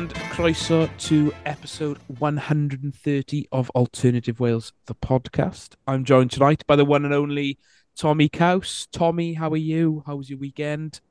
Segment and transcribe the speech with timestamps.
[0.00, 5.74] and croeso to episode 130 of Alternative Wales, the podcast.
[5.86, 7.58] I'm joined tonight by the one and only
[7.98, 8.88] Tomi Caws.
[8.92, 10.02] Tommy, how are you?
[10.06, 11.02] How was your weekend?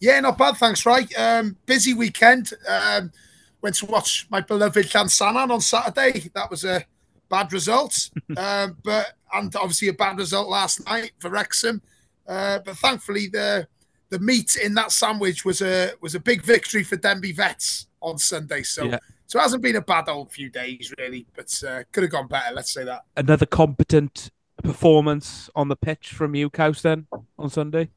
[0.00, 1.12] Yeah, not bad, thanks, right.
[1.18, 2.52] Um, busy weekend.
[2.66, 3.12] Um,
[3.60, 6.30] went to watch my beloved Llansannan on Saturday.
[6.34, 6.86] That was a
[7.28, 11.82] bad result, um, but and obviously a bad result last night for Wrexham.
[12.26, 13.68] Uh, but thankfully, the
[14.08, 18.18] the meat in that sandwich was a was a big victory for Denbigh Vets on
[18.18, 18.62] Sunday.
[18.62, 18.98] So yeah.
[19.26, 22.28] so it hasn't been a bad old few days really, but uh, could have gone
[22.28, 22.54] better.
[22.54, 23.04] Let's say that.
[23.16, 24.30] Another competent
[24.62, 27.06] performance on the pitch from you, Caws, then
[27.38, 27.90] on Sunday.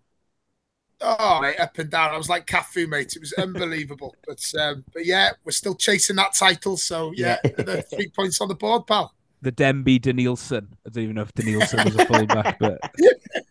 [1.02, 2.14] Oh, mate, up and down.
[2.14, 3.16] I was like Cafu, mate.
[3.16, 4.16] It was unbelievable.
[4.28, 6.76] but um, but yeah, we're still chasing that title.
[6.76, 9.14] So yeah, the three points on the board, pal.
[9.42, 10.68] The Denbigh Denilson.
[10.86, 12.82] I don't even know if Denilson was a fullback, but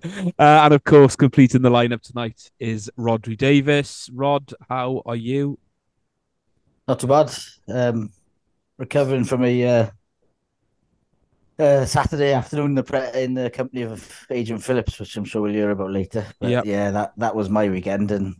[0.38, 4.08] and of course, completing the lineup tonight is Rhodri Davis.
[4.12, 5.58] Rod, how are you?
[6.88, 7.32] Not too bad.
[7.68, 8.10] Um,
[8.78, 9.90] recovering from a uh,
[11.58, 15.42] uh, Saturday afternoon in the, pre- in the company of Agent Phillips, which I'm sure
[15.42, 16.26] we'll hear about later.
[16.40, 16.64] But yep.
[16.64, 18.34] yeah, that, that was my weekend, and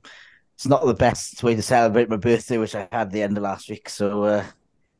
[0.55, 3.42] it's not the best way to celebrate my birthday, which I had the end of
[3.42, 3.89] last week.
[3.89, 4.45] So uh,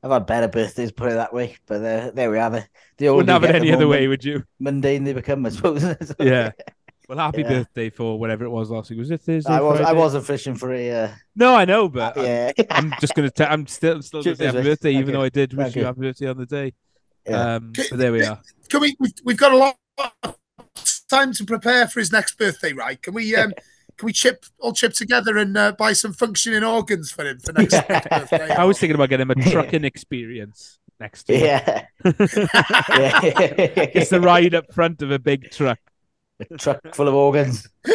[0.03, 1.57] I've had better birthdays, put it that way.
[1.67, 2.51] But uh, there we are.
[2.51, 2.67] The,
[2.99, 4.45] the Wouldn't have it any other way, would you?
[4.59, 5.83] Mundane they become, I suppose.
[6.19, 6.51] yeah.
[7.09, 7.49] Well, happy yeah.
[7.49, 8.99] birthday for whatever it was last week.
[8.99, 9.53] Was it Thursday?
[9.53, 9.79] I was.
[9.79, 9.91] Friday?
[9.91, 10.91] I wasn't fishing for a.
[10.91, 11.09] Uh...
[11.37, 12.53] No, I know, but uh, yeah.
[12.71, 13.31] I'm, I'm, just gonna.
[13.39, 14.99] i I'm still still gonna say happy birthday, okay.
[14.99, 15.81] even though I did wish okay.
[15.81, 16.73] you happy birthday on the day.
[17.27, 17.55] Yeah.
[17.55, 18.41] Um, but there we are.
[18.69, 18.97] Can we?
[19.25, 19.77] We've got a lot
[20.23, 20.39] of
[21.11, 23.01] time to prepare for his next birthday, right?
[23.01, 23.37] Can we?
[23.37, 23.53] Um,
[23.97, 27.53] can we chip all chip together and uh, buy some functioning organs for him for
[27.53, 28.55] next birthday?
[28.55, 31.41] I was thinking about getting him a trucking experience next year.
[31.41, 31.87] Yeah.
[32.05, 33.21] yeah.
[33.95, 35.79] it's the ride up front of a big truck.
[36.41, 37.69] A truck full of organs.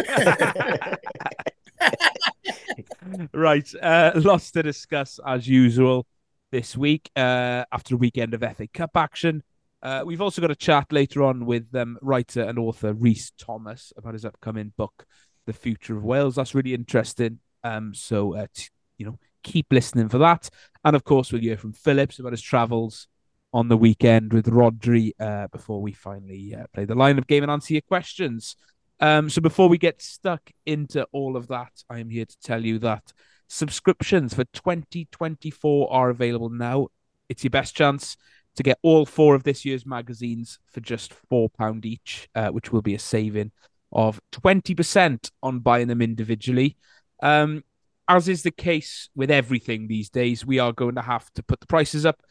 [3.34, 3.74] right.
[3.82, 6.06] Uh, lots to discuss as usual
[6.52, 9.44] this week uh, after a weekend of FA Cup action.
[9.82, 13.94] Uh, we've also got a chat later on with um, writer and author Rhys Thomas
[13.96, 15.06] about his upcoming book,
[15.48, 16.36] The Future of Wales.
[16.36, 17.40] That's really interesting.
[17.64, 20.50] Um, so, uh, t- you know, keep listening for that.
[20.86, 23.08] And of course, we'll hear from Phillips about his travels
[23.54, 27.44] on the weekend with Rhodri uh, before we finally uh, play the line of game
[27.44, 28.56] and answer your questions.
[29.00, 32.64] Um, so, before we get stuck into all of that, I am here to tell
[32.64, 33.14] you that
[33.48, 36.88] subscriptions for 2024 are available now.
[37.30, 38.18] It's your best chance
[38.58, 42.82] to get all four of this year's magazines for just £4 each, uh, which will
[42.82, 43.52] be a saving
[43.92, 46.78] of 20% on buying them individually.
[47.22, 47.64] Um,
[48.08, 51.60] as is the case with everything these days, we are going to have to put
[51.60, 52.22] the prices up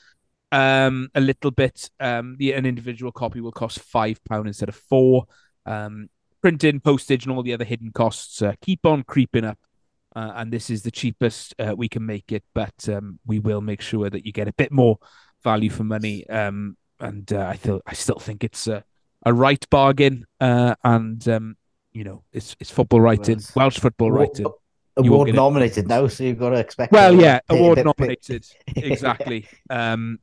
[0.53, 1.91] um, a little bit.
[2.01, 5.25] Um, the, an individual copy will cost £5 instead of 4
[5.67, 6.09] um,
[6.43, 9.59] Printing, postage, and all the other hidden costs uh, keep on creeping up
[10.17, 12.43] uh, and this is the cheapest uh, we can make it.
[12.55, 14.99] But um, we will make sure that you get a bit more
[15.45, 16.27] value for money.
[16.29, 18.83] Um, and uh, I feel I still think it's a,
[19.27, 20.25] a right bargain.
[20.41, 21.57] Uh, and um,
[21.93, 24.47] you know, it's it's football writing, Welsh football writing.
[24.99, 26.91] Award nominated now, so you've got to expect.
[26.91, 29.47] Well, yeah, award nominated, exactly.
[29.69, 30.21] Um,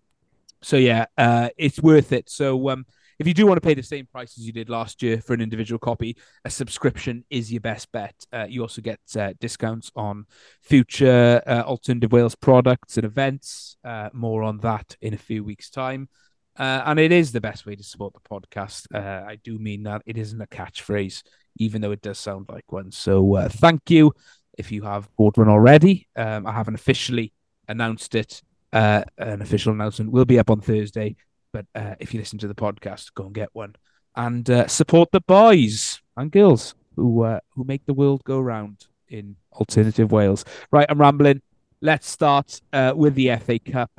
[0.63, 2.27] so yeah, uh, it's worth it.
[2.27, 2.87] So um,
[3.19, 5.35] if you do want to pay the same price as you did last year for
[5.35, 8.15] an individual copy, a subscription is your best bet.
[8.31, 10.25] Uh, you also get uh, discounts on
[10.61, 13.77] future uh, Alternative Wales products and events.
[13.83, 16.09] Uh, more on that in a few weeks' time.
[16.57, 18.85] Uh, and it is the best way to support the podcast.
[18.93, 21.23] Uh, I do mean that it isn't a catchphrase,
[21.57, 22.91] even though it does sound like one.
[22.91, 24.13] So thank you
[24.57, 26.07] if you have bought one already.
[26.15, 27.33] Um, I haven't officially
[27.67, 28.41] announced it.
[28.71, 31.15] an official announcement will be up on Thursday
[31.53, 33.75] but uh, if you listen to the podcast, go and get one
[34.15, 38.87] and uh, support the boys and girls who uh, who make the world go round
[39.07, 40.43] in alternative Wales.
[40.71, 41.41] Right, I'm rambling.
[41.79, 43.91] Let's start uh, with the FA Cup.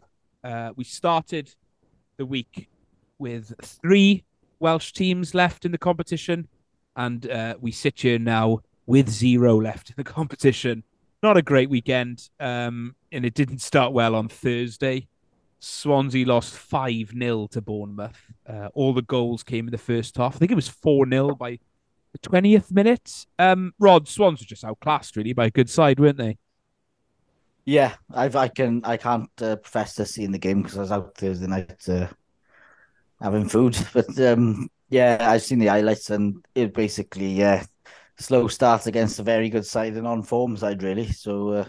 [0.43, 1.55] Uh, we started
[2.17, 2.69] the week
[3.19, 4.25] with three
[4.61, 6.49] Welsh teams left in the competition,
[6.97, 10.83] and uh, we sit here now with zero left in the competition.
[11.23, 15.09] Not a great weekend, um, and it didn't start well on Thursday.
[15.61, 18.21] Swansea lost 5 0 to Bournemouth.
[18.47, 20.37] Uh, all the goals came in the first half.
[20.37, 21.59] I think it was 4 0 by
[22.13, 23.27] the 20th minute.
[23.39, 26.37] Um, Rod, Swans were just outclassed, really, by a good side, weren't they?
[27.67, 30.93] Yeah, I've, I can I can't uh, profess to seeing the game because I was
[30.93, 32.09] out Thursday night uh,
[33.21, 33.77] having food.
[33.93, 37.65] But um, yeah, I've seen the highlights and it basically yeah
[38.19, 41.11] slow start against a very good side and on form side really.
[41.13, 41.69] So uh,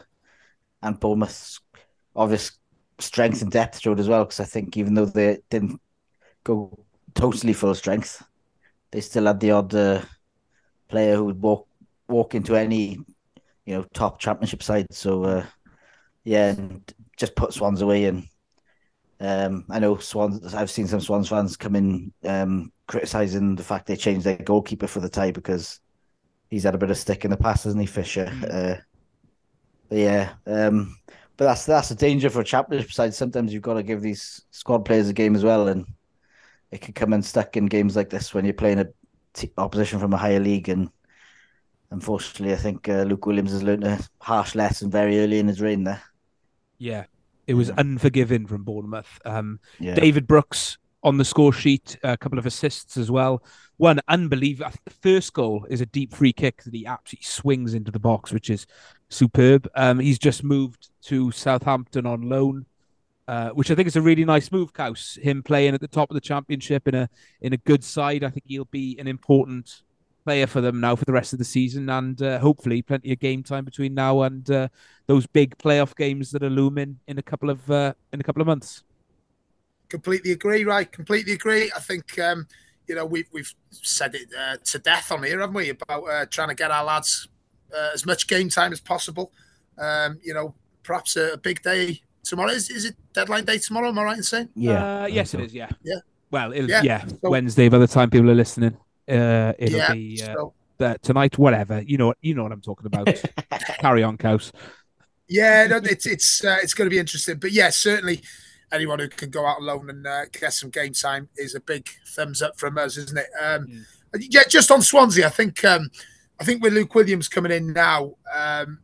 [0.83, 1.62] and Bournemouth's
[2.15, 2.53] obvious
[3.00, 4.25] strength and depth showed as well.
[4.25, 5.81] Because I think even though they didn't
[6.44, 8.24] go totally full strength,
[8.92, 10.01] they still had the odd uh,
[10.89, 11.68] player who would walk
[12.07, 13.00] walk into any
[13.65, 14.88] you know, top championship side.
[14.92, 15.45] So uh,
[16.25, 18.06] yeah, and just put Swans away.
[18.06, 18.27] And
[19.22, 20.54] um, I know Swans.
[20.54, 24.88] I've seen some Swans fans come in um, criticizing the fact they changed their goalkeeper
[24.88, 25.80] for the tie because
[26.50, 28.31] he's had a bit of stick in the past, hasn't he, Fisher?
[28.50, 28.75] Uh,
[29.88, 30.98] but yeah, um,
[31.38, 33.13] but that's that's a danger for a championship side.
[33.13, 35.86] Sometimes you've got to give these squad players a game as well, and
[36.71, 38.88] it can come unstuck in games like this when you're playing a
[39.33, 40.69] t- opposition from a higher league.
[40.69, 40.89] And
[41.92, 45.62] unfortunately, I think uh, Luke Williams has learned a harsh lesson very early in his
[45.62, 46.01] reign there.
[46.77, 47.06] Yeah,
[47.48, 47.75] it was Yeah.
[47.77, 49.19] unforgiving from Bournemouth.
[49.25, 53.44] Um, Yeah, David Brooks on the score sheet, a couple of assists as well.
[53.77, 54.66] One unbelievable.
[54.68, 57.92] I think The first goal is a deep free kick that he absolutely swings into
[57.92, 58.66] the box, which is
[59.10, 59.69] superb.
[59.75, 62.66] Um, he's just moved to Southampton on loan,
[63.28, 64.74] uh, which I think is a really nice move.
[64.74, 67.10] Caws, him playing at the top of the championship in a
[67.42, 68.24] in a good side.
[68.24, 69.83] I think he'll be an important
[70.25, 73.19] player for them now for the rest of the season, and uh, hopefully plenty of
[73.19, 74.68] game time between now and uh,
[75.07, 78.42] those big playoff games that are looming in a couple of uh, in a couple
[78.42, 78.83] of months.
[79.89, 80.92] completely agree, right?
[80.92, 81.72] Completely agree.
[81.75, 82.48] I think um,
[82.88, 85.69] you know we've we've said it uh, to death on here, haven't we?
[85.69, 87.28] About uh, trying to get our lads
[87.75, 89.31] uh, as much game time as possible.
[89.78, 92.50] Um, you know, perhaps a, a big day tomorrow.
[92.51, 93.89] Is, is it deadline day tomorrow?
[93.89, 94.50] Am I right in saying?
[94.56, 95.54] yeah, Uh, yes, it is.
[95.54, 95.69] Yeah.
[95.83, 96.00] Yeah.
[96.31, 96.81] Well, it'll, yeah.
[96.83, 97.06] Yeah.
[97.06, 98.75] So- Wednesday by the time people are listening.
[99.07, 99.94] Uh, it'll yeah.
[99.94, 101.38] be uh, so, uh, tonight.
[101.38, 101.81] Whatever.
[101.81, 102.13] You know.
[102.22, 103.07] You know what I'm talking about.
[103.80, 104.52] Carry on, Caws.
[105.28, 107.38] yeah, no, it's it's uh, it's going to be interesting.
[107.38, 108.22] But yeah, certainly
[108.72, 111.88] anyone who can go out alone and uh, get some game time is a big
[112.16, 113.28] thumbs up from us, isn't it?
[113.42, 113.86] Um, Mm.
[114.30, 115.90] Yeah, just on Swansea, I think um,
[116.40, 118.80] I think with Luke Williams coming in now, um,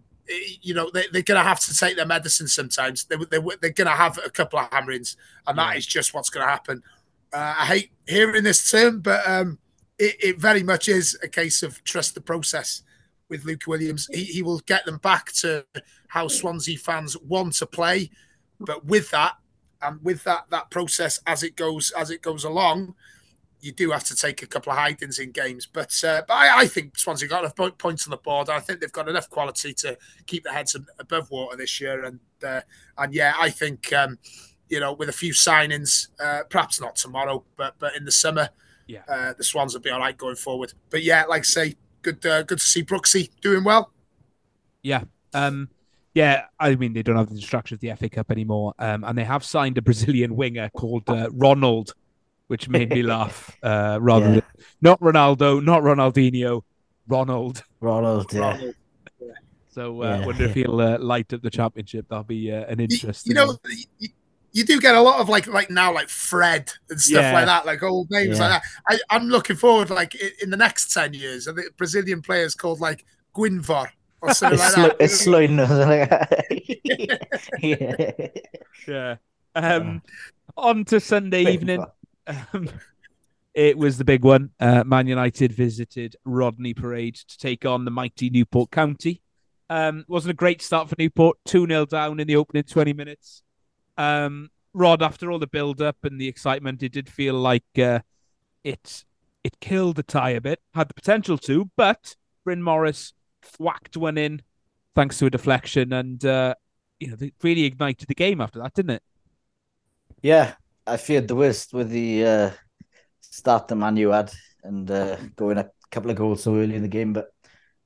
[0.62, 3.06] you know they, they're going to have to take their medicine sometimes.
[3.06, 5.16] They, they, they're going to have a couple of hammerings,
[5.48, 5.78] and that Yeah.
[5.78, 6.84] is just what's going to happen.
[7.32, 9.58] Uh, I hate hearing this term, but um,
[10.02, 12.82] it, it very much is a case of trust the process
[13.30, 14.08] with Luke Williams.
[14.12, 15.66] He, he will get them back to
[16.08, 18.10] how Swansea fans want to play,
[18.60, 19.36] but with that
[19.82, 22.96] and with that that process as it goes as it goes along,
[23.62, 25.68] you do have to take a couple of hidings in games.
[25.72, 28.50] But uh, but I, I think Swansea got enough po- points on the board.
[28.50, 32.06] I think they've got enough quality to keep their heads above water this year.
[32.06, 32.62] And uh,
[32.98, 34.18] and yeah, I think um,
[34.68, 38.50] you know with a few signings, uh, perhaps not tomorrow, but but in the summer,
[38.88, 39.02] Yeah.
[39.08, 40.74] uh, the Swans will be all right going forward.
[40.90, 43.92] But yeah, like I say, good uh, good to see Brooksy doing well.
[44.84, 45.04] Yeah.
[45.34, 45.70] Um.
[46.14, 46.46] Yeah.
[46.60, 48.74] I mean, they don't have the distraction of the FA Cup anymore.
[48.80, 49.04] Um.
[49.04, 51.94] And they have signed a Brazilian winger called uh, Ronald,
[52.48, 53.58] which made me laugh.
[53.64, 53.98] Uh.
[54.02, 54.32] Rather Yeah.
[54.36, 54.44] than
[54.82, 56.64] not Ronaldo, not Ronaldinho,
[57.08, 57.64] Ronald.
[57.80, 58.34] Ronald.
[58.34, 58.76] Yeah, Ronald.
[59.70, 60.26] So uh, Yeah.
[60.26, 62.08] wonder if he'll uh, light up the championship.
[62.10, 63.32] That'll be uh, an interesting.
[63.32, 63.58] you know, one.
[64.52, 67.34] You, you do get a lot of like like now like Fred and stuff Yeah.
[67.34, 68.48] like that, like old names Yeah.
[68.50, 68.64] like that.
[69.10, 72.56] I, I'm looking forward like i- in the next ten years, I think Brazilian players
[72.56, 73.06] called like
[73.36, 73.88] Guinvar
[74.22, 74.98] or something it's, like slo- that.
[75.00, 75.58] it's slowing.
[77.60, 78.28] yeah.
[78.88, 79.16] Yeah.
[79.56, 80.02] Um.
[80.58, 81.86] On to Sunday Bit evening.
[82.28, 82.70] Um,
[83.54, 84.52] it was the big one.
[84.60, 89.22] Uh, Man United visited Rodney Parade to take on the mighty Newport County.
[89.70, 91.38] Um, wasn't a great start for Newport.
[91.46, 93.44] 2 0 down in the opening 20 minutes.
[94.02, 98.00] Um, Rod, after all the build up and the excitement, it did feel like uh,
[98.64, 99.04] it
[99.44, 100.60] it killed the tie a bit.
[100.74, 103.14] Had the potential to, but Bryn Morris
[103.60, 104.42] whacked one in
[104.96, 106.56] thanks to a deflection, and uh,
[107.00, 109.04] you know really ignited the game after that, didn't it?
[110.22, 110.54] Yeah,
[110.88, 112.52] I feared the worst with the uh,
[113.20, 114.32] start the man you had
[114.64, 117.14] and uh, going a couple of goals so early in the game.
[117.14, 117.32] But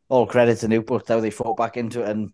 [0.08, 2.32] all credit to Newport how they fought back into it and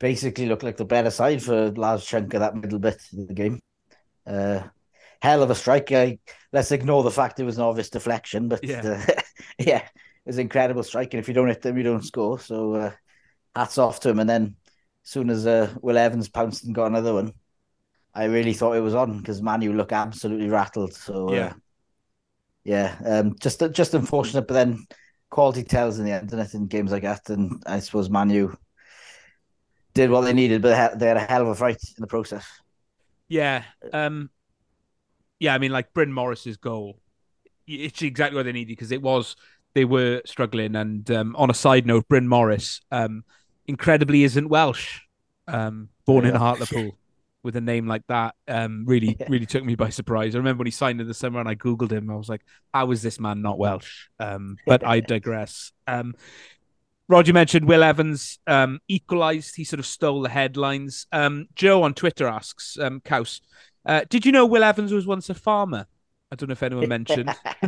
[0.00, 3.28] basically looked like the better side for a large chunk of that middle bit of
[3.28, 3.60] the game.
[4.26, 4.62] Uh,
[5.22, 5.92] hell of a strike.
[5.92, 6.18] I,
[6.52, 8.82] let's ignore the fact it was an obvious deflection, but Yeah.
[8.84, 9.04] uh,
[9.58, 9.90] yeah, it
[10.26, 11.14] was incredible strike.
[11.14, 12.40] And if you don't hit them, you don't score.
[12.40, 12.92] So uh,
[13.56, 14.20] hats off to him.
[14.20, 14.56] And then
[15.04, 17.32] as soon as uh, Will Evans pounced and got another one,
[18.14, 20.94] I really thought it was on because Manu looked absolutely rattled.
[20.94, 21.50] So Yeah.
[21.50, 21.54] uh,
[22.64, 24.84] yeah, um, just just unfortunate, but then
[25.30, 27.28] quality tells in the end, and in games like that.
[27.30, 28.54] And I suppose Manu
[29.94, 32.46] did what they needed, but they had, a hell of a fight in the process.
[33.28, 33.64] Yeah.
[33.92, 34.30] Um
[35.38, 37.00] yeah, I mean like Bryn Morris's goal.
[37.66, 39.36] It's exactly what they needed because it was
[39.74, 43.24] they were struggling and um on a side note, Bryn Morris um
[43.66, 45.00] incredibly isn't Welsh.
[45.48, 46.98] Um born in Hartlepool
[47.42, 49.28] with a name like that um really Yeah.
[49.28, 50.34] really took me by surprise.
[50.34, 52.42] I remember when he signed in the summer and I googled him I was like
[52.74, 54.08] how is this man not Welsh?
[54.18, 55.72] Um but I digress.
[55.86, 56.14] Um
[57.10, 59.56] Roger mentioned Will Evans um, equalised.
[59.56, 61.08] He sort of stole the headlines.
[61.10, 63.40] Um, Joe on Twitter asks, um, Caws,
[63.84, 65.86] uh, did you know Will Evans was once a farmer?
[66.30, 67.28] I don't know if anyone mentioned.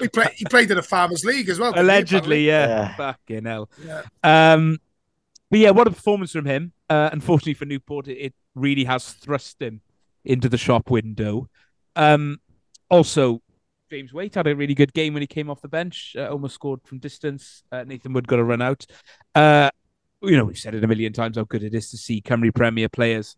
[0.00, 1.72] he, play, he played in a farmers league as well.
[1.76, 2.66] Allegedly, yeah.
[2.66, 2.96] yeah.
[2.96, 3.70] Fucking hell.
[3.86, 4.02] Yeah.
[4.24, 4.78] Um,
[5.48, 6.72] but yeah, what a performance from him.
[6.90, 9.80] Uh, unfortunately for Newport, it, it, really has thrust him
[10.26, 11.48] into the shop window.
[11.96, 12.38] Um,
[12.90, 13.40] also,
[13.92, 16.16] James Waite had a really good game when he came off the bench.
[16.18, 17.62] Uh, almost scored from distance.
[17.70, 18.86] Uh, Nathan Wood got a run out.
[19.34, 19.68] Uh,
[20.22, 22.54] you know, we've said it a million times how good it is to see Cymru
[22.54, 23.36] Premier players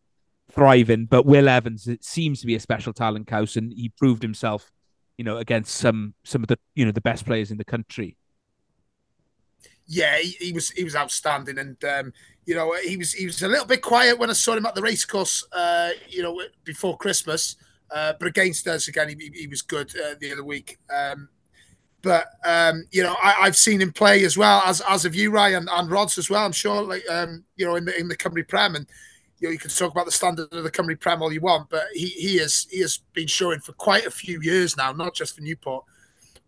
[0.53, 1.07] thriving.
[1.07, 4.71] But Will Evans, it seems to be a special talent, house, and he proved himself,
[5.19, 8.17] you know, against some some of the you know the best players in the country.
[9.89, 12.13] Yeah, he, he was he was outstanding, and um,
[12.47, 14.77] you know he was he was a little bit quiet when I saw him at
[14.77, 17.57] the racecourse, uh, you know, before Christmas.
[17.95, 20.79] Uh, but against us again, he, he was good uh, the other week.
[20.93, 21.29] Um,
[22.03, 25.31] but um, you know, I, have seen him play as well as as of you,
[25.31, 26.45] Ryan, and Rods as well.
[26.45, 28.87] I'm sure, like um, you know, in the in the Cymru Prem, and
[29.39, 31.71] you know, you can talk about the standard of the Cymru Prem all you want,
[31.71, 35.15] but he he has he has been showing for quite a few years now, not
[35.15, 35.85] just for Newport,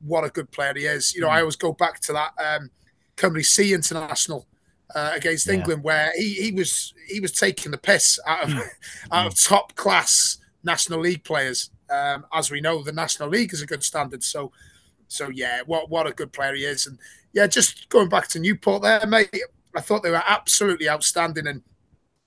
[0.00, 1.14] what a good player he is.
[1.14, 1.40] You know, I mm.
[1.42, 2.70] always go back to that um,
[3.16, 4.46] Cymru C international
[4.96, 5.54] uh, against yeah.
[5.54, 8.68] England, where he, he was he was taking the piss out of mm.
[9.12, 11.70] out of top class National League players.
[11.88, 14.22] Um, as we know, the National League is a good standard.
[14.22, 14.52] So
[15.08, 16.98] so yeah, what what a good player he is, and
[17.32, 19.30] yeah, just going back to Newport there, mate.
[19.74, 21.62] I thought they were absolutely outstanding, and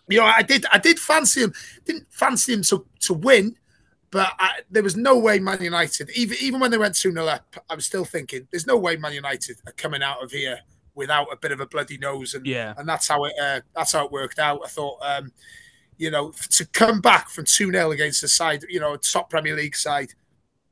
[0.08, 1.54] you know, I did I did fancy him,
[1.86, 3.56] didn't fancy him to to win,
[4.12, 7.26] but I, there was no way Man United, even even when they went two 0
[7.26, 10.60] up, I was still thinking, there's no way Man United are coming out of here
[10.96, 13.94] without a bit of a bloody nose, and yeah, and that's how it uh, that's
[13.94, 14.62] how it worked out.
[14.64, 15.00] I thought.
[15.02, 15.32] Um,
[16.00, 19.56] you know, to come back from 2 0 against the side, you know, top Premier
[19.56, 20.14] League side,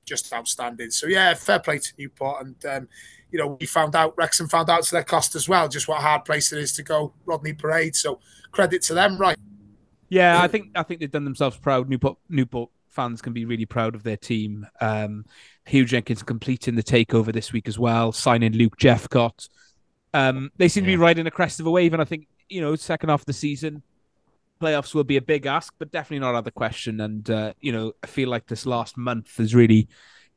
[0.05, 0.89] just outstanding.
[0.89, 2.87] So yeah, fair play to Newport, and um,
[3.29, 5.99] you know we found out Wrexham found out to their cost as well, just what
[5.99, 7.95] a hard place it is to go Rodney Parade.
[7.95, 8.19] So
[8.51, 9.37] credit to them, right?
[10.07, 11.89] Yeah, I think I think they've done themselves proud.
[11.89, 14.65] Newport Newport fans can be really proud of their team.
[14.79, 15.25] Um,
[15.67, 19.49] Huw Jenkins completing the takeover this week as well, signing Luke Jephcott.
[20.13, 20.91] Um, they seem yeah.
[20.91, 23.19] to be riding the crest of a wave, and I think you know second half
[23.19, 23.83] of the season
[24.59, 27.01] playoffs will be a big ask, but definitely not out of the question.
[27.01, 29.87] And uh, you know, I feel like this last month has really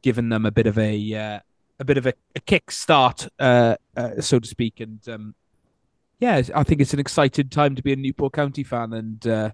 [0.03, 1.41] given them a bit of a uh,
[1.79, 4.81] a bit of a, a kick start, uh, uh, so to speak.
[4.81, 5.35] And um,
[6.19, 9.51] yeah, I think it's an exciting time to be a Newport County fan, and uh,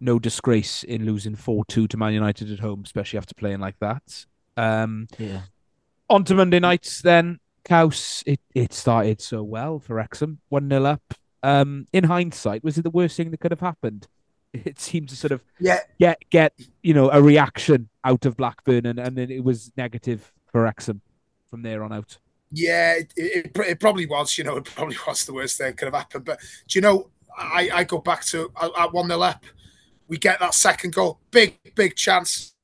[0.00, 3.78] no disgrace in losing four two to Man United at home, especially after playing like
[3.80, 4.26] that.
[4.56, 5.42] Um, yeah.
[6.10, 7.40] On to Monday nights then.
[7.64, 11.14] Caws, it, it started so well for Wrexham, 1 0 up.
[11.44, 14.08] Um, in hindsight, was it the worst thing that could have happened?
[14.54, 15.80] It seemed to sort of yeah.
[15.98, 20.32] get get you know a reaction out of Blackburn, and, and then it was negative
[20.46, 21.00] for Wrexham
[21.50, 22.18] from there on out.
[22.52, 24.38] Yeah, it, it, it, probably was.
[24.38, 26.24] You know, it probably was the worst thing that could have happened.
[26.24, 29.44] But do you know, I, I go back to at one 0 up,
[30.06, 32.54] we get that second goal, big big chance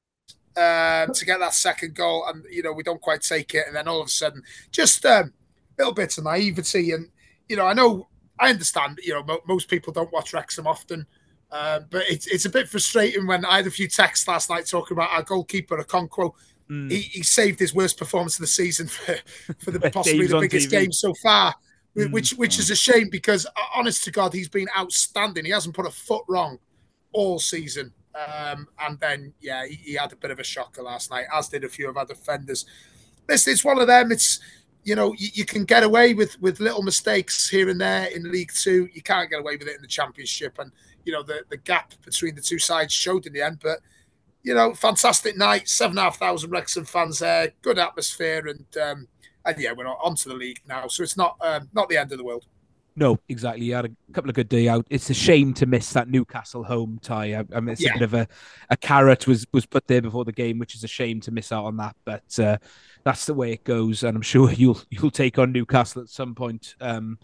[0.57, 3.75] um, to get that second goal, and you know we don't quite take it, and
[3.75, 5.33] then all of a sudden, just um,
[5.79, 7.09] little bits of naivety, and
[7.49, 8.09] you know I know
[8.41, 11.07] I understand, you know, mo- most people don't watch Wrexham often,
[11.53, 14.67] uh, but it's it's a bit frustrating when I had a few texts last night
[14.67, 16.33] talking about our goalkeeper, Okonkwo.
[16.71, 16.91] Mm.
[16.91, 19.17] He, he, saved his worst performance of the season for,
[19.59, 20.71] for the possibly the biggest TV.
[20.71, 21.55] game so far,
[21.97, 22.13] mm.
[22.13, 25.45] which which is a shame because, uh, honest to God, he's been outstanding.
[25.45, 26.59] He hasn't put a foot wrong
[27.13, 27.93] all season.
[28.15, 31.49] Um, and then, yeah, he, he, had a bit of a shocker last night, as
[31.49, 32.67] did a few of our defenders.
[33.27, 34.11] This it's one of them.
[34.11, 34.41] It's
[34.85, 38.31] you know, you, you, can get away with with little mistakes here and there in
[38.31, 38.89] League Two.
[38.93, 40.73] You can't get away with it in the Championship, and
[41.05, 43.59] you know the the gap between the two sides showed in the end.
[43.63, 43.81] But
[44.43, 48.83] you know, fantastic night, seven and a half thousand Wrexham fans there, good atmosphere, and
[48.83, 49.09] um,
[49.45, 52.13] and yeah, we're on to the league now, so it's not um, not the end
[52.13, 52.47] of the world.
[52.97, 53.65] No, exactly.
[53.65, 54.87] You had a couple of good day out.
[54.91, 57.35] It's a shame to miss that Newcastle home tie.
[57.35, 57.93] I, I mean, it's yeah.
[57.93, 58.29] a bit of a,
[58.69, 61.53] a carrot was was put there before the game, which is a shame to miss
[61.53, 61.97] out on that.
[62.05, 62.59] But uh,
[63.05, 66.35] that's the way it goes, and I'm sure you'll you'll take on Newcastle at some
[66.35, 66.75] point.
[66.81, 67.19] Um,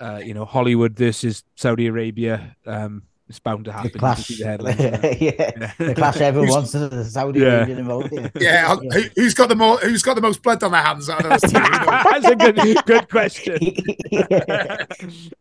[0.00, 2.56] uh, you know, Hollywood versus Saudi Arabia.
[2.66, 3.92] Um, it's bound to happen.
[3.92, 5.16] The clash, the yeah.
[5.20, 5.72] yeah.
[5.78, 7.58] the clash everyone wants the Saudi yeah.
[7.58, 8.12] Arabian involved.
[8.12, 8.74] Yeah, yeah.
[8.74, 9.78] Who, has got the more?
[9.78, 11.06] Who's got the most blood on their hands?
[11.06, 13.76] That's a good, good question.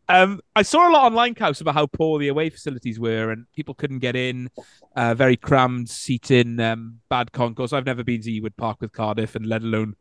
[0.08, 3.48] um, I saw a lot online, Caws, about how poor the away facilities were, and
[3.55, 4.51] people couldn't get in.
[4.96, 7.74] Uh, very crammed seating, um, bad concourse.
[7.74, 9.96] I've never been to Ewood Park with Cardiff, and let alone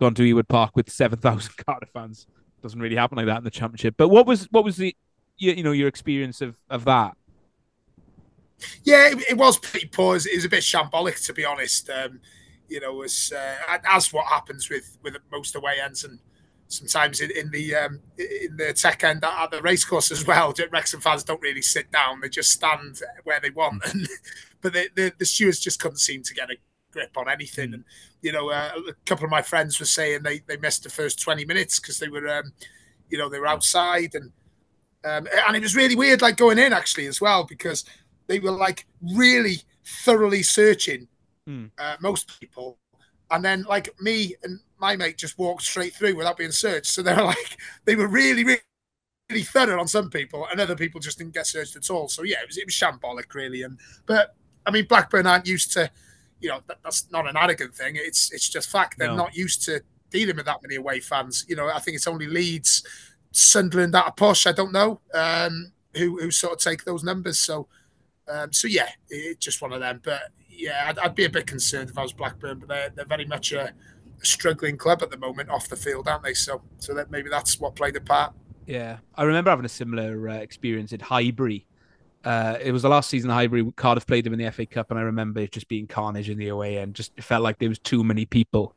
[0.00, 2.26] gone to Ewood Park with seven thousand Cardiff fans.
[2.60, 3.94] Doesn't really happen like that in the championship.
[3.96, 4.96] But what was what was the
[5.38, 7.16] you, you know your experience of of that?
[8.84, 10.16] Yeah, it, it was pretty poor.
[10.16, 11.90] It was a bit shambolic, to be honest.
[11.90, 12.20] Um,
[12.68, 16.18] you know, as uh, as what happens with with most away ends, and
[16.68, 20.54] sometimes in, in the um, in the tech end at, the racecourse as well.
[20.72, 23.82] Wrexham fans don't really sit down; they just stand where they want.
[23.86, 24.08] And,
[24.60, 26.56] but the, the, the stewards just couldn't seem to get a
[26.92, 27.74] grip on anything.
[27.74, 27.84] And
[28.22, 31.20] you know, uh, a couple of my friends were saying they they missed the first
[31.20, 32.52] twenty minutes because they were, um,
[33.08, 34.32] you know, they were outside and
[35.04, 37.84] um, and it was really weird, like going in actually as well because
[38.30, 39.58] they were like really
[40.04, 41.06] thoroughly searching
[41.48, 41.70] Mm.
[41.78, 42.78] uh, most people,
[43.30, 46.86] and then like me and my mate just walked straight through without being searched.
[46.92, 48.60] So they were like they were really really.
[49.30, 52.08] Really thorough on some people, and other people just didn't get searched at all.
[52.08, 53.62] So yeah, it was it was shambolic, really.
[53.62, 54.34] And but
[54.66, 55.88] I mean, Blackburn aren't used to,
[56.40, 57.94] you know, that, that's not an arrogant thing.
[57.94, 59.14] It's it's just fact they're No.
[59.16, 61.46] not used to dealing with that many away fans.
[61.48, 62.82] You know, I think it's only Leeds,
[63.30, 64.48] Sunderland that a push.
[64.48, 67.38] I don't know um, who who sort of take those numbers.
[67.38, 67.68] So
[68.28, 70.00] um, so yeah, it's just one of them.
[70.02, 72.58] But yeah, I'd, I'd be a bit concerned if I was Blackburn.
[72.58, 73.72] But they're they're very much a,
[74.20, 76.34] a struggling club at the moment off the field, aren't they?
[76.34, 78.34] So so that maybe that's what played a part.
[78.66, 81.66] Yeah, I remember having a similar uh, experience at Highbury.
[82.22, 85.00] Uh, it was the last season Highbury Cardiff played them in the FA Cup, and
[85.00, 86.94] I remember it just being carnage in the away end.
[86.94, 88.74] Just it felt like there was too many people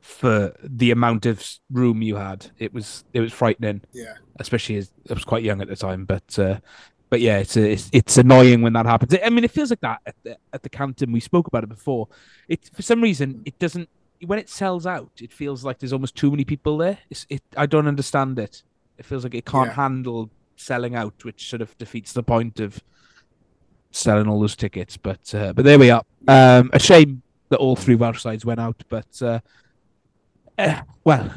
[0.00, 2.46] for the amount of room you had.
[2.58, 4.14] It was it was frightening, Yeah.
[4.38, 6.04] especially as I was quite young at the time.
[6.04, 6.60] But uh,
[7.08, 9.14] but yeah, it's, it's it's annoying when that happens.
[9.24, 11.12] I mean, it feels like that at the at the Canton.
[11.12, 12.08] We spoke about it before.
[12.48, 13.88] It for some reason it doesn't
[14.24, 15.10] when it sells out.
[15.20, 16.98] It feels like there's almost too many people there.
[17.10, 18.62] It's, it I don't understand it.
[18.98, 19.74] It feels like it can't Yeah.
[19.74, 22.82] handle selling out, which sort of defeats the point of
[23.90, 24.96] selling all those tickets.
[24.96, 26.02] But uh, but there we are.
[26.26, 29.38] Um, a shame that all three Welsh sides went out, but uh,
[30.58, 31.30] eh, well,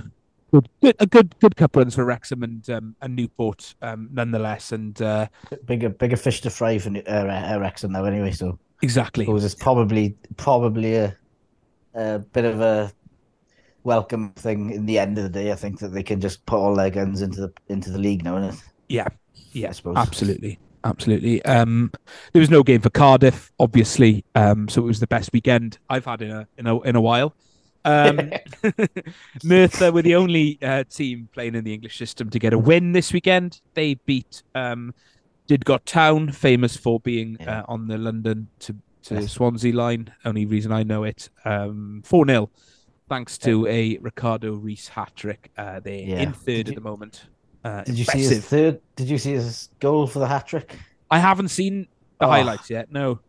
[0.51, 4.71] good, good, a good good cup runs for Wrexham and um, and Newport, um, nonetheless.
[4.71, 5.27] And uh,
[5.65, 8.31] Bigger bigger fish to fry for uh, uh, Wrexham now anyway.
[8.31, 11.17] So exactly, it was probably probably a
[11.93, 12.91] a bit of a
[13.83, 15.51] welcome thing in the end of the day.
[15.51, 18.23] I think that they can just put all their guns into the into the league
[18.23, 18.63] now, isn't it?
[18.89, 19.07] yeah,
[19.51, 19.97] yeah, I suppose.
[19.97, 20.59] absolutely.
[20.85, 21.43] Absolutely.
[21.43, 21.91] Um,
[22.31, 24.23] there was no game for Cardiff, obviously.
[24.33, 27.01] Um, so it was the best weekend I've had in a in a in a
[27.01, 27.35] while.
[27.85, 28.31] Um,
[29.43, 32.91] Merthyr were the only uh, team playing in the English system to get a win
[32.91, 33.61] this weekend.
[33.73, 34.93] They beat um,
[35.47, 37.61] Didcot Town, famous for being Yeah.
[37.61, 39.27] uh, on the London to, to.
[39.27, 40.11] Swansea line.
[40.25, 41.29] Only reason I know it.
[41.45, 42.49] Um, 4 0,
[43.07, 45.51] thanks to a Ricardo Reese hat trick.
[45.57, 46.19] Uh, they're Yeah.
[46.21, 47.23] in third Did at the moment.
[47.63, 48.79] Uh, Did you see his third?
[48.95, 50.77] Did you see his goal for the hat trick?
[51.11, 51.87] I haven't seen
[52.19, 52.29] the Oh.
[52.29, 52.91] highlights yet.
[52.91, 53.19] No.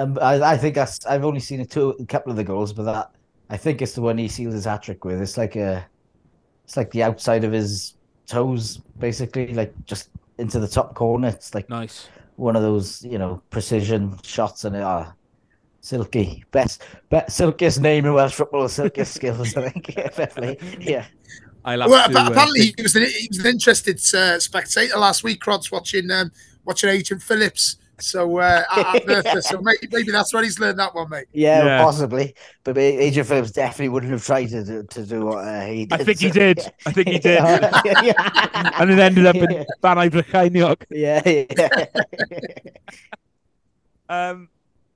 [0.00, 2.72] Um, I, I think that's, I've only seen a, two, a couple of the goals,
[2.72, 3.10] but that
[3.50, 5.20] I think it's the one he sealed his hat trick with.
[5.20, 5.86] It's like a,
[6.64, 7.94] it's like the outside of his
[8.26, 11.28] toes, basically, like just into the top corner.
[11.28, 12.08] It's like Nice.
[12.36, 15.06] one of those, you know, precision shots, and it uh,
[15.80, 19.56] silky best, best silkiest name in Welsh football, silkiest skills.
[19.56, 21.06] I think, yeah, definitely, yeah.
[21.64, 21.90] I love.
[21.90, 24.98] have Well, to, but uh, apparently he was an, he was an interested uh, spectator
[24.98, 26.30] last week, Rods, watching um,
[26.64, 27.76] watching Agent Phillips.
[28.00, 29.42] So uh, at, at Merthyr.
[29.42, 31.26] so maybe, maybe that's where he's learned that one, mate.
[31.32, 31.82] Yeah, Yeah.
[31.82, 32.34] possibly.
[32.64, 36.00] But Agent Phillips definitely wouldn't have tried to do, to do what uh, he did.
[36.00, 36.60] I think he did.
[36.86, 37.38] I think he did.
[37.40, 39.64] and it ended up in Yeah.
[39.82, 40.84] Bannau Brycheiniog.
[40.90, 41.84] Yeah, yeah.
[44.08, 44.48] Um,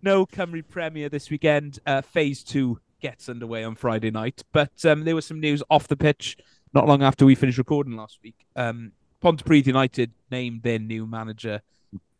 [0.02, 1.78] no Cymru Premier this weekend.
[1.86, 5.88] Uh, phase two gets underway on Friday night, but um, there was some news off
[5.88, 6.36] the pitch
[6.72, 8.46] not long after we finished recording last week.
[8.56, 11.60] Um, Pontypridd United named their new manager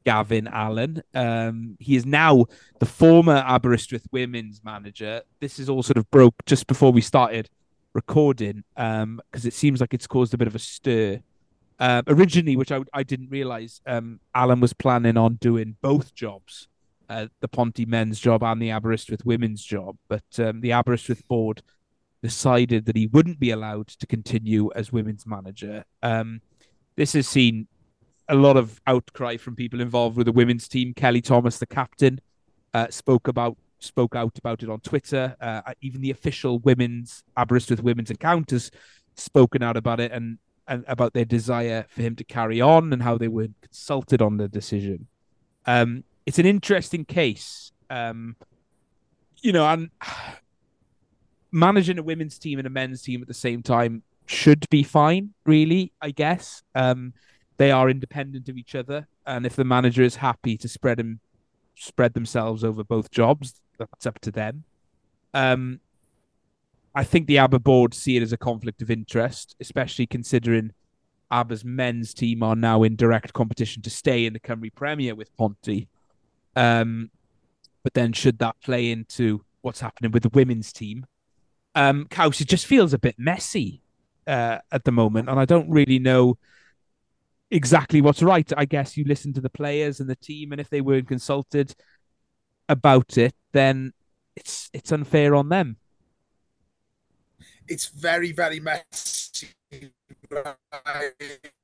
[0.04, 1.02] Gavin Allen.
[1.14, 2.46] Um, he is now
[2.78, 5.22] the former Aberystwyth women's manager.
[5.40, 7.48] This is all sort of broke just before we started
[7.94, 11.20] recording because it seems like it's caused a bit of a stir.
[11.78, 16.68] Um, originally, which I, I didn't realize, um, Allen was planning on doing both jobs,
[17.08, 19.96] uh, the Ponty men's job and the Aberystwyth women's job.
[20.08, 21.62] But um, the Aberystwyth board
[22.22, 25.84] decided that he wouldn't be allowed to continue as women's manager.
[26.02, 26.40] Um,
[26.94, 27.66] this has seen
[28.32, 30.94] a lot of outcry from people involved with the women's team.
[30.94, 32.18] Kelly Thomas, the captain,
[32.72, 35.36] uh, spoke about spoke out about it on Twitter.
[35.38, 38.70] Uh, even the official women's Aberystwyth women's account has
[39.16, 43.02] spoken out about it and, and about their desire for him to carry on and
[43.02, 45.08] how they were consulted on the decision.
[45.66, 48.36] Um, it's an interesting case, um,
[49.42, 49.90] you know, and
[51.52, 55.34] managing a women's team and a men's team at the same time should be fine,
[55.44, 55.92] really.
[56.00, 57.12] I guess um,
[57.56, 61.20] they are independent of each other, and if the manager is happy to spread them,
[61.74, 64.64] spread themselves over both jobs, that's up to them.
[65.34, 65.80] Um,
[66.94, 70.72] I think the ABBA board see it as a conflict of interest, especially considering
[71.30, 75.34] ABBA's men's team are now in direct competition to stay in the Cymru Premier with
[75.36, 75.88] Ponty.
[76.54, 77.10] Um,
[77.82, 81.06] but then should that play into what's happening with the women's team?
[81.74, 83.82] Um, it just feels a bit messy
[84.26, 86.36] uh, at the moment, and I don't really know
[87.52, 88.50] exactly what's right.
[88.56, 91.74] I guess you listen to the players and the team, and if they weren't consulted
[92.68, 93.92] about it, then
[94.34, 95.76] it's it's unfair on them.
[97.68, 99.48] It's very very messy.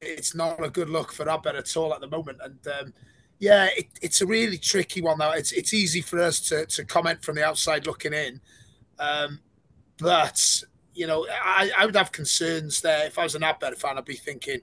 [0.00, 2.94] It's not a good look for Aber at all at the moment, and um,
[3.38, 5.18] yeah, it, it's a really tricky one.
[5.18, 5.32] though.
[5.32, 8.40] it's it's easy for us to to comment from the outside looking in,
[8.98, 9.40] um,
[9.98, 10.62] but
[10.94, 13.96] you know I, I would have concerns there if I was an Aber fan.
[13.96, 14.60] I'd be thinking,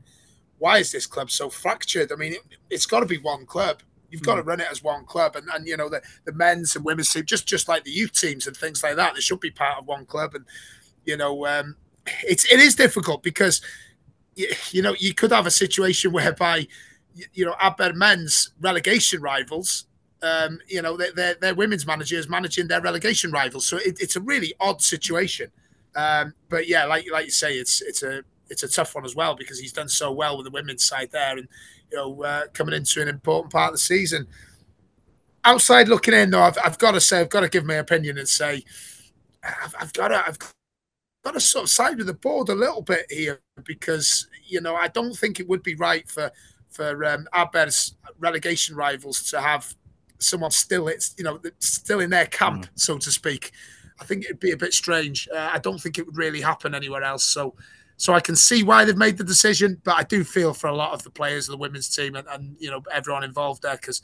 [0.58, 2.12] why is this club so fractured?
[2.12, 2.41] I mean, it,
[2.72, 3.82] has got to be one club.
[4.10, 4.50] You've got to hmm.
[4.50, 7.26] run it as one club, and, and you know the, the men's and women's team,
[7.26, 9.88] just just like the youth teams and things like that, they should be part of
[9.88, 10.36] one club.
[10.36, 10.46] And
[11.06, 11.76] you know, um,
[12.24, 13.62] it's it is difficult because
[14.36, 16.68] you, you know you could have a situation whereby
[17.34, 19.86] you know Aber men's relegation rivals.
[20.22, 24.22] Um, you know, their their women's managers managing their relegation rivals, so it, it's a
[24.22, 25.52] really odd situation.
[25.96, 29.16] Um, but yeah, like like you say, it's it's a it's a tough one as
[29.16, 31.48] well because he's done so well with the women's side there, and
[31.92, 34.28] you know uh, coming into an important part of the season.
[35.44, 38.18] Outside looking in, though, I've, I've got to say, I've got to give my opinion
[38.18, 38.64] and say,
[39.44, 40.40] I've, I've got to, I've
[41.24, 44.76] got to sort of side with the board a little bit here because you know
[44.76, 46.32] I don't think it would be right for
[46.70, 49.74] for um, Aber's relegation rivals to have
[50.20, 52.70] someone still it's you know still in their camp, mm.
[52.76, 53.52] so to speak.
[54.00, 55.28] I think it'd be a bit strange.
[55.34, 57.26] Uh, I don't think it would really happen anywhere else.
[57.26, 57.56] So
[57.98, 60.76] so I can see why they've made the decision, but I do feel for a
[60.76, 63.76] lot of the players of the women's team and, and you know everyone involved there
[63.76, 64.02] because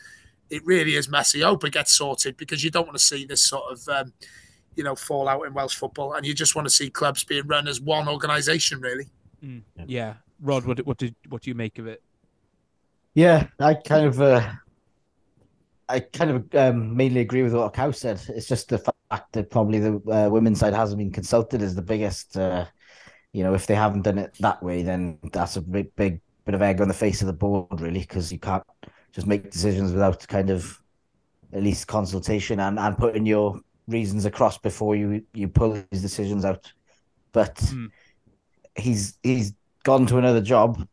[0.50, 1.44] it really is messy.
[1.44, 4.14] I hope it gets sorted because you don't want to see this sort of um,
[4.76, 7.68] you know fallout in Welsh football, and you just want to see clubs being run
[7.68, 9.08] as one organisation, really.
[9.44, 12.02] Mm, yeah, Rod, what what did what do you make of it?
[13.14, 14.52] Yeah, I kind of uh,
[15.90, 18.22] I kind of um, mainly agree with what Cow said.
[18.30, 21.82] It's just the fact that probably the uh, women's side hasn't been consulted is the
[21.82, 22.38] biggest.
[22.38, 22.66] Uh,
[23.34, 26.56] you know, if they haven't done it that way, then that's a big, big bit
[26.56, 28.64] of egg on the face of the board, really, because you can't
[29.12, 30.82] just make decisions without kind of
[31.54, 36.46] at least consultation and, and putting your reasons across before you you pull these decisions
[36.46, 36.72] out.
[37.32, 37.90] But mm.
[38.76, 40.86] he's he's gone to another job,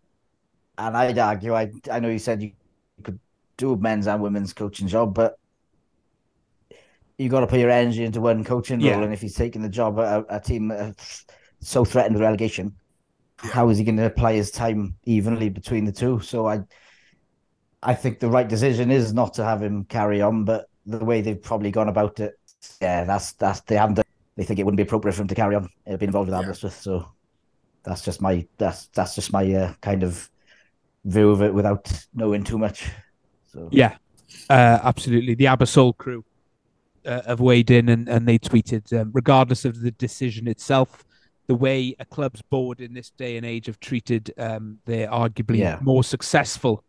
[0.77, 1.55] and I'd argue.
[1.55, 2.53] I I know you said you
[3.03, 3.19] could
[3.57, 5.39] do a men's and women's coaching job, but
[7.19, 9.03] you got to put your energy into one coaching role.
[9.03, 10.71] And if he's taking the job at a, a team
[11.61, 12.75] so threatened with relegation,
[13.45, 13.51] yeah.
[13.51, 16.21] how is he going to apply his time evenly between the two?
[16.21, 16.63] So I,
[17.83, 21.21] I think the right decision is not to have him carry on, but the way
[21.21, 22.39] they've probably gone about it,
[22.81, 23.95] yeah, that's that's they haven't.
[23.95, 24.05] Done,
[24.37, 26.39] they think it wouldn't be appropriate for him to carry on, uh, being involved with
[26.39, 26.43] yeah.
[26.43, 26.81] Aberystwyth.
[26.81, 27.09] So
[27.83, 30.31] that's just my that's that's just my uh, kind of
[31.05, 32.91] view of it without knowing too much.
[33.53, 33.97] So yeah,
[34.51, 35.35] uh, absolutely.
[35.35, 36.25] The Abersol crew
[37.05, 41.05] uh, have weighed in and, and they tweeted, um, regardless of the decision itself,
[41.49, 45.59] the way a club's board in this day and age have treated um, their arguably
[45.59, 45.79] yeah.
[45.81, 46.85] more successful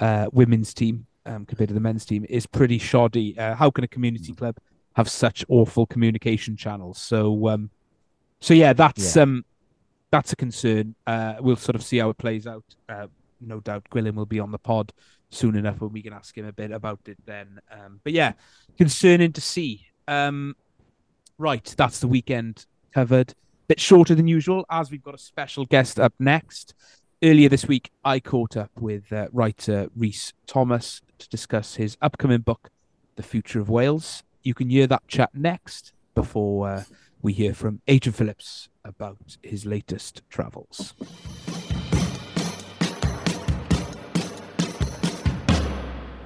[0.00, 3.36] uh, women's team um, compared to the men's team is pretty shoddy.
[3.38, 4.36] Uh, how can a community mm.
[4.36, 4.56] club
[4.94, 6.98] have such awful communication channels?
[6.98, 7.70] So, um,
[8.40, 9.22] so yeah, that's yeah.
[9.22, 9.44] um,
[10.10, 10.94] that's a concern.
[11.06, 12.64] Uh, we'll sort of see how it plays out.
[12.88, 13.06] Uh,
[13.40, 14.92] no doubt, Gwilym will be on the pod
[15.30, 17.58] soon enough when we can ask him a bit about it then.
[17.70, 18.32] Um, but yeah,
[18.76, 19.86] concerning to see.
[20.06, 20.54] Um,
[21.38, 23.34] right, that's the weekend covered
[23.72, 26.74] bit shorter than usual as we've got a special guest up next.
[27.22, 32.42] Earlier this week, I caught up with uh, writer Rhys Thomas to discuss his upcoming
[32.42, 32.68] book,
[33.16, 34.24] The Future of Wales.
[34.42, 36.84] You can hear that chat next before uh,
[37.22, 40.92] we hear from Adrian Phillips about his latest travels.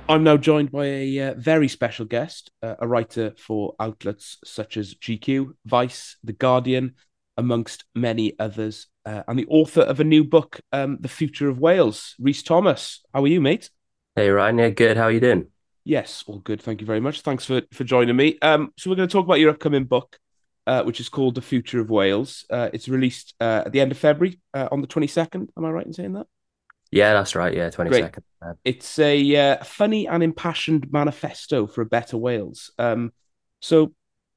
[0.08, 4.76] I'm now joined by a uh, very special guest, uh, a writer for outlets such
[4.76, 6.94] as GQ, Vice, The Guardian,
[7.36, 11.58] amongst many others, uh, and the author of a new book, um, The Future of
[11.58, 13.02] Wales, Rhys Thomas.
[13.12, 13.70] How are you, mate?
[14.14, 14.58] Hey, Ryan.
[14.58, 14.96] Yeah, good.
[14.96, 15.48] How are you doing?
[15.84, 16.60] Yes, all good.
[16.60, 17.20] Thank you very much.
[17.20, 18.38] Thanks for, for joining me.
[18.42, 20.18] Um, so we're going to talk about your upcoming book,
[20.66, 22.44] uh, which is called The Future of Wales.
[22.50, 25.48] Uh, it's released uh, at the end of February uh, on the 22nd.
[25.56, 26.26] Am I right in saying that?
[26.90, 27.54] Yeah, that's right.
[27.54, 28.22] Yeah, 22nd.
[28.64, 32.72] It's a uh, funny and impassioned manifesto for a better Wales.
[32.78, 33.12] Um,
[33.60, 33.92] so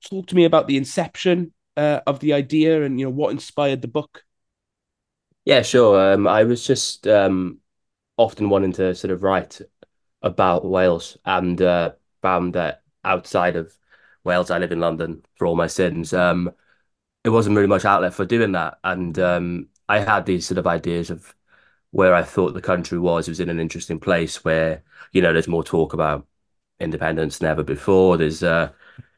[0.09, 3.81] talk to me about the inception, uh, of the idea and you know what inspired
[3.81, 4.23] the book?
[5.45, 6.13] Yeah, sure.
[6.13, 7.59] Um, I was just um,
[8.17, 9.61] often wanting to sort of write
[10.21, 13.77] about Wales and uh, found that outside of
[14.23, 16.13] Wales, I live in London for all my sins.
[16.13, 16.51] Um,
[17.23, 20.67] it wasn't really much outlet for doing that, and um, I had these sort of
[20.67, 21.35] ideas of
[21.91, 23.27] where I thought the country was.
[23.27, 26.27] It was in an interesting place where you know there's more talk about
[26.79, 28.17] independence than ever before.
[28.17, 28.71] There's uh,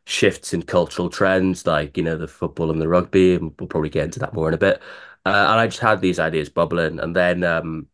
[0.05, 3.35] shifts in cultural trends, like you know the football and the rugby.
[3.35, 4.81] And we'll probably get into that more in a bit.
[5.25, 7.87] Uh, and I just had these ideas bubbling, and then um,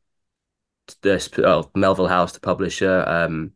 [1.01, 3.53] this oh, Melville House, the publisher, um,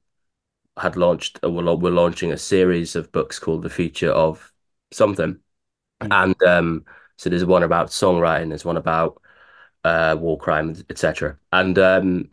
[0.77, 4.51] had launched uh, were, were launching a series of books called The Future of
[4.91, 5.39] Something,
[6.01, 6.07] mm.
[6.11, 6.85] and um,
[7.17, 9.21] so there's one about songwriting, there's one about
[9.83, 11.37] uh, war crime, etc.
[11.53, 12.29] And um,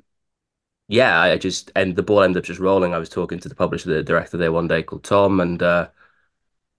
[0.89, 2.95] yeah, I just and the ball ended up just rolling.
[2.95, 5.89] I was talking to the publisher, the director there one day called Tom, and uh,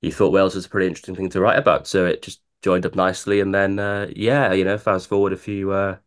[0.01, 1.87] he thought Wales was a pretty interesting thing to write about.
[1.87, 5.37] So it just joined up nicely, and then uh, yeah, you know, fast forward a
[5.37, 5.97] few uh,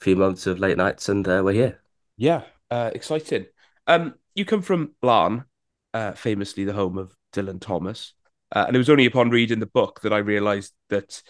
[0.00, 1.80] few months of late nights, and uh, we're here.
[2.16, 3.46] Yeah, uh, exciting.
[3.86, 5.44] Um, you come from Laugharne,
[5.94, 8.14] uh, famously the home of Dylan Thomas,
[8.54, 11.22] uh, and it was only upon reading the book that I realised that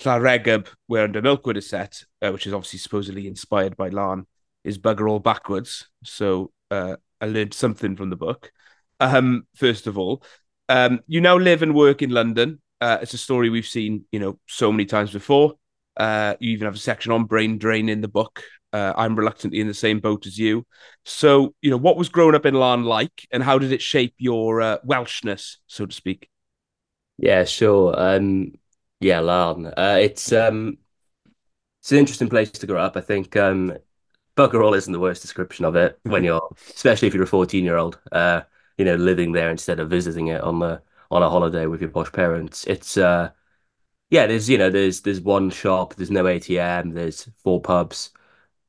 [0.00, 4.26] Llareggub, where under Milkwood is set, uh, which is obviously supposedly inspired by Laugharne,
[4.64, 5.88] is bugger all backwards.
[6.04, 8.52] So uh, I learned something from the book.
[9.00, 10.22] Um, first of all,
[10.68, 12.60] um, you now live and work in London.
[12.80, 15.54] Uh, it's a story we've seen, you know, so many times before.
[15.96, 18.42] Uh, you even have a section on brain drain in the book.
[18.72, 20.66] Uh, I'm reluctantly in the same boat as you.
[21.04, 24.14] So, you know, what was growing up in Laugharne like, and how did it shape
[24.18, 26.28] your uh, Welshness, so to speak?
[27.16, 27.94] Yeah, sure.
[27.98, 28.52] Um,
[29.00, 29.72] yeah, Laugharne.
[29.76, 30.78] Uh, it's um,
[31.80, 32.96] it's an interesting place to grow up.
[32.96, 33.76] I think um,
[34.36, 37.64] bugger all isn't the worst description of it when you're, especially if you're a 14
[37.64, 38.42] year old, uh,
[38.78, 41.90] you know, living there instead of visiting it on the on a holiday with your
[41.90, 42.64] posh parents.
[42.64, 43.30] It's uh,
[44.10, 48.10] yeah, there's you know, there's there's one shop, there's no ATM, there's four pubs,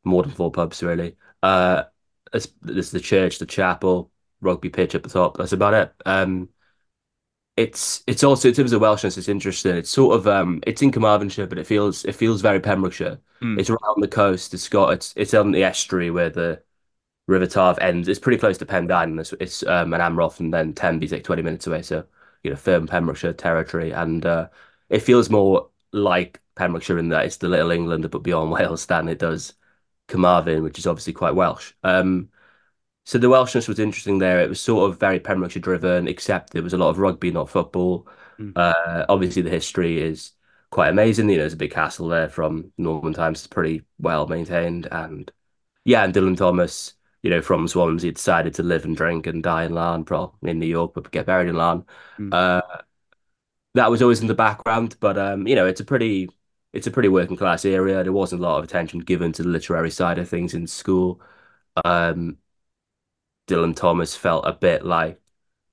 [0.03, 1.15] more than four pubs really.
[1.43, 1.83] Uh,
[2.31, 5.37] there's, the church, the chapel, rugby pitch at the top.
[5.37, 5.93] That's about it.
[6.05, 6.49] Um,
[7.57, 9.75] it's it's also in terms of Welshness, it's interesting.
[9.75, 13.19] It's sort of um, it's in Carmarthenshire, but it feels it feels very Pembrokeshire.
[13.41, 13.59] Mm.
[13.59, 14.53] It's around the coast.
[14.53, 16.61] It's got it's it's on the estuary where the
[17.29, 18.07] River ends.
[18.07, 19.19] It's pretty close to Pendine.
[19.19, 21.81] It's, it's um, an Amroth, and then Tenby's like twenty minutes away.
[21.83, 22.05] So
[22.43, 24.49] you know, firm Pembrokeshire territory, and uh,
[24.89, 29.07] it feels more like Pembrokeshire in that it's the Little England, but beyond Wales than
[29.07, 29.53] it does
[30.07, 31.73] Carmarthen, which is obviously quite Welsh.
[31.83, 32.29] Um,
[33.05, 34.41] so the Welshness was interesting there.
[34.41, 37.49] It was sort of very Pembrokeshire driven, except there was a lot of rugby, not
[37.49, 38.07] football.
[38.39, 38.53] Mm.
[38.55, 40.33] Uh, obviously, the history is
[40.71, 41.29] quite amazing.
[41.29, 43.39] You know, there's a big castle there from Norman times.
[43.39, 45.31] It's pretty well maintained, and
[45.85, 49.65] yeah, and Dylan Thomas, you know, from Swansea, decided to live and drink and die
[49.65, 51.85] in Laugharne, probably in New York, but get buried in Laugharne.
[52.17, 52.33] Mm.
[52.33, 52.61] Uh,
[53.75, 56.29] that was always in the background, but um, you know, it's a pretty
[56.73, 58.03] it's a pretty working class area.
[58.03, 61.21] There wasn't a lot of attention given to the literary side of things in school.
[61.83, 62.37] Um,
[63.47, 65.19] Dylan Thomas felt a bit like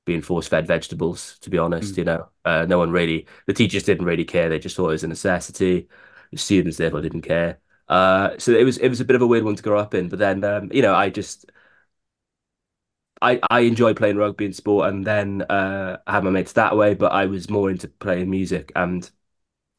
[0.04, 1.94] being force fed vegetables, to be honest.
[1.94, 1.98] Mm.
[1.98, 4.48] You know, uh, no one really, the teachers didn't really care.
[4.48, 5.88] They just thought it was a necessity.
[6.32, 7.58] The students therefore didn't care.
[7.88, 9.94] Uh, so it was it was a bit of a weird one to grow up
[9.94, 10.08] in.
[10.08, 11.46] But then, um, you know, I just
[13.22, 16.76] I I enjoy playing rugby and sport, and then uh, I had my mates that
[16.76, 16.94] way.
[16.94, 19.10] But I was more into playing music and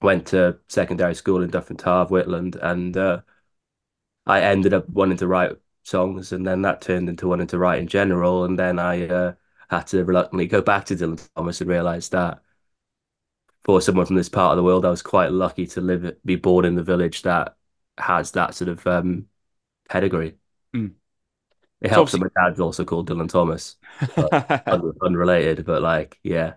[0.02, 3.22] went to secondary school in Dyffryn Taf, Whitland, and uh,
[4.28, 7.80] I ended up wanting to write songs, and then that turned into wanting to write
[7.80, 8.44] in general.
[8.46, 9.34] And then I uh,
[9.70, 12.42] had to reluctantly go back to Dylan Thomas and realize that
[13.64, 16.36] for someone from this part of the world, I was quite lucky to live, be
[16.36, 17.56] born in the village that
[17.98, 19.28] has that sort of um,
[19.90, 20.36] pedigree.
[20.76, 20.94] Mm.
[21.82, 23.76] It helps that my dad's also called Dylan Thomas,
[24.18, 26.54] un- unrelated, but like, yeah,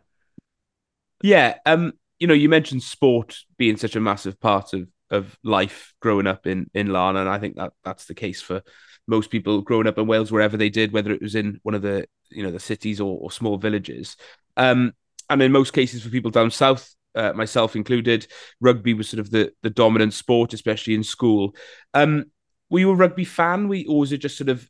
[1.23, 1.59] yeah.
[1.67, 6.27] Um, you know, you mentioned sport being such a massive part of of life growing
[6.27, 8.63] up in in Laugharne, and I think that that's the case for
[9.07, 11.83] most people growing up in Wales, wherever they did, whether it was in one of
[11.83, 14.17] the you know the cities or, or small villages.
[14.57, 14.95] Um,
[15.29, 18.27] and in most cases, for people down south, uh, myself included,
[18.61, 21.55] rugby was sort of the the dominant sport, especially in school.
[21.95, 22.27] Um,
[22.69, 23.69] were you a rugby fan?
[23.69, 24.69] We or was it just sort of,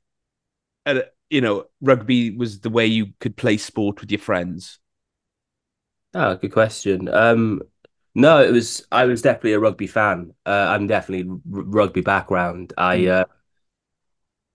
[0.87, 4.79] uh, you know, rugby was the way you could play sport with your friends?
[6.15, 7.09] Oh, good question.
[7.09, 7.63] Um,
[8.15, 8.87] no, it was.
[8.91, 10.33] I was definitely a rugby fan.
[10.45, 12.73] Uh, I'm definitely r- rugby background.
[12.77, 13.11] I mm.
[13.11, 13.25] uh,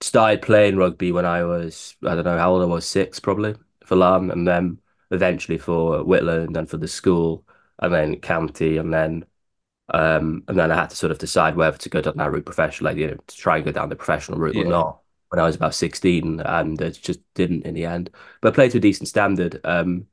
[0.00, 3.54] started playing rugby when I was I don't know how old I was six probably
[3.84, 4.78] for Laugharne and then
[5.10, 7.45] eventually for Whitland and for the school
[7.78, 9.24] and then county and then
[9.92, 12.44] um and then I had to sort of decide whether to go down that route
[12.44, 14.62] professional like you know to try and go down the professional route yeah.
[14.62, 18.10] or not when I was about 16 and it just didn't in the end
[18.40, 20.06] but I played to a decent standard um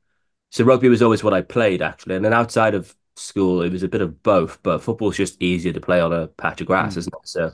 [0.50, 3.82] so rugby was always what I played actually and then outside of school it was
[3.82, 6.94] a bit of both but football's just easier to play on a patch of grass
[6.94, 6.98] mm.
[6.98, 7.52] isn't it so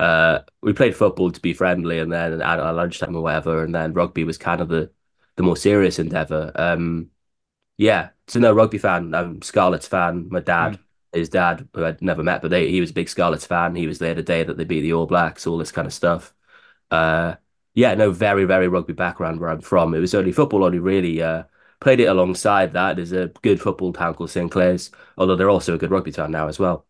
[0.00, 3.74] uh, we played football to be friendly, and then at, at lunchtime or whatever, and
[3.74, 4.90] then rugby was kind of the
[5.36, 6.52] the more serious endeavor.
[6.54, 7.10] Um,
[7.76, 9.14] yeah, so no rugby fan.
[9.14, 10.28] I'm Scarlets fan.
[10.30, 10.78] My dad, mm.
[11.12, 13.74] his dad, who I'd never met, but they, he was a big Scarlets fan.
[13.74, 15.92] He was there the day that they beat the All Blacks, all this kind of
[15.92, 16.34] stuff.
[16.90, 17.36] Uh,
[17.74, 19.94] yeah, no, very very rugby background where I'm from.
[19.94, 21.22] It was only football, only really.
[21.22, 21.44] Uh,
[21.80, 22.96] played it alongside that.
[22.96, 26.30] There's a good football town called St Clears, although they're also a good rugby town
[26.30, 26.86] now as well.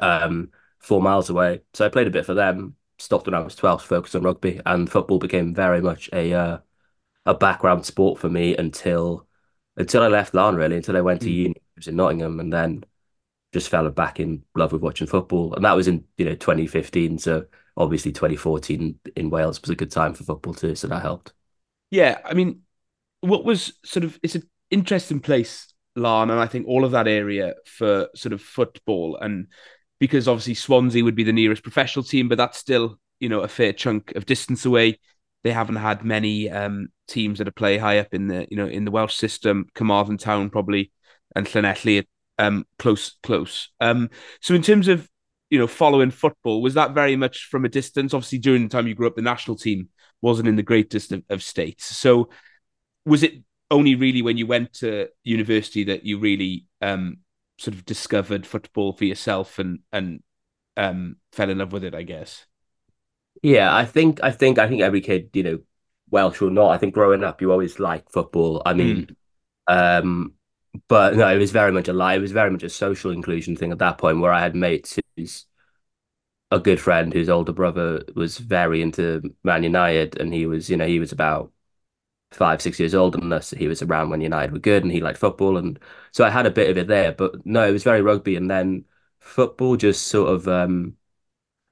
[0.00, 1.62] Um, four miles away.
[1.72, 2.76] So I played a bit for them.
[2.98, 6.58] Stopped when I was 12, focused on rugby, and football became very much a uh,
[7.26, 9.26] a background sport for me until
[9.76, 11.34] until I left Laugharne, really, until I went to mm.
[11.34, 11.54] uni.
[11.56, 12.84] I was in Nottingham, and then
[13.52, 15.54] just fell back in love with watching football.
[15.54, 17.18] And that was in you know 2015.
[17.18, 20.74] So obviously 2014 in Wales was a good time for football too.
[20.74, 21.32] So that helped.
[21.90, 22.62] Yeah, I mean,
[23.20, 27.08] what was sort of it's an interesting place, Laugharne, and I think all of that
[27.08, 29.46] area for sort of football and
[30.00, 33.48] because obviously Swansea would be the nearest professional team, but that's still you know a
[33.48, 34.98] fair chunk of distance away.
[35.44, 38.84] They haven't had many um, teams that play high up in the you know in
[38.84, 39.66] the Welsh system.
[39.74, 40.90] Carmarthen Town probably
[41.36, 42.04] and Llanelli
[42.38, 43.70] um, close close.
[43.80, 45.08] Um, so in terms of
[45.50, 48.14] you know following football, was that very much from a distance?
[48.14, 49.88] Obviously, during the time you grew up, the national team
[50.20, 51.84] wasn't in the greatest of, of states.
[51.84, 52.30] So
[53.04, 53.34] was it
[53.70, 57.18] only really when you went to university that you really um,
[57.58, 60.22] sort of discovered football for yourself and and
[60.76, 61.94] um, fell in love with it?
[61.94, 62.46] I guess.
[63.44, 65.58] Yeah, I think I think I think every kid, you know,
[66.10, 68.62] Welsh or not, I think growing up you always like football.
[68.64, 69.14] I mean,
[69.68, 69.98] mm.
[70.00, 70.32] um,
[70.88, 72.14] but no, it was very much a lie.
[72.14, 74.98] It was very much a social inclusion thing at that point where I had mates
[75.14, 75.44] who's
[76.50, 80.78] a good friend whose older brother was very into Man United and he was, you
[80.78, 81.52] know, he was about
[82.32, 83.50] five, six years older than us.
[83.50, 85.58] He was around when United were good and he liked football.
[85.58, 85.78] And
[86.12, 87.12] so I had a bit of it there.
[87.12, 88.36] But no, it was very rugby.
[88.36, 88.86] And then
[89.20, 90.96] football just sort of um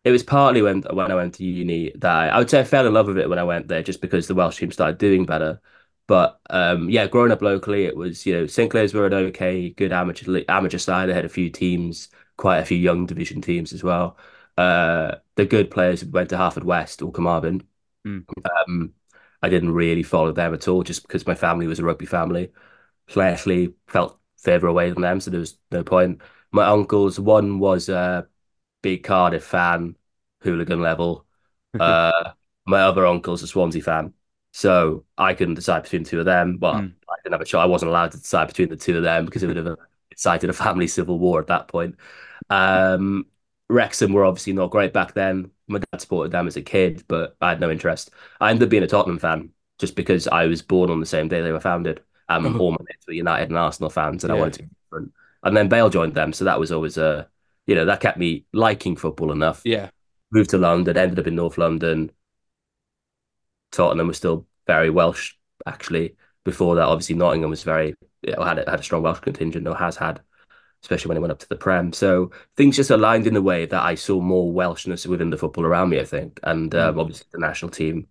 [0.04, 2.64] it was partly when when I went to uni that I, I, would say I
[2.64, 4.98] fell in love with it when I went there just because the Welsh team started
[4.98, 5.60] doing better.
[6.08, 9.70] But um, yeah, growing up locally, it was you know St Clears were an okay,
[9.70, 11.08] good amateur amateur side.
[11.08, 14.18] They had a few teams, quite a few young division teams as well.
[14.58, 17.62] Uh, the good players went to Haverfordwest or Carmarthen.
[18.06, 18.24] Mm.
[18.68, 18.92] Um,
[19.42, 22.52] I didn't really follow them at all, just because my family was a rugby family.
[23.08, 26.20] Llanelli felt further away than them, so there was no point.
[26.50, 28.28] My uncles, one was a
[28.82, 29.96] big Cardiff fan,
[30.42, 31.26] hooligan level.
[31.80, 32.32] Uh,
[32.66, 34.12] my other uncle's a Swansea fan.
[34.52, 36.58] So I couldn't decide between two of them.
[36.60, 36.92] Well, mm.
[37.08, 37.60] I didn't have a choice.
[37.60, 39.78] I wasn't allowed to decide between the two of them because it would have
[40.10, 41.96] incited a family civil war at that point.
[42.50, 43.26] Um,
[43.68, 45.50] Wrexham were obviously not great back then.
[45.66, 48.10] My dad supported them as a kid, but I had no interest.
[48.40, 51.28] I ended up being a Tottenham fan just because I was born on the same
[51.28, 52.02] day they were founded.
[52.28, 54.36] Um, all my mates were United and Arsenal fans, and yeah.
[54.36, 55.12] I wanted to be different.
[55.42, 57.28] And then Bale joined them, so that was always a,
[57.66, 59.62] you know, that kept me liking football enough.
[59.64, 59.90] Yeah.
[60.30, 62.10] Moved to London, ended up in North London,
[63.72, 65.34] Tottenham was still very Welsh
[65.66, 66.14] actually.
[66.44, 69.74] Before that, obviously Nottingham was very you know, had had a strong Welsh contingent, or
[69.74, 70.20] has had,
[70.82, 71.92] especially when it went up to the Prem.
[71.92, 75.64] So things just aligned in a way that I saw more Welshness within the football
[75.64, 75.98] around me.
[75.98, 77.00] I think, and um, mm.
[77.00, 78.06] obviously the national team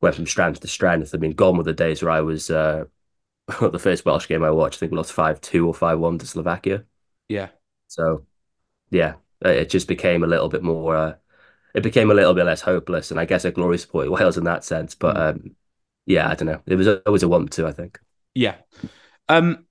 [0.00, 1.14] went from strength to strength.
[1.14, 2.84] I mean, gone were the days where I was uh,
[3.60, 4.78] the first Welsh game I watched.
[4.78, 6.84] I think we lost five two or five one to Slovakia.
[7.28, 7.48] Yeah.
[7.86, 8.26] So,
[8.90, 10.96] yeah, it just became a little bit more.
[10.96, 11.14] Uh,
[11.74, 13.10] it became a little bit less hopeless.
[13.10, 14.94] And I guess I glory supported Wales in that sense.
[14.94, 15.30] But mm.
[15.30, 15.56] um,
[16.06, 16.60] yeah, I don't know.
[16.66, 17.98] It was always a want to, I think.
[18.34, 18.56] Yeah.
[19.28, 19.66] Um,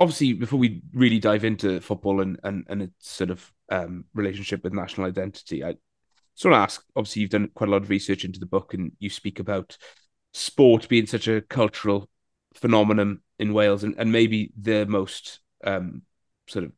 [0.00, 4.64] obviously, before we really dive into football and and, and its sort of um, relationship
[4.64, 5.72] with national identity, I
[6.34, 6.84] just want to ask.
[6.96, 9.76] Obviously, you've done quite a lot of research into the book, and you speak about
[10.32, 12.08] sport being such a cultural
[12.54, 16.02] phenomenon in Wales, and, and maybe the most um,
[16.48, 16.72] sort of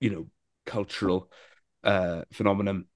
[0.00, 0.26] you know
[0.64, 1.30] cultural
[1.84, 2.86] uh, phenomenon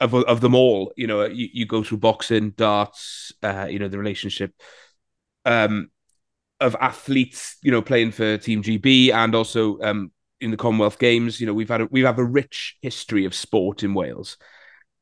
[0.00, 0.92] of of them all.
[0.96, 4.52] You know, you, you go through boxing, darts, uh, you know, the relationship
[5.44, 5.90] um,
[6.60, 11.40] of athletes, you know, playing for Team GB and also um, in the Commonwealth Games.
[11.40, 14.36] You know, we've had a, we have a rich history of sport in Wales.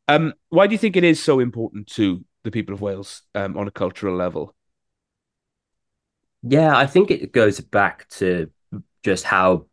[0.09, 3.57] Um, why do you think it is so important to the people of Wales um,
[3.57, 4.55] on a cultural level?
[6.43, 8.51] Yeah, I think it goes back to
[9.03, 9.67] just how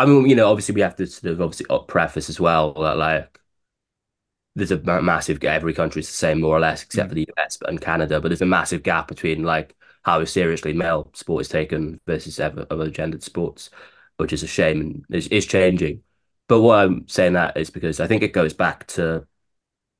[0.00, 2.96] I mean, you know, obviously we have to sort of obviously preface as well that
[2.96, 3.38] like
[4.54, 7.10] there's a massive gap every country is the same more or less except mm.
[7.10, 11.10] for the US and Canada, but there's a massive gap between like how seriously male
[11.12, 13.68] sport is taken versus other, other gendered sports,
[14.16, 16.02] which is a shame and is, is changing.
[16.48, 19.26] But what I'm saying that is because I think it goes back to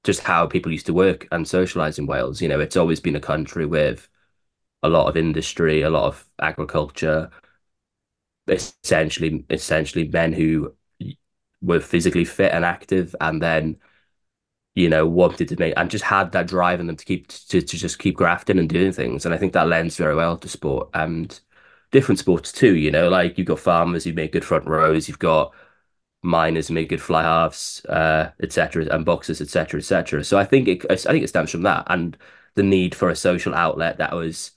[0.02, 2.40] just how people used to work and socialize in Wales.
[2.40, 4.08] You know, it's always been a country with
[4.82, 7.30] a lot of industry, a lot of agriculture,
[8.50, 10.74] essentially essentially men who
[11.62, 13.78] were physically fit and active and then
[14.74, 17.60] you know wanted to make and just had that drive in them to keep to,
[17.60, 19.24] to just keep grafting and doing things.
[19.24, 21.38] And i think that lends very well to sport and
[21.92, 25.18] different sports too you know like you've got farmers who make good front rows you've
[25.18, 25.52] got
[26.22, 30.68] miners who make good fly halves uh etc and boxers etc etc so i think
[30.68, 32.16] it i think it stems from that and
[32.56, 34.52] the need for a social outlet that was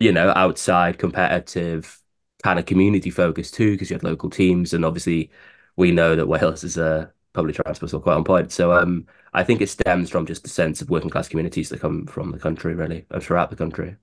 [0.00, 1.97] you know outside competitive
[2.42, 5.30] kind of community focused too, because you had local teams, and obviously
[5.76, 8.52] we know that Wales is a public transport are quite on point.
[8.52, 11.80] So um, I think it stems from just the sense of working class communities that
[11.80, 13.96] come from the country, really, and throughout the country.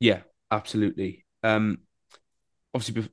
[0.00, 0.20] Yeah,
[0.50, 1.24] absolutely.
[1.42, 1.78] Um,
[2.74, 3.08] obviously,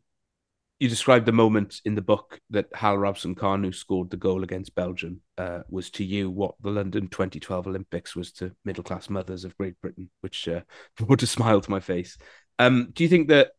[0.80, 5.22] you described the moment in the book that Hal Robson-Kanu scored the goal against Belgium
[5.38, 9.58] uh, was to you what the London 2012 Olympics was to middle class mothers of
[9.58, 10.62] Great Britain, which uh,
[10.98, 12.18] brought a smile to my face.
[12.60, 13.52] Um, do you think that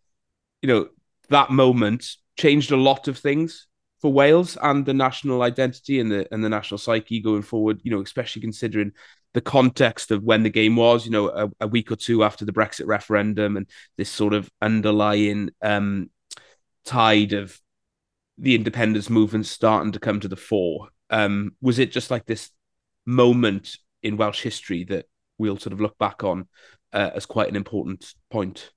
[0.63, 0.89] you know
[1.29, 2.07] that moment
[2.37, 3.67] changed a lot of things
[4.01, 7.81] for Wales and the national identity and the and the national psyche going forward?
[7.83, 8.93] You know, especially considering
[9.35, 11.05] the context of when the game was.
[11.05, 14.51] You know, a, a week or two after the Brexit referendum and this sort of
[14.63, 16.11] underlying um,
[16.85, 17.61] tide of
[18.39, 20.89] the independence movement starting to come to the fore.
[21.11, 22.51] Um, was it just like this
[23.05, 25.07] moment in Welsh history that
[25.39, 26.49] we'll sort of look back on
[26.93, 28.71] uh, as quite an important point?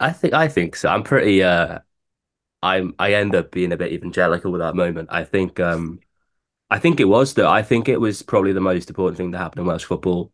[0.00, 0.88] I think I think so.
[0.88, 1.42] I'm pretty.
[1.42, 1.80] Uh,
[2.62, 2.94] I'm.
[2.98, 5.08] I end up being a bit evangelical with that moment.
[5.12, 5.60] I think.
[5.60, 6.00] Um,
[6.70, 7.48] I think it was though.
[7.48, 10.32] I think it was probably the most important thing that happened in Welsh football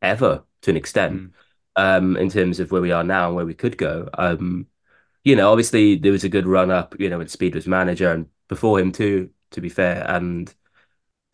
[0.00, 1.14] ever, to an extent.
[1.14, 1.32] Mm.
[1.74, 4.08] Um, in terms of where we are now and where we could go.
[4.18, 4.66] Um,
[5.24, 8.12] you know, obviously there was a good run up, you know, when Speed was manager
[8.12, 10.04] and before him too, to be fair.
[10.08, 10.54] And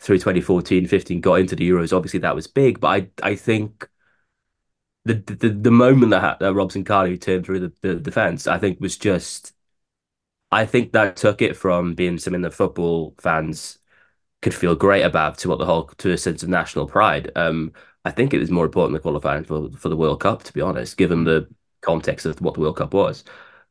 [0.00, 1.96] through 2014, 15 got into the Euros.
[1.96, 3.88] Obviously that was big, but I I think
[5.14, 8.96] the the, the moment that, that Robson-Kanu turned through the, the defense, I think was
[8.96, 9.52] just
[10.50, 13.78] I think that took it from being something that football fans
[14.42, 17.32] could feel great about to what the whole to a sense of national pride.
[17.36, 17.72] Um,
[18.04, 20.60] I think it was more important than qualifying for for the World Cup, to be
[20.62, 21.48] honest, given the
[21.82, 23.24] context of what the World Cup was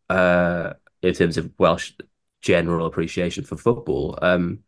[0.10, 1.94] uh, in terms of Welsh
[2.42, 4.20] general appreciation for football.
[4.22, 4.64] Um,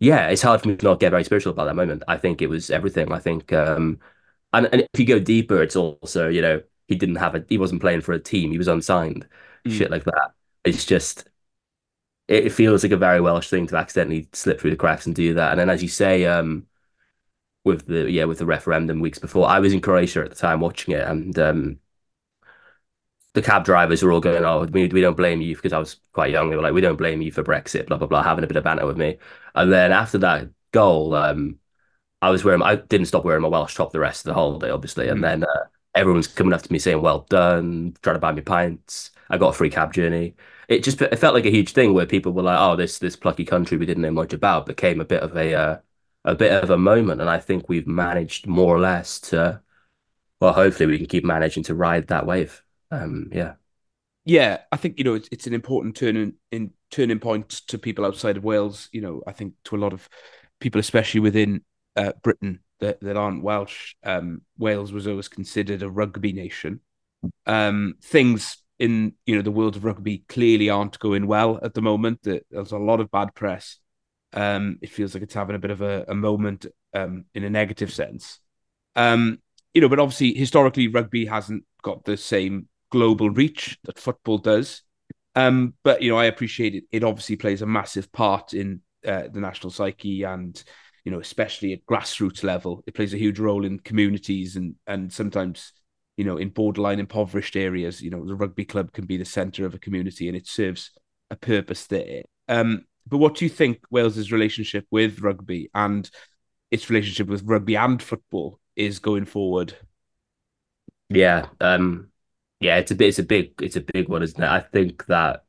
[0.00, 2.02] yeah, it's hard for me to not get very spiritual about that moment.
[2.08, 3.12] I think it was everything.
[3.12, 4.00] I think, um,
[4.54, 7.58] and, and if you go deeper, it's also you know he didn't have a he
[7.58, 8.50] wasn't playing for a team.
[8.50, 9.26] He was unsigned,
[9.66, 9.72] mm.
[9.72, 10.32] shit like that.
[10.64, 11.28] It's just
[12.28, 15.34] it feels like a very Welsh thing to accidentally slip through the cracks and do
[15.34, 15.52] that.
[15.52, 16.66] And then, as you say, um,
[17.64, 20.60] with the yeah with the referendum weeks before, I was in Croatia at the time
[20.60, 21.78] watching it, and um,
[23.34, 26.00] the cab drivers were all going, "Oh, we, we don't blame you," because I was
[26.12, 26.50] quite young.
[26.50, 28.56] They were like, "We don't blame you for Brexit," blah blah blah, having a bit
[28.56, 29.18] of banter with me.
[29.54, 31.58] And then after that goal, um,
[32.24, 34.70] I was wearing, I didn't stop wearing my Welsh top the rest of the holiday,
[34.70, 35.08] obviously.
[35.08, 35.22] And mm.
[35.22, 35.64] then uh,
[35.94, 39.10] everyone's coming up to me saying, "Well done," trying to buy me pints.
[39.30, 40.34] I got a free cab journey.
[40.68, 43.16] It just it felt like a huge thing where people were like, "Oh, this this
[43.16, 45.78] plucky country we didn't know much about," became a bit of a uh,
[46.24, 47.20] a bit of a moment.
[47.20, 49.60] And I think we've managed more or less to,
[50.40, 52.64] well, hopefully we can keep managing to ride that wave
[52.94, 53.54] um, yeah.
[54.24, 58.06] Yeah, I think you know it's, it's an important turning in turning point to people
[58.06, 58.88] outside of Wales.
[58.92, 60.08] You know, I think to a lot of
[60.60, 61.62] people, especially within
[61.96, 66.80] uh, Britain that, that aren't Welsh, um, Wales was always considered a rugby nation.
[67.46, 71.82] Um, things in you know the world of rugby clearly aren't going well at the
[71.82, 72.20] moment.
[72.22, 73.78] There's a lot of bad press.
[74.32, 77.50] Um, it feels like it's having a bit of a, a moment um, in a
[77.50, 78.40] negative sense.
[78.96, 79.40] Um,
[79.72, 84.82] you know, but obviously historically rugby hasn't got the same global reach that football does.
[85.34, 86.84] Um, but you know, I appreciate it.
[86.92, 90.62] It obviously plays a massive part in uh, the national psyche, and
[91.04, 95.12] you know, especially at grassroots level, it plays a huge role in communities and and
[95.12, 95.72] sometimes,
[96.16, 98.02] you know, in borderline impoverished areas.
[98.02, 100.90] You know, the rugby club can be the centre of a community, and it serves
[101.30, 102.22] a purpose there.
[102.48, 106.10] Um, but what do you think Wales's relationship with rugby and
[106.70, 109.74] its relationship with rugby and football is going forward?
[111.10, 112.10] Yeah, um,
[112.60, 114.48] yeah, it's a bit, it's a big, it's a big one, isn't it?
[114.48, 115.44] I think that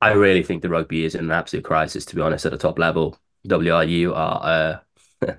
[0.00, 2.58] I really think the rugby is in an absolute crisis, to be honest, at the
[2.58, 3.18] top level.
[3.46, 4.82] WRU are,
[5.22, 5.30] uh,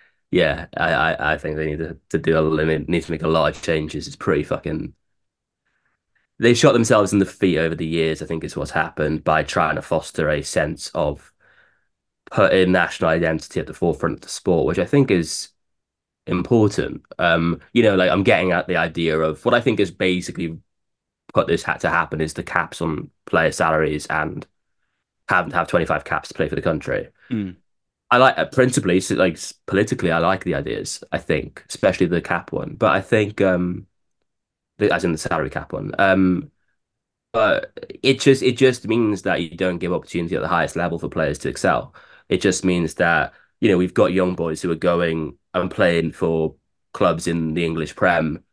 [0.30, 3.22] yeah, I, I, I think they need to, to do a, limit, need to make
[3.22, 4.06] a lot of changes.
[4.06, 4.94] It's pretty fucking.
[6.40, 8.22] They've shot themselves in the feet over the years.
[8.22, 11.32] I think is what's happened by trying to foster a sense of
[12.30, 15.48] putting national identity at the forefront of the sport, which I think is
[16.26, 17.02] important.
[17.18, 20.58] Um, you know, like I'm getting at the idea of what I think is basically
[21.34, 24.46] put this had to happen is the caps on player salaries and
[25.28, 27.08] have have 25 caps to play for the country.
[27.30, 27.56] Mm.
[28.10, 32.20] I like uh, principally so like politically I like the ideas, I think, especially the
[32.20, 32.74] cap one.
[32.74, 33.86] But I think um
[34.78, 35.94] the, as in the salary cap one.
[35.98, 36.50] Um
[37.32, 40.98] but it just it just means that you don't give opportunity at the highest level
[40.98, 41.94] for players to excel.
[42.28, 46.12] It just means that you know we've got young boys who are going and playing
[46.12, 46.54] for
[46.92, 48.44] clubs in the English Prem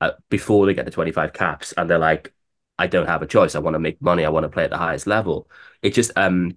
[0.00, 2.32] uh, before they get the 25 caps and they're like,
[2.78, 3.54] I don't have a choice.
[3.54, 4.24] I want to make money.
[4.24, 5.50] I want to play at the highest level.
[5.82, 6.56] It just, um,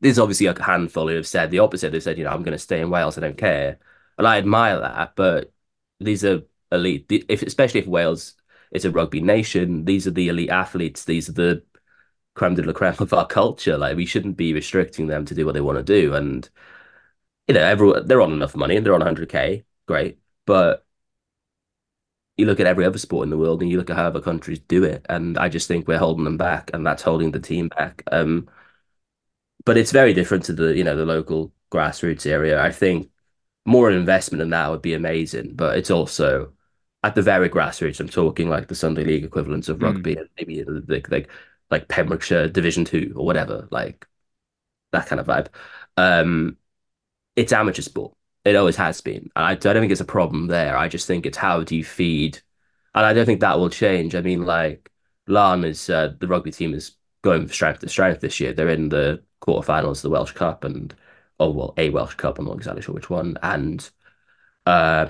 [0.00, 1.92] there's obviously a handful who have said the opposite.
[1.92, 3.18] They've said, you know, I'm going to stay in Wales.
[3.18, 3.78] I don't care.
[4.18, 5.14] And I admire that.
[5.16, 5.52] But
[6.00, 6.42] these are
[6.72, 8.34] elite, if, especially if Wales
[8.72, 11.04] is a rugby nation, these are the elite athletes.
[11.04, 11.64] These are the
[12.34, 13.78] creme de la creme of our culture.
[13.78, 16.14] Like we shouldn't be restricting them to do what they want to do.
[16.14, 16.48] And
[17.48, 20.18] you know, everyone they're on enough money and they're on 100k, great.
[20.46, 20.85] But
[22.36, 24.20] you look at every other sport in the world and you look at how other
[24.20, 27.40] countries do it, and I just think we're holding them back, and that's holding the
[27.40, 28.02] team back.
[28.12, 28.48] Um,
[29.64, 32.62] but it's very different to the you know the local grassroots area.
[32.62, 33.10] I think
[33.64, 36.52] more investment in that would be amazing, but it's also
[37.02, 38.00] at the very grassroots.
[38.00, 40.20] I'm talking like the Sunday League equivalents of rugby mm.
[40.20, 41.30] and maybe like like
[41.70, 44.06] like Pembrokeshire Division Two or whatever, like
[44.92, 45.48] that kind of vibe.
[45.96, 46.56] Um,
[47.36, 48.16] it's amateur sport.
[48.46, 49.30] It always has been.
[49.34, 50.76] I, I don't think it's a problem there.
[50.76, 52.40] I just think it's how do you feed,
[52.94, 54.14] and I don't think that will change.
[54.14, 54.90] I mean, like
[55.28, 56.92] Laugharne is uh, the rugby team is
[57.22, 58.52] going from strength to strength this year.
[58.52, 60.94] They're in the quarterfinals of the Welsh Cup and
[61.40, 62.38] oh well, a Welsh Cup.
[62.38, 63.36] I'm not exactly sure which one.
[63.42, 63.90] And
[64.64, 65.08] uh,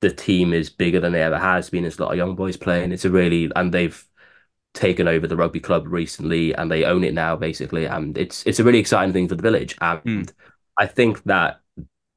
[0.00, 1.84] the team is bigger than they ever has been.
[1.84, 2.92] There's a lot of young boys playing.
[2.92, 4.06] It's a really and they've
[4.74, 7.86] taken over the rugby club recently and they own it now basically.
[7.86, 9.74] And it's it's a really exciting thing for the village.
[9.80, 10.32] And mm.
[10.76, 11.60] I think that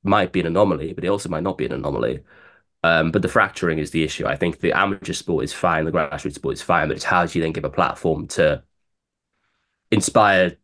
[0.08, 2.22] might be an anomaly, but it also might not be an anomaly.
[2.84, 4.26] Um, but the fracturing is the issue.
[4.26, 7.26] I think the amateur sport is fine, the grassroots sport is fine, but it's how
[7.26, 8.64] do you then give a platform to
[9.92, 10.58] inspire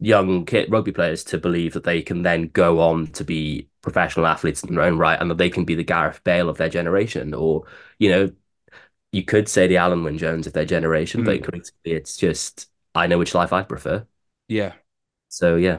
[0.00, 4.26] young kid rugby players to believe that they can then go on to be professional
[4.26, 6.68] athletes in their own right and that they can be the Gareth Bale of their
[6.68, 7.64] generation or
[7.98, 8.32] you know
[9.12, 11.26] you could say the Alun Wyn Jones of their generation mm.
[11.26, 14.06] but critically it's just I know which life I prefer
[14.48, 14.72] yeah
[15.28, 15.78] so yeah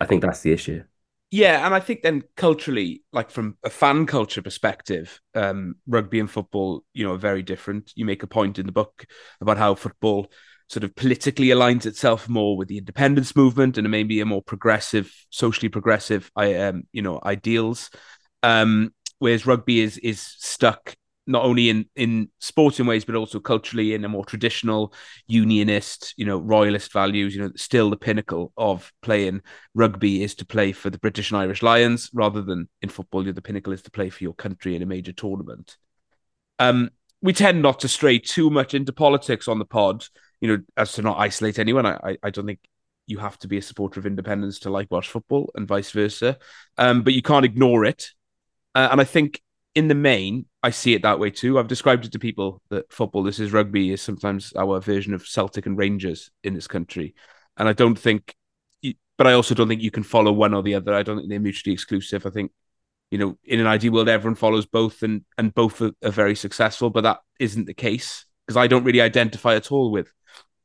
[0.00, 0.82] I think that's the issue
[1.30, 6.30] yeah, and I think then culturally, like from a fan culture perspective, um, rugby and
[6.30, 7.92] football, you know, are very different.
[7.94, 9.06] You make a point in the book
[9.40, 10.30] about how football
[10.68, 15.12] sort of politically aligns itself more with the independence movement and maybe a more progressive,
[15.30, 17.90] socially progressive, um, you know, ideals.
[18.42, 20.94] Um, whereas rugby is is stuck
[21.30, 24.92] not only in in sporting ways but also culturally in a more traditional
[25.26, 29.40] unionist you know royalist values you know still the pinnacle of playing
[29.74, 33.32] rugby is to play for the british and irish lions rather than in football you
[33.32, 35.76] the pinnacle is to play for your country in a major tournament
[36.58, 36.90] um
[37.22, 40.04] we tend not to stray too much into politics on the pod
[40.40, 41.86] you know, as to not isolate anyone.
[41.86, 42.60] I, I don't think
[43.06, 46.38] you have to be a supporter of independence to like Welsh football and vice versa.
[46.78, 48.06] Um, but you can't ignore it.
[48.74, 49.42] Uh, and I think
[49.74, 51.58] in the main, I see it that way too.
[51.58, 55.26] I've described it to people that football, this is rugby, is sometimes our version of
[55.26, 57.14] Celtic and Rangers in this country.
[57.56, 58.34] And I don't think,
[59.16, 60.94] but I also don't think you can follow one or the other.
[60.94, 62.26] I don't think they're mutually exclusive.
[62.26, 62.52] I think,
[63.10, 66.34] you know, in an ideal world, everyone follows both and, and both are, are very
[66.34, 70.12] successful, but that isn't the case because I don't really identify at all with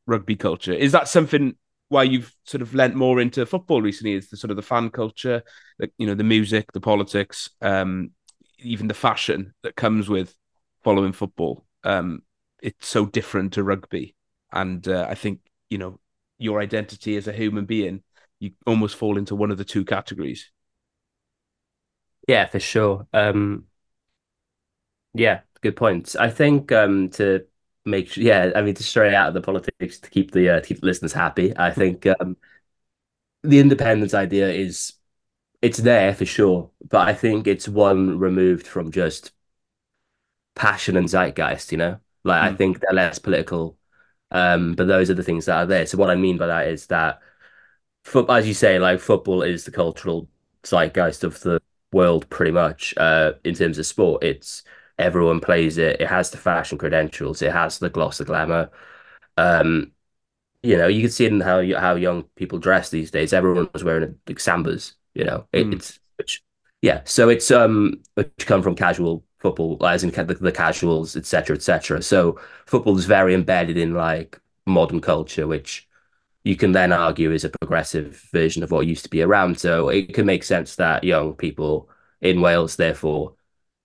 [0.07, 0.73] rugby culture.
[0.73, 1.55] Is that something
[1.89, 4.13] why you've sort of lent more into football recently?
[4.13, 5.43] Is the sort of the fan culture,
[5.77, 8.11] like you know, the music, the politics, um,
[8.65, 10.35] even the fashion that comes with
[10.83, 11.65] following football.
[11.83, 12.23] Um,
[12.61, 14.15] it's so different to rugby,
[14.51, 15.99] and uh, I think you know
[16.37, 18.03] your identity as a human being,
[18.39, 20.51] you almost fall into one of the two categories.
[22.27, 23.07] Yeah, for sure.
[23.13, 23.67] Um,
[25.13, 26.15] yeah, good points.
[26.15, 27.45] I think um, to
[27.85, 30.61] make sure, yeah, I mean, to stray out of the politics to keep the uh,
[30.61, 31.53] keep the listeners happy.
[31.57, 32.37] I think um,
[33.43, 34.93] the independence idea is
[35.65, 39.31] it's there for sure, but I think it's one removed from just
[40.55, 41.71] passion and zeitgeist.
[41.71, 42.45] You know, like mm.
[42.45, 42.55] I hmm.
[42.57, 43.77] think they're less political,
[44.31, 45.85] um, but those are the things that are there.
[45.85, 47.19] So what I mean by that is that,
[48.29, 50.29] as you say, like football is the cultural
[50.65, 51.61] zeitgeist of the
[51.91, 52.93] world, pretty much.
[52.97, 54.63] Uh, in terms of sport, it's
[54.97, 55.99] Everyone plays it.
[55.99, 57.41] It has the fashion credentials.
[57.41, 58.69] It has the gloss, the glamour.
[59.37, 59.91] Um,
[60.63, 63.33] you know, you can see it in how how young people dress these days.
[63.33, 64.93] Everyone was wearing like sambas.
[65.15, 65.73] You know, it, mm.
[65.73, 66.43] it's which,
[66.81, 67.01] yeah.
[67.05, 72.01] So it's um which come from casual football, as in the, the casuals, etc., etc.
[72.01, 75.87] So football is very embedded in like modern culture, which
[76.43, 79.59] you can then argue is a progressive version of what used to be around.
[79.59, 81.89] So it can make sense that young people
[82.21, 83.33] in Wales, therefore,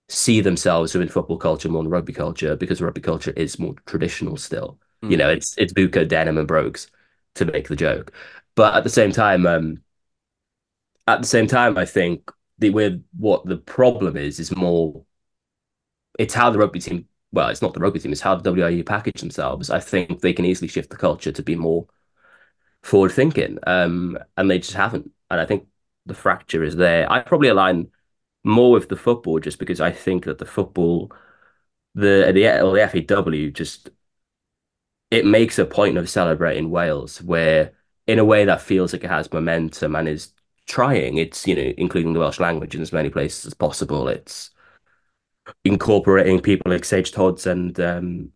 [0.09, 4.37] see themselves within football culture more than rugby culture because rugby culture is more traditional
[4.37, 4.79] still.
[5.03, 5.11] Mm.
[5.11, 6.89] You know, it's it's Buca, denim, and brogues
[7.37, 8.13] to make the joke.
[8.57, 9.83] But at the same time, um,
[11.07, 15.05] at the same time, I think the with what the problem is is more
[16.19, 18.83] it's how the rugby team well, it's not the rugby team, it's how the WRU
[18.85, 19.71] package themselves.
[19.71, 21.87] I think they can easily shift the culture to be more
[22.83, 23.59] forward thinking.
[23.67, 25.11] Um, and they just haven't.
[25.31, 25.67] And I think
[26.07, 27.11] the fracture is there.
[27.11, 27.89] I probably align
[28.45, 31.13] more with the football just because I think that the football,
[31.95, 33.91] the the or the FAW just
[35.11, 37.73] it makes a point of celebrating Wales where
[38.07, 40.33] in a way that feels like it has momentum and is
[40.67, 41.19] trying.
[41.19, 44.09] It's you know including the Welsh language in as many places as possible.
[44.09, 44.51] It's
[45.65, 48.33] incorporating people like Sage Todz and um,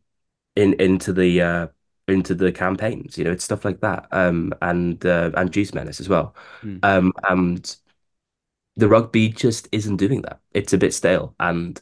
[0.57, 1.67] in into the uh,
[2.09, 3.19] into the campaigns.
[3.19, 4.07] You know, it's stuff like that.
[4.11, 6.35] Um, and uh, and Juice Menace as well.
[6.63, 6.85] Mm.
[6.85, 7.77] Um, and
[8.77, 10.41] the rugby just isn't doing that.
[10.53, 11.81] It's a bit stale, and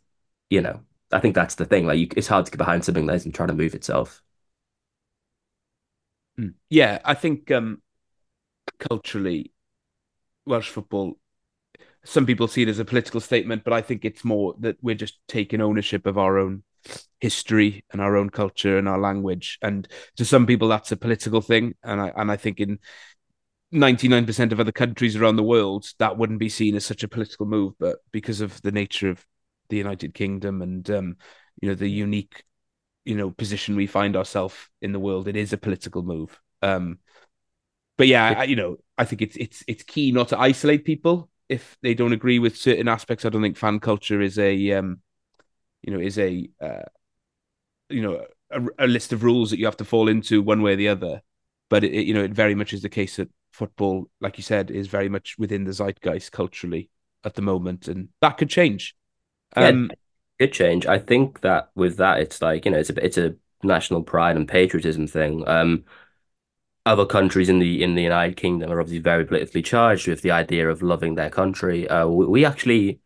[0.50, 0.80] you know,
[1.12, 1.86] I think that's the thing.
[1.86, 4.22] Like, you, it's hard to get behind something that isn't trying to move itself.
[6.38, 6.54] Mm.
[6.70, 7.82] Yeah, I think um,
[8.78, 9.52] culturally,
[10.46, 11.18] Welsh football.
[12.04, 14.94] Some people see it as a political statement, but I think it's more that we're
[14.96, 16.64] just taking ownership of our own
[17.20, 19.58] history and our own culture and our language.
[19.62, 19.86] And
[20.16, 21.74] to some people, that's a political thing.
[21.82, 22.78] And I and I think in
[23.72, 27.46] 99% of other countries around the world, that wouldn't be seen as such a political
[27.46, 27.74] move.
[27.78, 29.24] But because of the nature of
[29.68, 31.16] the United Kingdom and um,
[31.60, 32.44] you know the unique
[33.04, 36.38] you know position we find ourselves in the world, it is a political move.
[36.60, 36.98] Um,
[37.96, 41.28] but yeah, I, you know, I think it's it's it's key not to isolate people
[41.48, 43.24] if they don't agree with certain aspects.
[43.24, 45.00] I don't think fan culture is a um,
[45.82, 46.82] you know, is a uh,
[47.88, 50.72] you know a, a, list of rules that you have to fall into one way
[50.72, 51.22] or the other.
[51.68, 54.70] But it, you know, it very much is the case that football, like you said,
[54.70, 56.90] is very much within the zeitgeist culturally
[57.24, 58.94] at the moment, and that could change.
[59.56, 60.86] Um, yeah, could change.
[60.86, 64.36] I think that with that, it's like you know, it's a it's a national pride
[64.36, 65.46] and patriotism thing.
[65.46, 65.84] Um,
[66.84, 70.30] other countries in the in the United Kingdom are obviously very politically charged with the
[70.32, 71.88] idea of loving their country.
[71.88, 73.00] Uh, we, we actually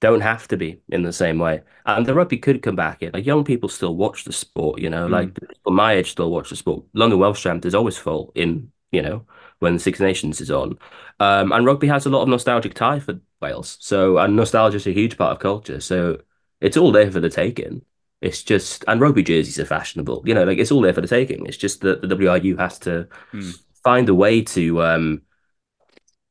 [0.00, 1.62] don't have to be in the same way.
[1.84, 3.12] And the rugby could come back in.
[3.12, 5.10] Like young people still watch the sport, you know, mm.
[5.10, 6.84] like people my age still watch the sport.
[6.94, 9.26] London Welsh Champ is always full in, you know,
[9.58, 10.78] when Six Nations is on.
[11.20, 13.76] Um, and rugby has a lot of nostalgic tie for Wales.
[13.80, 15.80] So and nostalgia is a huge part of culture.
[15.80, 16.20] So
[16.60, 17.82] it's all there for the taking.
[18.20, 20.22] It's just and rugby jerseys are fashionable.
[20.26, 21.46] You know, like it's all there for the taking.
[21.46, 23.58] It's just that the WRU has to mm.
[23.82, 25.22] find a way to um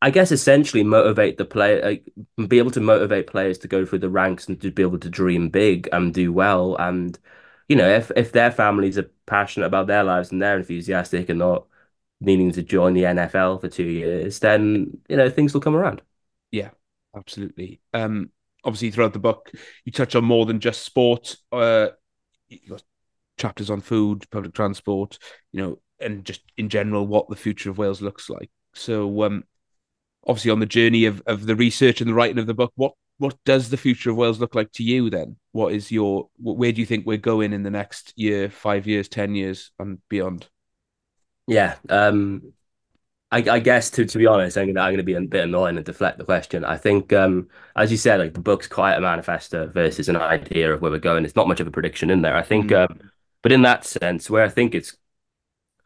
[0.01, 1.99] I guess essentially motivate the player,
[2.37, 4.99] uh, be able to motivate players to go through the ranks and to be able
[4.99, 6.77] to dream big and do well.
[6.77, 7.19] And
[7.67, 11.39] you know, if if their families are passionate about their lives and they're enthusiastic and
[11.39, 11.67] not
[12.21, 16.01] needing to join the NFL for two years, then you know things will come around.
[16.51, 16.69] Yeah,
[17.15, 17.81] absolutely.
[17.93, 18.31] Um,
[18.63, 19.51] obviously, throughout the book,
[19.85, 21.35] you touch on more than just sport.
[21.51, 21.89] Uh,
[22.47, 22.83] you got
[23.37, 25.17] chapters on food, public transport,
[25.51, 28.49] you know, and just in general what the future of Wales looks like.
[28.73, 29.43] So, um,
[30.27, 32.93] obviously on the journey of, of the research and the writing of the book, what
[33.17, 35.35] what does the future of Wales look like to you then?
[35.51, 39.09] What is your where do you think we're going in the next year, five years,
[39.09, 40.47] ten years, and beyond?
[41.47, 42.53] Yeah, um,
[43.31, 45.77] I, I guess to to be honest, I'm gonna I'm gonna be a bit annoying
[45.77, 46.65] and deflect the question.
[46.65, 50.73] I think, um, as you said, like the book's quite a manifesto versus an idea
[50.73, 51.25] of where we're going.
[51.25, 52.35] It's not much of a prediction in there.
[52.35, 52.89] I think, mm.
[52.89, 53.11] um,
[53.43, 54.97] but in that sense, where I think it's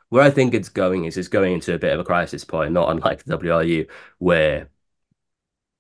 [0.10, 2.72] where I think it's going is it's going into a bit of a crisis point,
[2.72, 3.90] not unlike the WRU,
[4.20, 4.70] where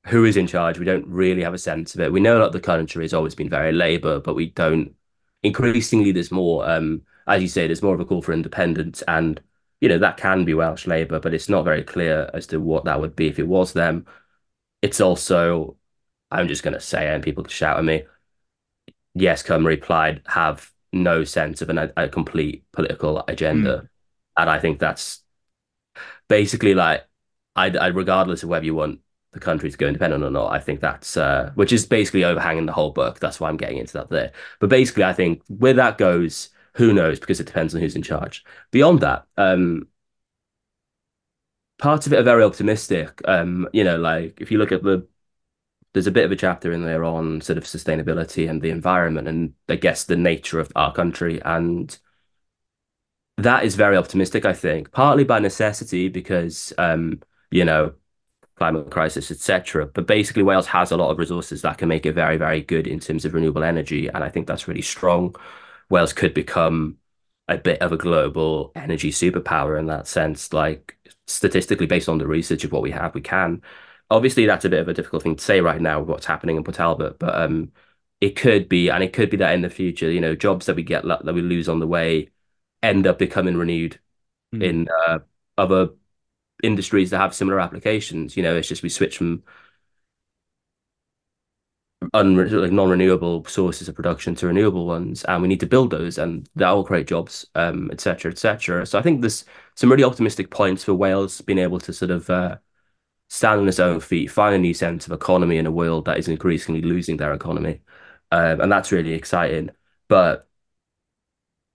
[0.07, 0.79] who is in charge?
[0.79, 2.11] We don't really have a sense of it.
[2.11, 4.95] We know that the country has always been very Labour, but we don't.
[5.43, 6.69] Increasingly, there's more.
[6.69, 9.39] Um, as you say, there's more of a call for independence, and
[9.83, 12.85] you know that can be Welsh Labour, but it's not very clear as to what
[12.85, 14.05] that would be if it was them.
[14.81, 15.77] It's also,
[16.31, 18.03] I'm just going to say, it and people can shout at me.
[19.13, 23.83] Yes, Cymru replied, have no sense of an, a complete political agenda.
[23.83, 23.89] Mm
[24.37, 25.23] and I think that's
[26.27, 27.05] basically like
[27.55, 28.99] I, I regardless of whether you want
[29.31, 32.65] the country to go independent or not, I think that's uh, which is basically overhanging
[32.65, 33.19] the whole book.
[33.19, 34.31] That's why I'm getting into that there.
[34.59, 37.19] But basically, I think where that goes, who knows?
[37.19, 38.43] Because it depends on who's in charge.
[38.71, 39.87] Beyond that, um,
[41.77, 43.21] parts of it are very optimistic.
[43.25, 45.07] Um, you know, like if you look at the
[45.93, 49.27] there's a bit of a chapter in there on sort of sustainability and the environment
[49.27, 51.97] and I guess the nature of our country and
[53.37, 57.21] that is very optimistic, I think, partly by necessity because um,
[57.51, 57.93] you know,
[58.57, 59.87] climate crisis, etc.
[59.87, 62.87] But basically, Wales has a lot of resources that can make it very, very good
[62.87, 65.35] in terms of renewable energy, and I think that's really strong.
[65.93, 66.97] Wales could become
[67.47, 70.51] a bit of a global energy superpower in that sense.
[70.51, 73.61] Like statistically, based on the research of what we have, we can.
[74.09, 76.57] Obviously, that's a bit of a difficult thing to say right now with what's happening
[76.57, 77.71] in Port Talbot, but um,
[78.21, 80.75] it could be, and it could be that in the future, you know, jobs that
[80.75, 82.29] we get that we lose on the way
[82.81, 83.99] end up becoming renewed
[84.53, 84.63] mm.
[84.63, 85.19] in uh,
[85.57, 85.89] other
[86.63, 88.35] industries that have similar applications.
[88.35, 89.43] You know, it's just we switch from
[92.13, 96.17] un- like non-renewable sources of production to renewable ones, and we need to build those,
[96.17, 98.85] and that will create jobs, um, etc., etc.
[98.85, 99.45] So I think there's
[99.75, 102.57] some really optimistic points for Wales being able to sort of uh,
[103.29, 106.19] stand on its own feet, find a new sense of economy in a world that
[106.19, 107.81] is increasingly losing their economy,
[108.31, 109.71] um, and that's really exciting.
[110.07, 110.47] But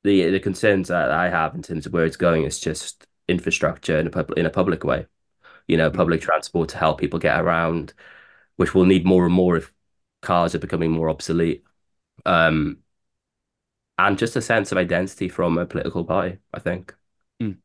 [0.04, 3.98] the the concerns that I have in terms of where it's going is just infrastructure
[3.98, 5.06] in a public in a public way.
[5.68, 7.94] You know, public transport to help people get around,
[8.56, 9.72] which we'll need more and more if
[10.28, 11.64] cars are becoming more obsolete.
[12.26, 12.78] Um,
[13.96, 16.36] and just a sense of identity from a political party.
[16.52, 16.94] I think.
[17.42, 17.56] Mm.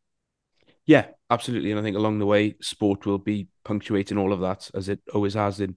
[0.86, 4.72] Yeah, absolutely, and I think along the way, sport will be punctuating all of that
[4.74, 5.76] as it always has in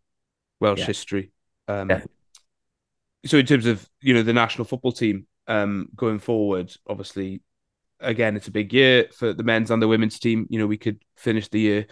[0.60, 0.86] Welsh yeah.
[0.86, 1.32] history.
[1.68, 2.04] Um, yeah.
[3.26, 7.42] So, in terms of you know the national football team um, going forward, obviously,
[7.98, 10.46] again, it's a big year for the men's and the women's team.
[10.48, 11.86] You know, we could finish the year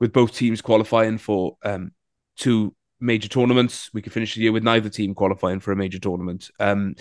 [0.00, 1.92] with both teams qualifying for um,
[2.36, 3.90] two major tournaments.
[3.92, 6.50] We could finish the year with neither team qualifying for a major tournament.
[6.58, 6.94] Um,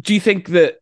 [0.00, 0.78] do you think that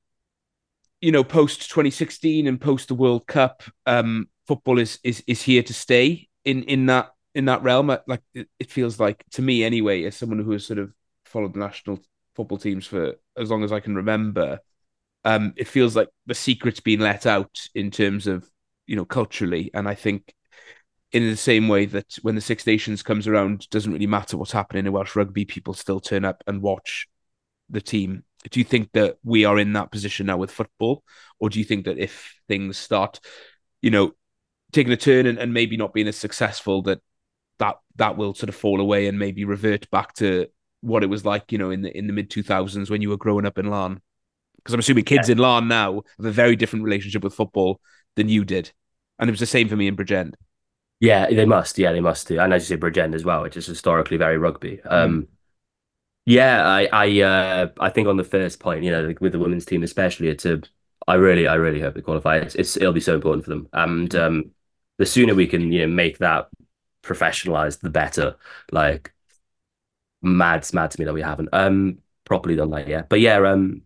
[1.00, 5.62] you know post 2016 and post the World Cup, um, football is is is here
[5.62, 7.96] to stay in in that in that realm?
[8.06, 10.92] Like it, it feels like to me anyway, as someone who has sort of
[11.24, 12.00] followed the national
[12.34, 14.60] football teams for as long as I can remember.
[15.24, 18.48] Um, it feels like the secret's been let out in terms of
[18.86, 20.34] you know culturally, and I think
[21.12, 24.52] in the same way that when the Six Nations comes around, doesn't really matter what's
[24.52, 27.06] happening in Welsh rugby, people still turn up and watch
[27.70, 28.24] the team.
[28.50, 31.02] Do you think that we are in that position now with football,
[31.38, 33.20] or do you think that if things start,
[33.82, 34.12] you know,
[34.72, 37.00] taking a turn and, and maybe not being as successful, that
[37.58, 40.46] that that will sort of fall away and maybe revert back to
[40.80, 43.08] what it was like, you know, in the in the mid two thousands when you
[43.08, 44.00] were growing up in Laugharne?
[44.56, 45.34] Because I'm assuming kids yeah.
[45.34, 47.80] in Laugharne now have a very different relationship with football
[48.16, 48.72] than you did,
[49.18, 50.34] and it was the same for me in Bridgend.
[51.00, 51.78] Yeah, they must.
[51.78, 52.40] Yeah, they must do.
[52.40, 54.80] And as you say, Bridgend as well, which is historically very rugby.
[54.84, 54.92] Mm.
[54.92, 55.28] Um,
[56.24, 59.64] yeah, I, I, uh, I think on the first point, you know, with the women's
[59.64, 60.60] team especially, it's a,
[61.06, 62.38] I really, I really hope they qualify.
[62.38, 64.50] It's, it's it'll be so important for them, and um,
[64.98, 66.48] the sooner we can, you know, make that
[67.04, 68.34] professionalized, the better.
[68.72, 69.12] Like,
[70.22, 73.08] mad, mad to me that we haven't um properly done that yet.
[73.08, 73.82] But yeah, um,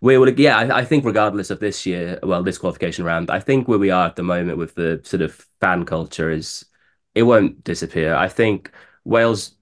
[0.00, 3.40] we will, yeah, I, I, think regardless of this year, well, this qualification round, I
[3.40, 6.64] think where we are at the moment with the sort of fan culture is
[7.14, 8.14] it won't disappear.
[8.14, 8.70] I think
[9.04, 9.56] Wales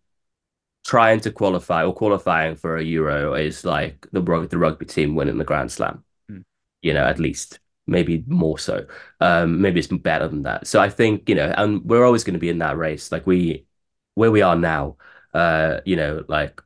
[0.85, 5.39] trying to qualify or qualifying for a Euro is like the the rugby team winning
[5.39, 6.05] the Grand Slam.
[6.31, 6.45] Mm.
[6.83, 8.87] You know, at least maybe more so.
[9.21, 10.67] Um, maybe it's better than that.
[10.67, 13.11] So I think you know, and we're always going to be in that race.
[13.11, 13.67] Like we,
[14.15, 14.97] where we are now,
[15.35, 16.61] uh, you know, like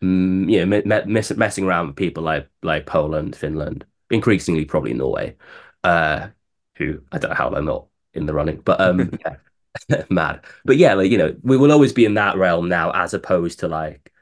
[0.00, 5.36] you know, me- mess- messing around with people like like Poland, Finland, increasingly probably Norway,
[5.84, 6.28] uh,
[6.76, 9.10] who I don't know how they're not in the running, but um,
[9.90, 10.44] yeah, mad.
[10.64, 13.60] But yeah, like you know, we will always be in that realm now, as opposed
[13.60, 14.12] to like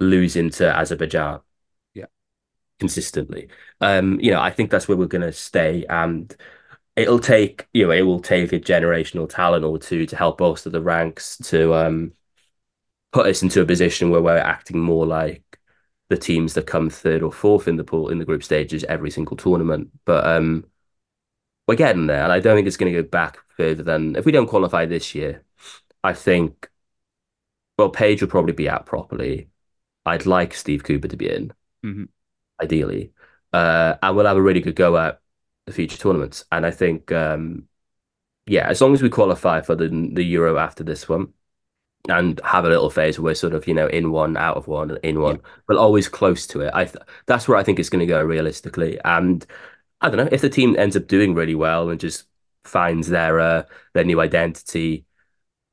[0.00, 1.40] losing to Azerbaijan,
[1.94, 2.06] yeah,
[2.80, 3.48] consistently.
[3.80, 6.34] Um, you know, I think that's where we're gonna stay, and
[6.96, 10.70] it'll take you know, it will take a generational talent or two to help bolster
[10.70, 12.12] the ranks to um
[13.12, 15.42] put us into a position where we're acting more like
[16.08, 19.10] the teams that come third or fourth in the pool in the group stages every
[19.10, 19.90] single tournament.
[20.04, 20.64] But um,
[21.66, 24.24] we're getting there, and I don't think it's going to go back further than if
[24.24, 25.44] we don't qualify this year.
[26.02, 26.70] I think,
[27.76, 29.50] well, Page will probably be out properly.
[30.06, 31.52] I'd like Steve Cooper to be in,
[31.84, 32.04] mm-hmm.
[32.62, 33.12] ideally,
[33.52, 35.20] uh, and we'll have a really good go at
[35.66, 36.44] the future tournaments.
[36.50, 37.68] And I think, um,
[38.46, 41.34] yeah, as long as we qualify for the the Euro after this one,
[42.08, 44.66] and have a little phase where we're sort of you know in one out of
[44.66, 45.42] one in one yeah.
[45.66, 46.70] but always close to it.
[46.74, 49.44] I th- that's where i think it's going to go realistically and
[50.00, 52.24] i don't know if the team ends up doing really well and just
[52.64, 53.62] finds their uh,
[53.94, 55.04] their new identity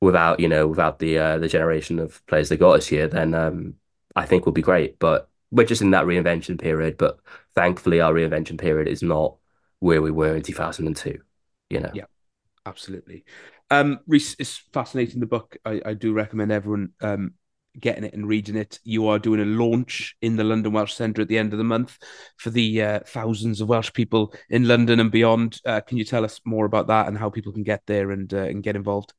[0.01, 3.33] without you know without the uh, the generation of players they got this year then
[3.33, 3.75] um,
[4.15, 7.19] i think will be great but we're just in that reinvention period but
[7.55, 9.35] thankfully our reinvention period is not
[9.79, 11.19] where we were in 2002
[11.69, 11.91] you know?
[11.93, 12.05] Yeah.
[12.67, 13.23] Absolutely
[13.71, 15.19] um, Rhys, it's fascinating.
[15.19, 15.57] The book.
[15.65, 17.33] I, I do recommend everyone um,
[17.79, 18.79] getting it and reading it.
[18.83, 21.63] You are doing a launch in the London Welsh Centre at the end of the
[21.63, 21.97] month
[22.37, 25.59] for the uh, thousands of Welsh people in London and beyond.
[25.65, 28.33] Uh, can you tell us more about that and how people can get there and
[28.33, 29.13] uh, and get involved?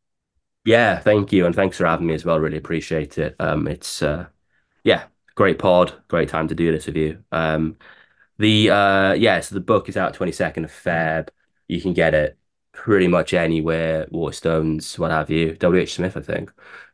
[0.65, 2.41] Yeah, thank you, and thanks for having me as well.
[2.41, 3.37] Really appreciate it.
[3.39, 4.27] Um, it's uh,
[4.85, 7.23] yeah, great pod, great time to do this with you.
[7.31, 7.77] Um,
[8.39, 11.29] the uh, yeah, so the book is out twenty second of Feb.
[11.69, 12.39] You can get it
[12.77, 16.53] pretty much anywhere, Waterstones, what have you, WH Smith, I think.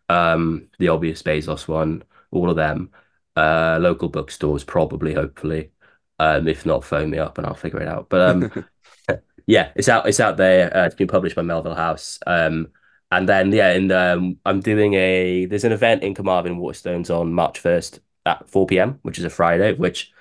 [0.09, 2.91] Um, the obvious Bezos one, all of them.
[3.37, 5.73] Uh, local bookstores, probably, hopefully.
[6.19, 8.09] Um, if not, phone me up and I'll figure it out.
[8.09, 8.65] But um,
[9.47, 10.07] yeah, it's out.
[10.09, 10.75] It's out there.
[10.75, 12.21] Uh, it's been published by Melville House.
[12.27, 12.69] Um,
[13.11, 15.47] and then yeah, and um, I'm doing a.
[15.47, 19.31] There's an event in Carmarthen Waterstones on March first at 4 p.m., which is a
[19.31, 19.75] Friday.
[19.75, 20.13] Which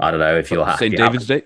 [0.00, 0.78] I don't know if you'll have.
[0.78, 0.96] St.
[0.96, 1.44] David's Day.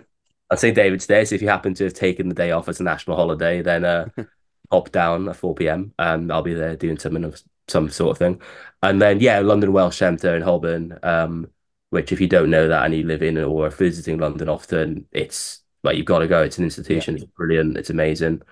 [0.51, 1.25] I'd say David's Day.
[1.25, 3.85] So if you happen to have taken the day off as a national holiday, then
[3.85, 4.09] uh,
[4.71, 5.93] hop down at 4 p.m.
[5.99, 8.41] and I'll be there doing something of some sort of thing.
[8.83, 11.51] And then, yeah, London Welsh Centre in Holborn, um,
[11.91, 15.07] which if you don't know that and you live in or are visiting London often,
[15.13, 16.43] it's like you've got to go.
[16.43, 17.17] It's an institution.
[17.17, 17.23] Yeah.
[17.25, 17.77] It's brilliant.
[17.77, 18.43] It's amazing.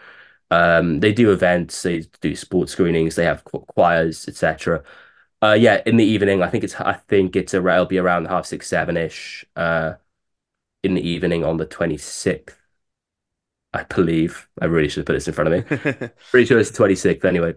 [0.50, 4.84] Um, they do events, they do sports screenings, they have choirs, etc.
[5.42, 6.42] Uh, yeah, in the evening.
[6.42, 9.44] I think it's I think it's around, it'll be around half six, seven ish.
[9.56, 9.94] Uh,
[10.86, 12.56] in the evening on the twenty sixth.
[13.72, 14.48] I believe.
[14.60, 16.08] I really should put this in front of me.
[16.30, 17.24] Pretty sure it's the twenty sixth.
[17.24, 17.54] Anyway,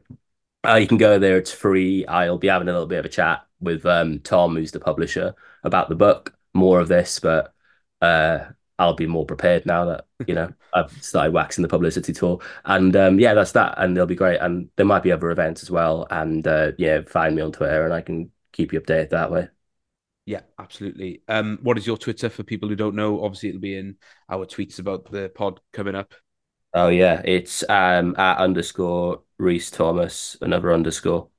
[0.68, 1.38] uh, you can go there.
[1.38, 2.06] It's free.
[2.08, 5.36] I'll be having a little bit of a chat with um Tom, who's the publisher,
[5.64, 6.36] about the book.
[6.54, 7.54] More of this, but
[8.02, 8.46] uh,
[8.80, 12.40] I'll be more prepared now that you know I've started waxing the publicity tour.
[12.66, 13.76] And um, yeah, that's that.
[13.78, 14.40] And they'll be great.
[14.40, 16.08] And there might be other events as well.
[16.10, 19.50] And uh, yeah, find me on Twitter, and I can keep you updated that way.
[20.30, 21.24] Yeah, absolutely.
[21.28, 23.24] Um, what is your Twitter for people who don't know?
[23.24, 23.96] Obviously, it'll be in
[24.30, 26.14] our tweets about the pod coming up.
[26.72, 31.30] Oh yeah, it's um at underscore Rhys Thomas, another underscore.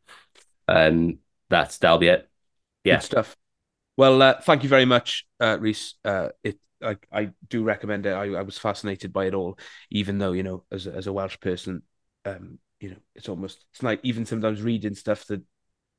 [0.67, 1.19] Um,
[1.49, 2.29] that's that'll be it.
[2.83, 3.37] Yeah, Good stuff.
[3.97, 5.95] Well, uh, thank you very much, uh, Rhys.
[6.05, 8.13] Uh, it I, I do recommend it.
[8.13, 9.57] I, I was fascinated by it all,
[9.93, 11.83] even though you know, as a, as a Welsh person,
[12.25, 15.43] um, you know, it's almost it's like even sometimes reading stuff that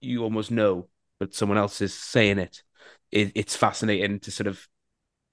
[0.02, 0.90] you almost know,
[1.22, 2.64] but someone else is saying it.
[3.12, 4.68] It it's fascinating to sort of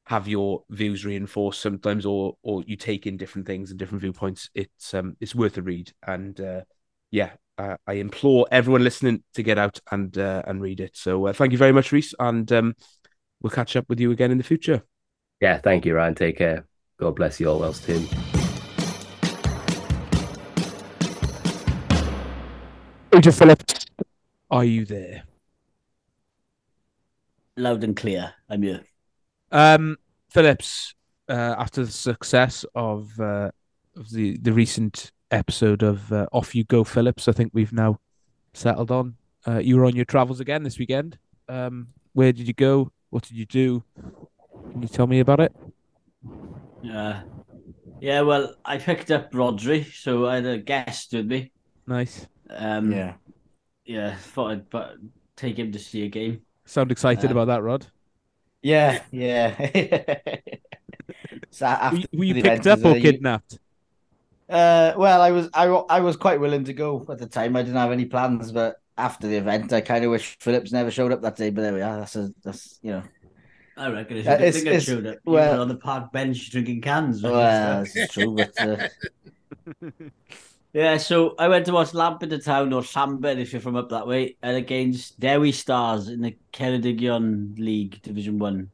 [0.07, 4.51] have your views reinforced sometimes, or or you take in different things and different viewpoints.
[4.55, 6.62] It's um it's worth a read, and uh,
[7.11, 10.96] yeah, uh, I implore everyone listening to get out and uh, and read it.
[10.96, 12.74] So uh, thank you very much, Rhys, and um,
[13.42, 14.82] we'll catch up with you again in the future.
[15.40, 15.59] yeah.
[15.59, 16.14] Thank you, Ryan.
[16.14, 16.66] Take care.
[16.99, 18.09] God bless you all, Welsh team.
[23.11, 23.86] Peter Phillips,
[24.51, 25.24] are you there?
[27.59, 28.35] Loud and clear.
[28.49, 28.85] I'm here.
[29.51, 29.97] Um,
[30.31, 30.95] Phillips,
[31.29, 33.51] uh, after the success of uh,
[33.97, 38.01] of the the recent episode of uh, Off You Go, Phillips, I think we've now
[38.55, 39.17] settled on.
[39.47, 41.19] Uh, you were on your travels again this weekend.
[41.49, 42.93] Um, where did you go?
[43.11, 43.85] What did you do?
[44.73, 45.53] Can you tell me about it?
[46.83, 47.23] Yeah.
[48.01, 51.53] Yeah, well, I picked up Rhodri, so I had a guest with me.
[51.87, 52.27] Nice.
[52.51, 53.15] Um, Yeah.
[53.85, 54.97] yeah, thought I'd but
[55.37, 56.43] take him to see a game.
[56.69, 57.87] Sound excited Uh, about that, Rod?
[58.62, 59.55] Yeah, yeah.
[61.51, 63.59] so Were after you, were you picked up or you- kidnapped?
[64.51, 67.57] Uh, well, I was I, I was quite willing to go at the time.
[67.57, 70.91] I didn't have any plans, but after the event, I kind of wish Phillips never
[70.91, 71.51] showed up that day.
[71.51, 71.99] But there we are.
[71.99, 73.03] That's a that's you know.
[73.77, 75.14] I reckon it's Uh, a good it's- thing I it's- showed up.
[75.27, 77.23] You well- were on the park bench drinking cans.
[77.23, 78.89] Well, this is true, but uh,
[80.73, 84.07] Yeah, so I went to watch Lampeter Town or Llambed if you're from up that
[84.07, 88.71] way, and against Dewi Stars in the Ceredigion League Division One.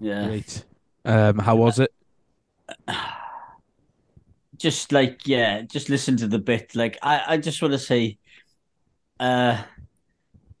[0.00, 0.64] Yeah, Great.
[1.04, 1.92] Um, how was it?
[4.60, 6.76] just like yeah, just listen to the bit.
[6.76, 8.18] Like I, I just want to say,
[9.18, 9.62] uh,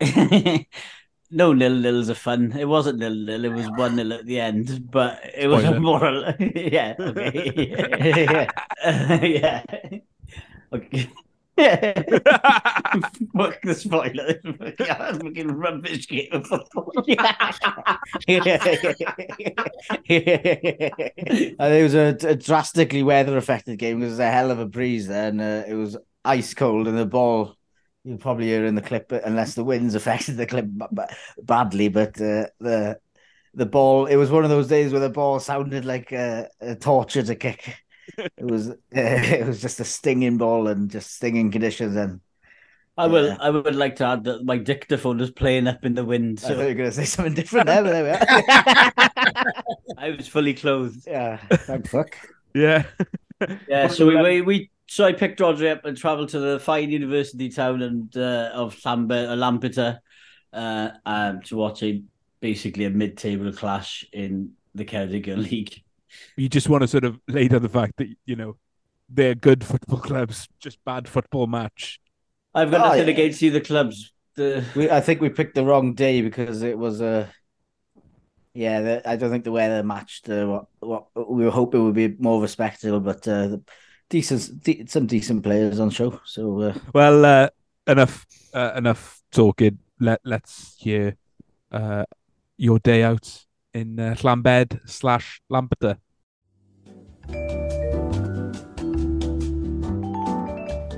[1.30, 2.52] no nil nils are fun.
[2.58, 3.44] It wasn't nil nil.
[3.44, 5.76] It was one nil at the end, but it was Spoiler.
[5.76, 6.34] a moral.
[6.40, 8.48] yeah, okay,
[8.82, 9.62] yeah,
[10.72, 11.10] okay.
[11.60, 14.40] Fuck the spoiler.
[14.80, 16.42] Yeah, fucking rubbish game
[21.74, 25.08] it was a, a drastically weather affected game because was a hell of a breeze
[25.08, 27.56] there, and uh, it was ice cold, and the ball.
[28.04, 31.02] You'll probably hear in the clip, unless the winds affected the clip b- b-
[31.42, 31.88] badly.
[31.88, 32.98] But uh, the
[33.52, 36.76] the ball, it was one of those days where the ball sounded like a, a
[36.76, 37.76] torture to kick.
[38.18, 41.96] It was uh, it was just a stinging ball and just stinging conditions.
[41.96, 42.20] And
[42.96, 43.28] I will.
[43.28, 43.36] Yeah.
[43.40, 46.48] I would like to add that my dictaphone was playing up in the wind, So.
[46.48, 49.64] I thought you so were going to say something different there, but there we are.
[49.98, 51.06] I was fully clothed.
[51.06, 52.16] yeah, thank fuck.
[52.54, 52.84] yeah.
[53.68, 56.90] Yeah, so we, we we so I picked Rhodri up and travelled to the fine
[56.90, 60.00] university town and uh, of Llambed, uh, Lampeter,
[60.52, 62.02] uh, um, to watch a
[62.40, 65.82] basically a mid-table clash in the Ceredigion League.
[66.36, 68.56] You just want to sort of lay down the fact that you know
[69.08, 72.00] they're good football clubs, just bad football match.
[72.54, 73.12] I've got Oh, nothing yeah.
[73.14, 74.12] against either clubs.
[74.36, 77.30] The We, I think we picked the wrong day because it was a.
[78.54, 80.46] yeah, the, I don't think the weather matched uh,
[80.80, 83.62] what, what we were hoping would be more of a spectacle, but uh, the
[84.08, 86.20] decent, de- some decent players on show.
[86.24, 87.48] So uh, Well, uh,
[87.86, 89.78] enough, uh, enough talking.
[90.00, 91.16] Let Let's hear
[91.70, 92.04] uh,
[92.56, 93.44] your day out
[93.74, 95.96] in uh, Llambed slash Lampeter.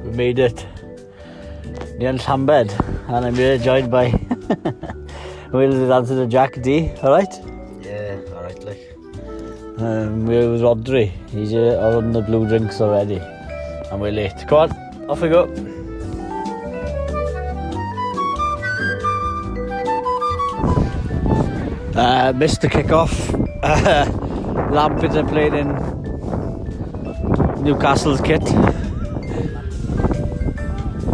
[0.05, 0.66] We made it.
[1.99, 2.70] Near Llanbed,
[3.09, 4.07] and I'm here joined by
[5.53, 7.33] Will to Jack D, alright?
[7.83, 8.97] Yeah, alright, like.
[9.79, 11.12] Um, we're with Rodri.
[11.31, 13.18] He's uh, on the blue drinks already.
[13.91, 14.47] And we're late.
[14.49, 15.82] Come on, off we go.
[22.03, 23.12] Uh, missed the kickoff.
[23.62, 25.68] Uh, Lampard played in
[27.62, 28.42] Newcastle's kit.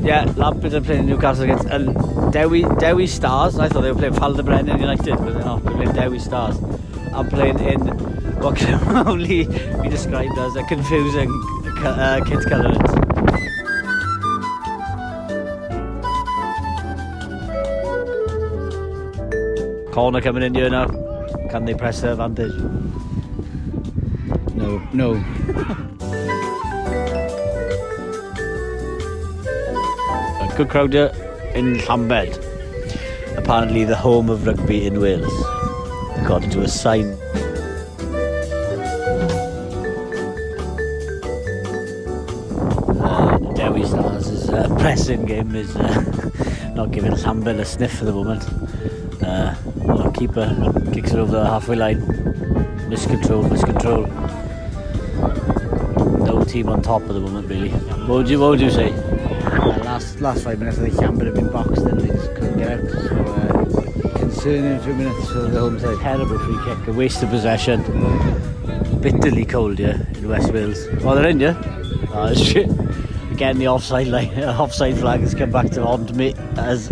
[0.03, 3.59] Yeah, Lampard are playing Newcastle against and Dewi Dewi Stars.
[3.59, 5.63] I thought they were playing Falderbrennan United, but they're not.
[5.63, 6.57] They're playing Dewi Stars.
[7.13, 7.81] I'm playing in
[8.41, 11.31] what can only be described as a confusing
[11.85, 12.98] uh, kit colour.
[19.99, 20.87] corner coming in here now.
[21.51, 22.55] Can they press their advantage?
[24.55, 25.15] No, no.
[30.45, 31.11] a good crowd here
[31.53, 32.39] in Llambed.
[33.37, 35.35] Apparently the home of rugby in Wales.
[36.19, 37.07] According to a sign.
[43.03, 48.13] Uh, Dewi Stars' uh, pressing game is uh, not giving Llambed a sniff for the
[48.13, 48.45] moment.
[50.19, 52.01] Keeper kicks it over the halfway line.
[52.91, 54.09] Miscontrol, miscontrol.
[56.27, 57.69] No team on top at the moment, really.
[57.71, 58.93] What would you, what would you say?
[58.93, 62.59] Uh, last last five minutes, I think Camber have been boxed and they just couldn't
[62.59, 62.91] get out.
[62.91, 65.99] So uh, concerning few minutes for the home side.
[66.01, 67.83] Terrible free kick, a waste of possession.
[69.01, 70.85] Bitterly cold here in West Wales.
[71.05, 71.55] Oh, they're in, yeah?
[72.13, 72.69] Oh, shit.
[73.31, 76.35] Again, the offside line, offside flag has come back to haunt me.
[76.57, 76.91] As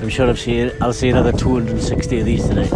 [0.00, 2.68] I'm sure I've seen, I'll see another 260 of these today.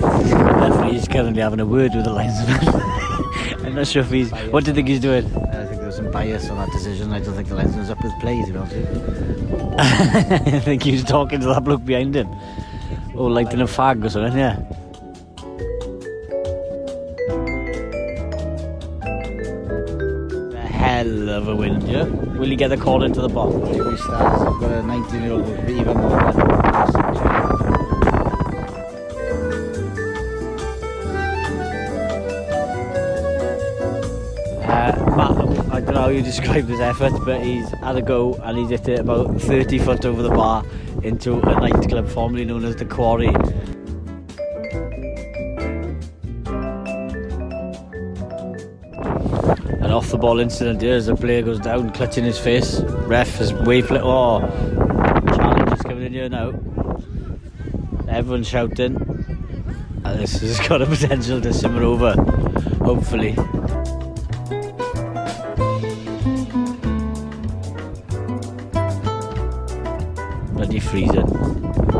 [0.00, 2.58] Referee's currently having a word with the linesman.
[3.66, 4.30] I'm not sure if he's.
[4.50, 5.26] What do you think he's doing?
[5.26, 7.12] I think there was some bias on that decision.
[7.12, 8.76] I don't think the linesman was up with play, to be honest.
[9.78, 12.28] I think he was talking to that bloke behind him.
[13.14, 14.62] Oh, or lighting a fag or something, yeah.
[21.06, 22.02] Of a win, yeah?
[22.02, 23.54] Will he get the call into the box?
[23.70, 26.40] Dewi Stars have got a 19 year old with even more than
[34.64, 38.34] Uh, Matt, I don't know how you describe his effort, but he's had a go
[38.42, 40.64] and he's hit it about 30 foot over the bar
[41.04, 43.32] into a nightclub formerly known as the Quarry.
[50.26, 52.80] An ball incident here as the player goes down, clutching his face.
[52.80, 54.00] Ref way flit.
[54.02, 54.40] Oh,
[55.36, 56.48] challenge is coming in here now.
[58.08, 58.96] Everyone's shouting.
[60.04, 62.14] And this has got a potential to simmer over,
[62.82, 63.36] hopefully.
[70.56, 71.95] bloody freezing.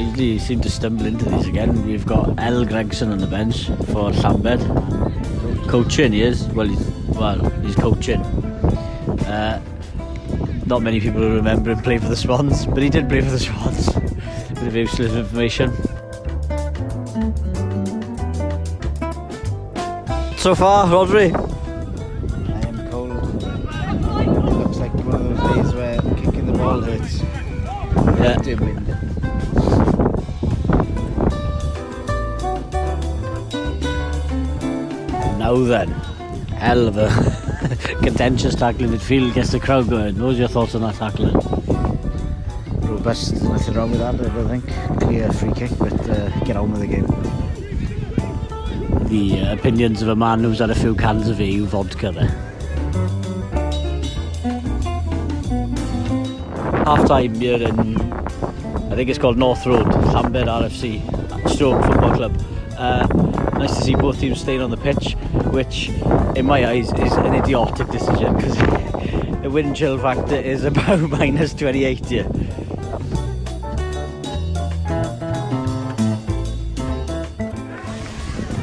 [0.00, 1.86] usually seem to stumble into these again.
[1.86, 2.64] We've got L.
[2.64, 4.60] Gregson on the bench for Lambert.
[5.68, 6.44] Coaching he is.
[6.48, 8.20] Well, he's, well, he's coaching.
[9.26, 9.62] Uh,
[10.66, 13.30] not many people will remember him playing for the Swans, but he did play for
[13.30, 13.92] the Swans.
[14.54, 15.72] Bit of useless information.
[20.38, 21.32] So far, Rodri,
[35.64, 35.88] Then,
[36.58, 37.08] hell of a
[38.02, 40.18] contentious tackle in midfield gets the crowd going.
[40.18, 41.32] What was your thoughts on that tackling?
[42.86, 45.00] Robust, nothing wrong with that, I don't think.
[45.00, 47.06] Clear free kick, but uh, get on with the game.
[49.08, 52.28] The uh, opinions of a man who's had a few cans of EU vodka there.
[56.84, 57.96] Half time here in,
[58.92, 62.44] I think it's called North Road, Llambed RFC, Stroke Football Club.
[62.76, 63.06] Uh,
[63.58, 65.16] nice to see both teams staying on the pitch,
[65.54, 65.88] which
[66.34, 68.56] in my eyes is an idiotic decision because
[69.40, 72.24] the wind chill factor is about minus 28 here.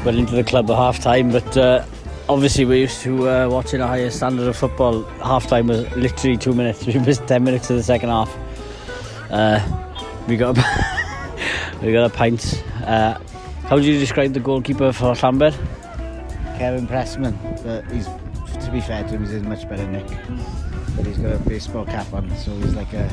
[0.04, 1.82] Went into the club at half time, but uh,
[2.28, 5.02] obviously we're used to uh, watching a higher standard of football.
[5.24, 6.84] Half time was literally two minutes.
[6.86, 8.36] We missed 10 minutes of the second half.
[9.30, 9.60] Uh,
[10.28, 12.62] we got a, we got a pint.
[12.84, 13.18] Uh,
[13.62, 15.56] how would you describe the goalkeeper for Llambed?
[16.62, 17.34] Kevin Pressman,
[17.64, 18.06] but he's,
[18.64, 20.06] to be fair to him, he's in much better nick.
[20.94, 23.08] But he's got a baseball cap on, so he's like a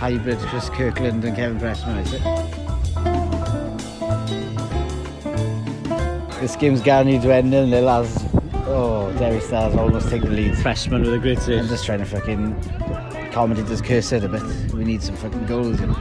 [0.00, 2.22] hybrid Chris Kirkland and Kevin Pressman, is it?
[6.40, 8.24] This game's guaranteed to end in as
[8.66, 10.54] oh Dewi Stars almost take the lead.
[10.54, 11.60] Pressman with a great save.
[11.60, 12.56] I'm just trying to fucking
[13.30, 14.42] commentators curse it a bit.
[14.72, 15.94] We need some fucking goals, you know.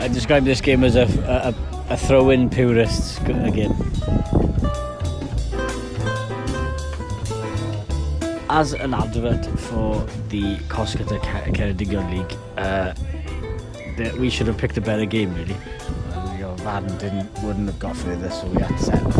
[0.00, 1.54] I describe this game as a, a,
[1.90, 3.91] a throw-in purist game.
[8.54, 12.92] As an advert for the Coscata Ceredigion League, uh,
[13.96, 15.56] that we should have picked a better game, really.
[16.10, 19.10] Well, you know, van didn't wouldn't have got further, so we had to settle.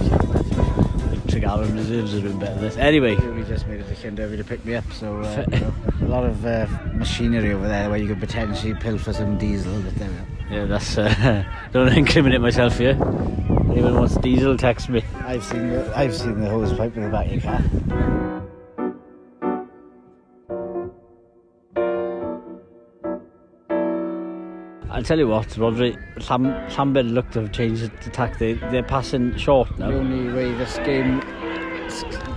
[1.32, 2.76] Tregaron reserves are doing better than this.
[2.76, 6.08] Anyway, We just made decision to to pick me up, so uh, you know, a
[6.08, 9.80] lot of uh, machinery over there where you could potentially pilfer some diesel.
[9.80, 10.98] But there yeah, that's.
[10.98, 12.98] Uh, don't incriminate myself here.
[13.70, 15.02] Anyone wants diesel, text me.
[15.24, 18.21] I've seen the, I've seen the hose pipe in the back of your car.
[25.02, 25.98] I'll tell you what, Rodri,
[26.30, 26.44] Lam
[26.78, 28.38] Lambert looked to have changed the tack.
[28.38, 29.90] They, they're passing short now.
[29.90, 31.18] The only way this game...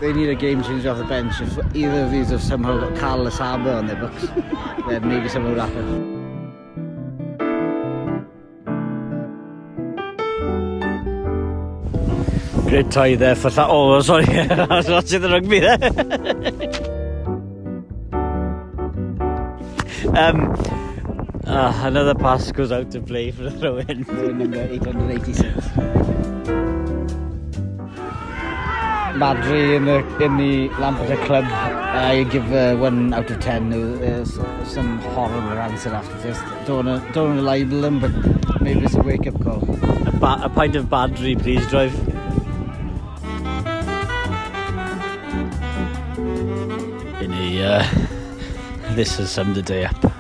[0.02, 1.40] They need a game changer off the bench.
[1.42, 4.26] If either of these have somehow got Carlos Harbour on their books,
[4.88, 6.16] then maybe something will happen.
[12.68, 13.68] Great tie there for that.
[13.70, 15.78] Oh, sorry, I was watching the rugby there.
[20.18, 20.85] um,
[21.48, 24.02] ah, another pass goes out to play for the throw in.
[24.38, 25.68] number 886.
[29.16, 33.70] Badri in the in the Lampeter club, I give uh, one out of ten.
[33.70, 34.34] There's
[34.66, 36.38] some horrible answer after this.
[36.68, 38.12] Don't wanna, don't wanna libel them, but
[38.62, 39.62] maybe it's a wake up call.
[40.08, 41.96] A, ba- a pint of Badri, please, drive.
[47.22, 47.88] In a, uh,
[48.96, 50.15] this has summed the day up.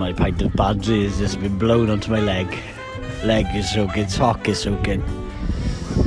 [0.00, 2.48] My pint of Badri has just been blown onto my leg.
[3.22, 5.02] Leg is soaking, sock is soaking.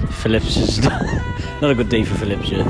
[0.09, 0.99] Phillips is not,
[1.61, 2.65] not a good day for Phillips here.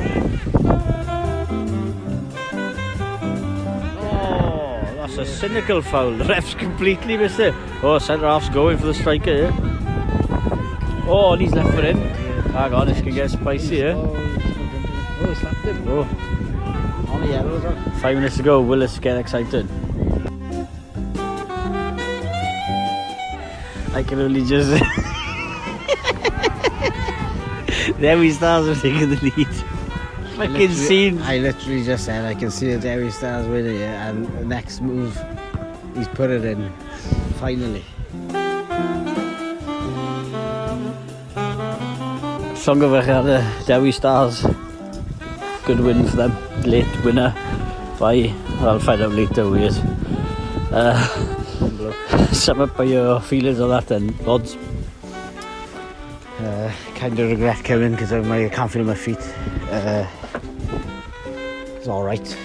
[4.02, 6.12] Oh, that's a cynical foul.
[6.12, 7.54] The ref's completely missed it.
[7.82, 9.54] Oh, centre half's going for the striker here.
[11.08, 12.00] Oh, and he's left for him.
[12.52, 13.94] Hang on, this can get spicy here.
[13.96, 15.88] Oh, he slapped him.
[15.88, 17.62] Oh, On the yellow
[18.02, 18.60] five minutes to go.
[18.60, 19.70] Willis get excited.
[23.94, 24.72] I can only just.
[28.00, 29.48] we stars are taking the lead.
[30.36, 31.22] Fucking scene.
[31.22, 34.82] I literally just said I can see the Dewi Stars winning it, and the next
[34.82, 35.16] move,
[35.96, 36.72] he's put it in.
[37.40, 37.84] Finally.
[42.56, 44.46] Song of the Dewi Stars.
[45.66, 46.64] Good win for them.
[46.64, 47.36] Late winner
[48.00, 49.78] by, I'll find out later who he is.
[50.72, 51.33] Uh,
[52.34, 54.58] sum up by your feelings on that then, odds.
[56.40, 59.20] Uh, kind of regret coming because I can't feel my feet.
[59.70, 60.08] Uh,
[61.76, 62.38] it's all right.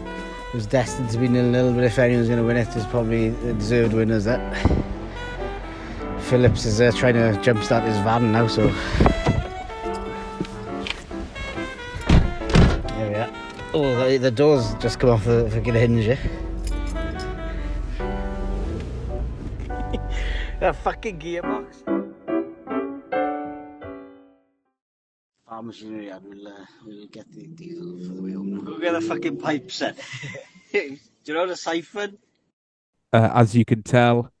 [0.00, 2.86] It was destined to be nil nil, but if anyone's going to win it, it's
[2.86, 4.24] probably the deserved winners.
[4.24, 4.40] That
[6.20, 8.68] Phillips is uh, trying to jumpstart his van now, so
[12.94, 13.30] there we are.
[13.74, 16.08] Oh, the, doors just come off the fucking hinge.
[16.08, 16.16] Eh?
[20.60, 21.84] A fucking gearbox.
[25.46, 28.64] Farm machinery, and we'll, uh, we'll get the diesel for the way home.
[28.64, 29.98] Go get the fucking pipe set.
[30.72, 30.96] Do
[31.26, 32.18] you know the siphon?
[33.12, 34.32] Uh, as you can tell,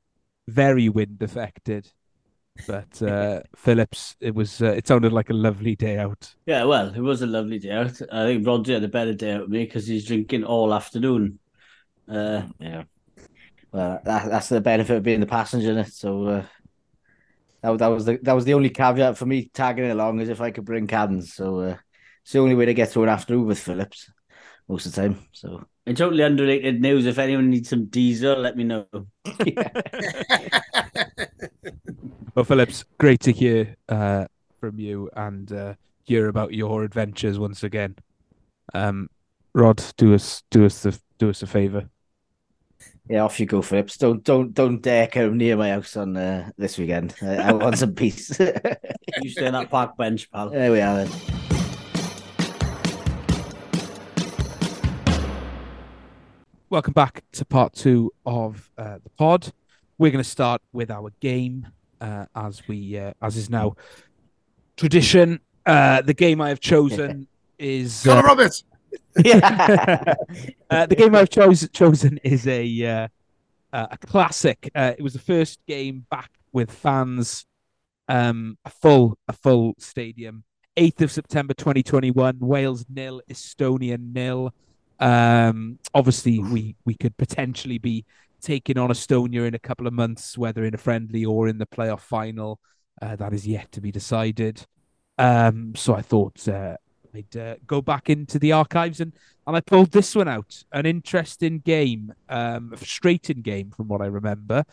[0.48, 1.92] very wind affected.
[2.66, 6.34] But uh, Phillips, it was uh, it sounded like a lovely day out.
[6.46, 8.00] Yeah, well, it was a lovely day out.
[8.10, 11.38] I think Rodri had a better day out with me because he's drinking all afternoon.
[12.08, 12.84] Uh, Yeah.
[13.76, 15.92] Well, that, that's the benefit of being the passenger in it.
[15.92, 16.44] So uh,
[17.60, 20.40] that, that was the that was the only caveat for me tagging along is if
[20.40, 21.34] I could bring cans.
[21.34, 21.76] So uh,
[22.22, 24.10] it's the only way to get through an afternoon with Phillips
[24.66, 25.26] most of the time.
[25.32, 28.86] So in totally unrelated news, if anyone needs some diesel, let me know.
[32.34, 34.26] Well, Phillips, great to hear uh,
[34.60, 35.74] from you and uh,
[36.04, 37.96] hear about your adventures once again.
[38.74, 39.08] Um,
[39.54, 41.88] Rod, do us do us the do us a favor.
[43.08, 43.96] Yeah, off you go, Phillips.
[43.98, 47.14] Don't don't don't dare come near my house on uh, this weekend.
[47.22, 48.36] I, I want some peace.
[48.36, 48.80] there
[49.22, 50.50] You stay on that park bench, pal.
[50.50, 51.04] There we are.
[51.04, 51.10] Then.
[56.68, 59.52] Welcome back to part two of uh, the pod.
[59.98, 61.68] We're going to start with our game,
[62.00, 63.76] uh, as we uh, as is now
[64.76, 65.38] tradition.
[65.64, 67.28] Uh, the game I have chosen
[67.58, 68.48] is Connor uh,
[69.16, 70.16] Roberts.
[70.70, 73.08] uh, the game I've chose, chosen is a uh,
[73.72, 74.70] uh, a classic.
[74.74, 77.46] Uh, it was the first game back with fans,
[78.08, 80.44] um, a full a full stadium.
[80.76, 84.52] 8th of September 2021, Wales nil, Estonia nil.
[85.00, 88.04] Um, obviously, we we could potentially be
[88.40, 91.66] taking on Estonia in a couple of months, whether in a friendly or in the
[91.66, 92.60] playoff final.
[93.00, 94.66] Uh, that is yet to be decided.
[95.18, 96.76] Um, so I thought uh,
[97.16, 99.12] I'd uh, go back into the archives and
[99.46, 100.64] and I pulled this one out.
[100.72, 104.64] An interesting game, um, a frustrating game from what I remember.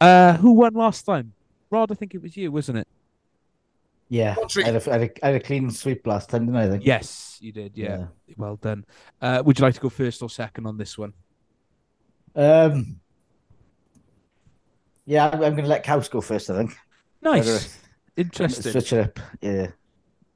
[0.00, 1.32] Uh, who won last time?
[1.68, 2.88] Rod, I think it was you, wasn't it?
[4.08, 6.56] Yeah, I had, a, I, had a, I had a clean sweep last time, didn't
[6.56, 6.64] I?
[6.64, 6.84] I think.
[6.84, 7.76] Yes, you did.
[7.76, 8.06] Yeah,
[8.36, 8.84] well done.
[9.20, 11.12] Uh, would you like to go first or second on this one?
[12.34, 13.00] Um.
[15.06, 16.50] Yeah, I'm, I'm going to let Caws go first.
[16.50, 16.76] I think.
[17.22, 17.78] Nice,
[18.16, 18.72] interesting.
[18.72, 19.20] Switch it up.
[19.40, 19.68] Yeah,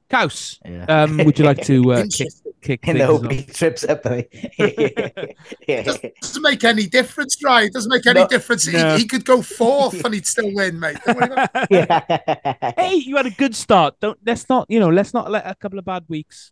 [0.09, 0.85] Caws, yeah.
[0.87, 2.53] um, would you like to uh, kick, Interesting.
[2.61, 3.21] kick In things the off?
[3.23, 4.05] hope trips up.
[4.05, 4.21] I
[5.65, 6.15] think.
[6.21, 7.71] doesn't make any difference, right?
[7.73, 8.67] Doesn't make any No, difference.
[8.71, 8.93] no.
[8.95, 10.97] He, he could go fourth and he'd still win, mate.
[11.05, 11.87] Don't worry about it.
[11.89, 12.73] yeah.
[12.77, 13.95] hey, you had a good start.
[13.99, 16.51] Don't let's not you know let's not let a couple of bad weeks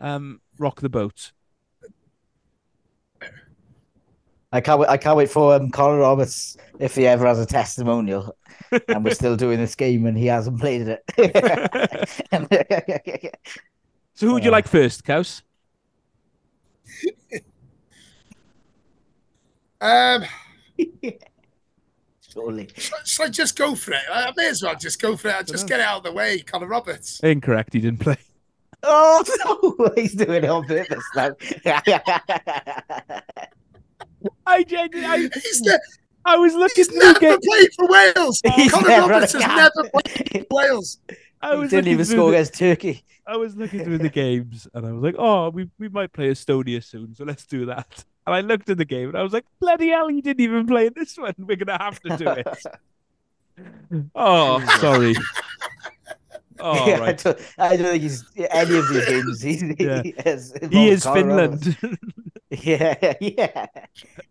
[0.00, 1.32] um rock the boat.
[4.54, 4.90] I can't wait.
[4.90, 8.36] I can't wait for um, Connor Roberts if he ever has a testimonial,
[8.88, 11.02] and we're still doing this game and he hasn't played it.
[14.14, 15.42] So who would you Uh, like first, Caws?
[19.80, 20.24] Um,
[22.32, 22.68] Surely.
[22.76, 24.00] shall, shall I just go for it?
[24.12, 25.34] I, I may as well just go for it.
[25.34, 26.40] I'll just get it out of the way.
[26.40, 27.20] Connor Roberts.
[27.20, 27.72] Incorrect.
[27.72, 28.16] He didn't play.
[28.84, 29.22] Oh
[29.78, 29.90] no!
[29.94, 31.30] He's doing it on purpose now.
[34.44, 35.78] I genuinely, I, He's, ne-
[36.24, 38.40] I was looking he's never the played for Wales.
[38.54, 40.98] He's Connor never Roberts has never played for Wales.
[41.40, 43.04] I He was didn't even score the- against Turkey.
[43.26, 46.30] I was looking through the games and I was like, oh, we, we might play
[46.30, 48.04] Estonia soon, so let's do that.
[48.26, 50.66] And I looked at the game and I was like, bloody hell, he didn't even
[50.66, 51.34] play in this one.
[51.38, 52.46] We're going to have to do it.
[54.14, 55.14] Oh, sorry.
[56.58, 59.42] Oh, Yeah, I, don't, I don't think he's any of these games.
[59.42, 60.02] He's, Yeah.
[60.02, 61.98] he, has He is Connor Finland.
[62.50, 63.66] Yeah, yeah.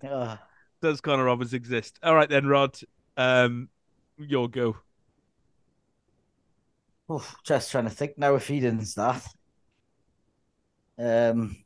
[0.03, 0.37] Oh.
[0.81, 1.99] Does Connor Roberts exist?
[2.01, 2.77] All right, then, Rod.
[3.15, 3.69] Um,
[4.17, 4.77] your go.
[7.11, 9.21] Oof, just trying to think now if he didn't start.
[10.97, 11.57] Um.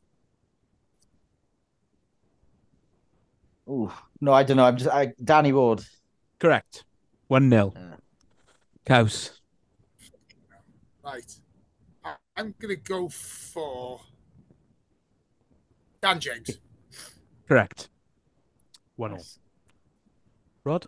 [3.68, 4.64] Oh no, I don't know.
[4.64, 5.82] I'm just I, Danny Ward.
[6.38, 6.84] Correct.
[7.28, 7.72] 1 0.
[7.74, 7.96] Yeah.
[8.84, 9.40] Caws.
[11.04, 11.34] Right.
[12.04, 14.00] I- I'm going to go for
[16.00, 16.58] Dan James.
[17.48, 17.88] Correct.
[18.96, 19.22] 1 0.
[20.64, 20.86] Rod?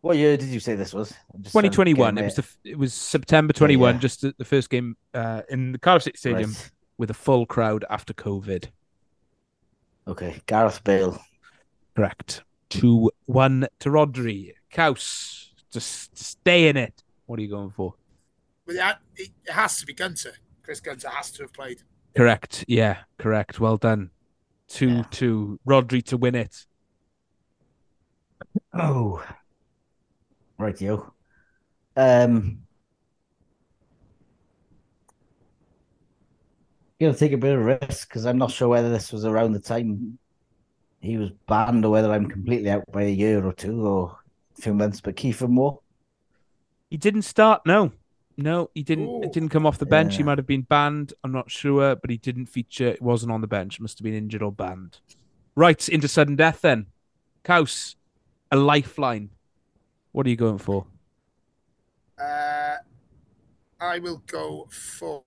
[0.00, 1.14] What year did you say this was?
[1.32, 2.18] I'm just trying to 2021.
[2.18, 4.00] It was the, it was September 21, yeah.
[4.00, 6.70] just the, the first game uh, in the Cardiff City Stadium Right.
[6.98, 8.66] with a full crowd after COVID.
[10.06, 11.18] Okay, Gareth Bale.
[11.96, 12.42] Correct.
[12.70, 14.52] 2 1 to Rodri.
[14.70, 15.52] Caws.
[15.72, 17.02] Just stay in it.
[17.26, 17.94] What are you going for?
[18.66, 20.32] But it, it it has to be Gunter.
[20.62, 21.78] Chris Gunter has to have played.
[22.14, 22.64] Correct.
[22.68, 23.58] Yeah, correct.
[23.60, 24.10] Well done.
[24.68, 25.02] 2 Yeah.
[25.10, 25.60] 2.
[25.66, 26.66] Rodri to win it.
[28.72, 29.24] Oh,
[30.58, 31.12] right, yo.
[31.96, 32.64] Um,
[37.00, 39.60] gonna take a bit of risk because I'm not sure whether this was around the
[39.60, 40.18] time
[41.00, 44.18] he was banned or whether I'm completely out by a year or two or
[44.58, 45.00] a few months.
[45.00, 45.80] But Kiefer Moore,
[46.90, 47.62] He didn't start.
[47.66, 47.92] No,
[48.36, 49.08] no, he didn't.
[49.08, 49.22] Ooh.
[49.22, 50.16] It didn't come off the bench.
[50.16, 51.12] He might have been banned.
[51.22, 52.88] I'm not sure, but he didn't feature.
[52.88, 53.80] It wasn't on the bench.
[53.80, 55.00] Must have been injured or banned.
[55.54, 56.86] Right into sudden death then.
[57.44, 57.96] Caws,
[58.50, 59.30] a lifeline.
[60.12, 60.86] What are you going for?
[62.20, 62.76] Uh,
[63.80, 65.22] I will go for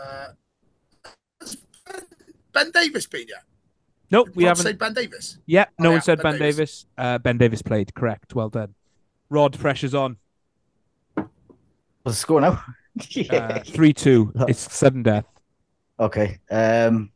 [0.00, 0.28] uh,
[1.40, 1.56] has
[2.52, 3.42] Ben Davies been yet?
[4.10, 4.64] Nope, we Not haven't.
[4.64, 5.38] say Ben Davies.
[5.46, 6.56] Yeah, no Oh, one yeah, said Ben Ben Davies.
[6.56, 6.86] Davies.
[6.96, 7.94] Uh, ben Davies played.
[7.94, 8.34] Correct.
[8.34, 8.74] Well done.
[9.28, 10.16] Rod, pressure's on.
[11.14, 11.28] what's
[12.04, 12.62] the score now?
[13.30, 14.32] Uh, Three two.
[14.48, 15.26] It's sudden death.
[16.00, 16.38] okay.
[16.50, 17.10] Um,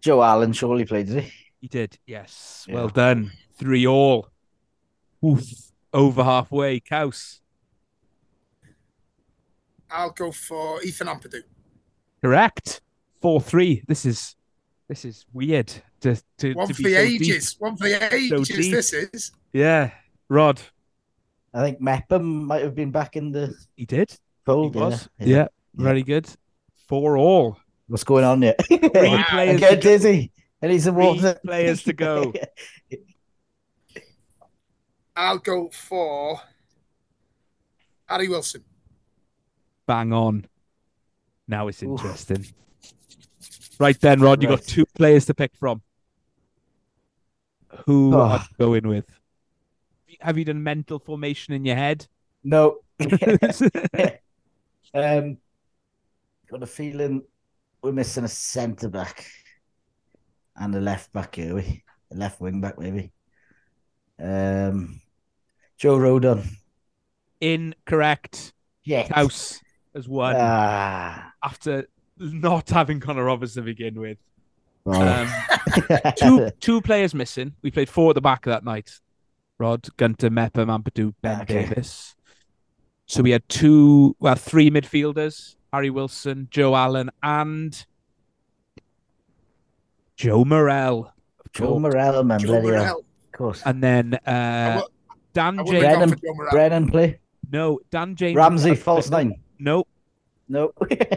[0.00, 1.32] Joe Allen surely played, did he?
[1.60, 1.98] He did.
[2.06, 2.64] Yes.
[2.68, 2.74] Yeah.
[2.74, 3.32] Well done.
[3.58, 4.28] Three all.
[5.24, 5.42] Oof.
[5.92, 6.80] Over halfway.
[6.80, 7.40] Caws.
[9.90, 11.42] I'll go for Ethan Ampadu.
[12.22, 12.80] Correct.
[13.20, 13.82] Four three.
[13.88, 14.36] This is
[14.88, 17.22] this is weird to to, One to for be the so deep.
[17.22, 17.56] ages.
[17.58, 18.48] One for the ages.
[18.48, 18.72] deep.
[18.72, 19.32] this is.
[19.52, 19.90] Yeah.
[20.28, 20.60] Rod.
[21.54, 24.10] I think Mepham might have been back in the He did.
[24.10, 24.74] He fold.
[24.76, 25.08] yeah, was.
[25.18, 25.48] Yeah.
[25.74, 26.28] Very good.
[26.86, 27.56] Four all.
[27.86, 28.54] What's going on here?
[28.70, 29.24] Wow.
[29.30, 30.30] I get To, dizzy.
[30.62, 31.38] I he's some three water.
[31.44, 32.32] players to go.
[35.16, 36.40] I'll go for
[38.06, 38.64] Harry Wilson.
[39.86, 40.46] Bang on.
[41.46, 41.90] Now it's Oof.
[41.90, 42.46] interesting.
[43.80, 45.82] Right then, Rod, you got two players to pick from.
[47.86, 48.20] Who Oh.
[48.20, 49.06] are you going with?
[50.20, 52.06] Have you done mental formation in your head?
[52.42, 52.78] No.
[54.94, 55.38] um,
[56.50, 57.22] got a feeling
[57.82, 59.26] we're missing a centre back
[60.58, 63.12] and a left back we a left wing back maybe.
[64.20, 65.00] Um,
[65.76, 66.46] Joe Rodon.
[67.40, 68.52] Incorrect.
[68.84, 69.08] Yes.
[69.08, 69.60] House
[69.94, 71.32] has won Ah.
[71.42, 71.86] after
[72.18, 74.18] not having Connor Roberts to begin with.
[74.86, 75.28] Um,
[76.16, 77.54] two two players missing.
[77.62, 78.90] We played four at the back that night.
[79.58, 81.66] Rod, Gunter, Mepper, Mampadu, Ben Okay.
[81.66, 82.14] Davies.
[83.06, 87.84] So we had two, well, three midfielders: Harry Wilson, Joe Allen, and
[90.18, 91.12] Joe Morrell.
[91.52, 91.80] Joe course.
[91.82, 92.98] Morrell, man, Joe bloody hell.
[92.98, 93.62] Of course.
[93.64, 94.92] And then uh, would-
[95.32, 95.82] Dan I James.
[95.82, 97.20] have gone Brennan- for Brennan play.
[97.50, 98.36] No, Dan James.
[98.36, 99.34] Ramsey, false nine.
[99.58, 99.86] No,
[100.48, 100.72] No.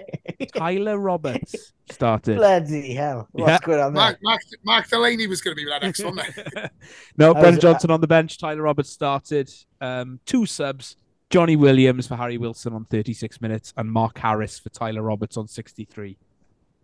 [0.56, 2.38] Tyler Roberts started.
[2.38, 3.28] bloody hell.
[3.32, 3.60] What's Yeah.
[3.65, 4.02] going on there?
[4.03, 6.15] Mark, Mark, Mark Delaney was going to be that next one.
[6.15, 6.69] there.
[7.18, 8.38] no, I Brendan was- Johnson on the bench.
[8.38, 9.52] Tyler Roberts started.
[9.82, 10.95] Um, two subs.
[11.30, 15.48] Johnny Williams for Harry Wilson on 36 minutes, and Mark Harris for Tyler Roberts on
[15.48, 16.18] 63.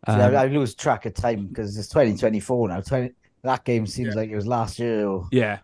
[0.07, 2.81] See, Um, I, I lose track of time because it's 2024 now.
[2.81, 3.11] 20,
[3.43, 5.59] that game seems like it was last year or yeah,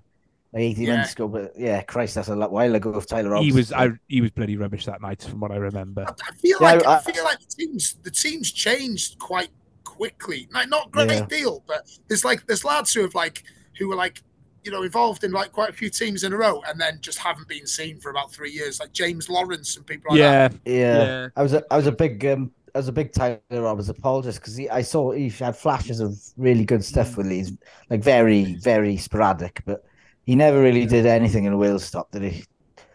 [0.51, 0.95] like 18 Yeah.
[0.97, 1.27] months ago.
[1.27, 3.45] But yeah, Christ, that's a lot while ago with Tyler Roberts.
[3.45, 3.71] he was.
[3.71, 6.05] I, he was bloody rubbish that night, from what I remember.
[6.07, 9.49] I feel Yeah, like I, I- feel like the teams the teams changed quite
[9.83, 10.47] quickly.
[10.51, 11.25] Like not great Yeah.
[11.25, 13.43] deal, but there's like there's lads who have like
[13.79, 14.21] who were like
[14.63, 17.17] you know involved in like quite a few teams in a row and then just
[17.19, 20.53] haven't been seen for about three years, like James Lawrence and people like that.
[20.65, 20.97] yeah, Yeah.
[21.03, 23.89] yeah, I was a, I was a big um I was a big Tyler Roberts
[23.89, 26.83] apologist because I saw he had flashes of really good Mm.
[26.85, 27.51] stuff with Leeds,
[27.89, 29.83] like very very sporadic, but
[30.25, 32.43] he never really did anything in a Wales stop, did he?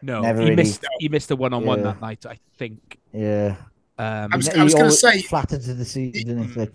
[0.02, 0.84] no, Never he really- missed.
[0.98, 2.98] He missed a one-on-one that night, I think.
[3.12, 3.56] Yeah,
[3.98, 6.60] Um, I was- He- he gonna say- flattered to the season, didn't he?
[6.60, 6.72] Like,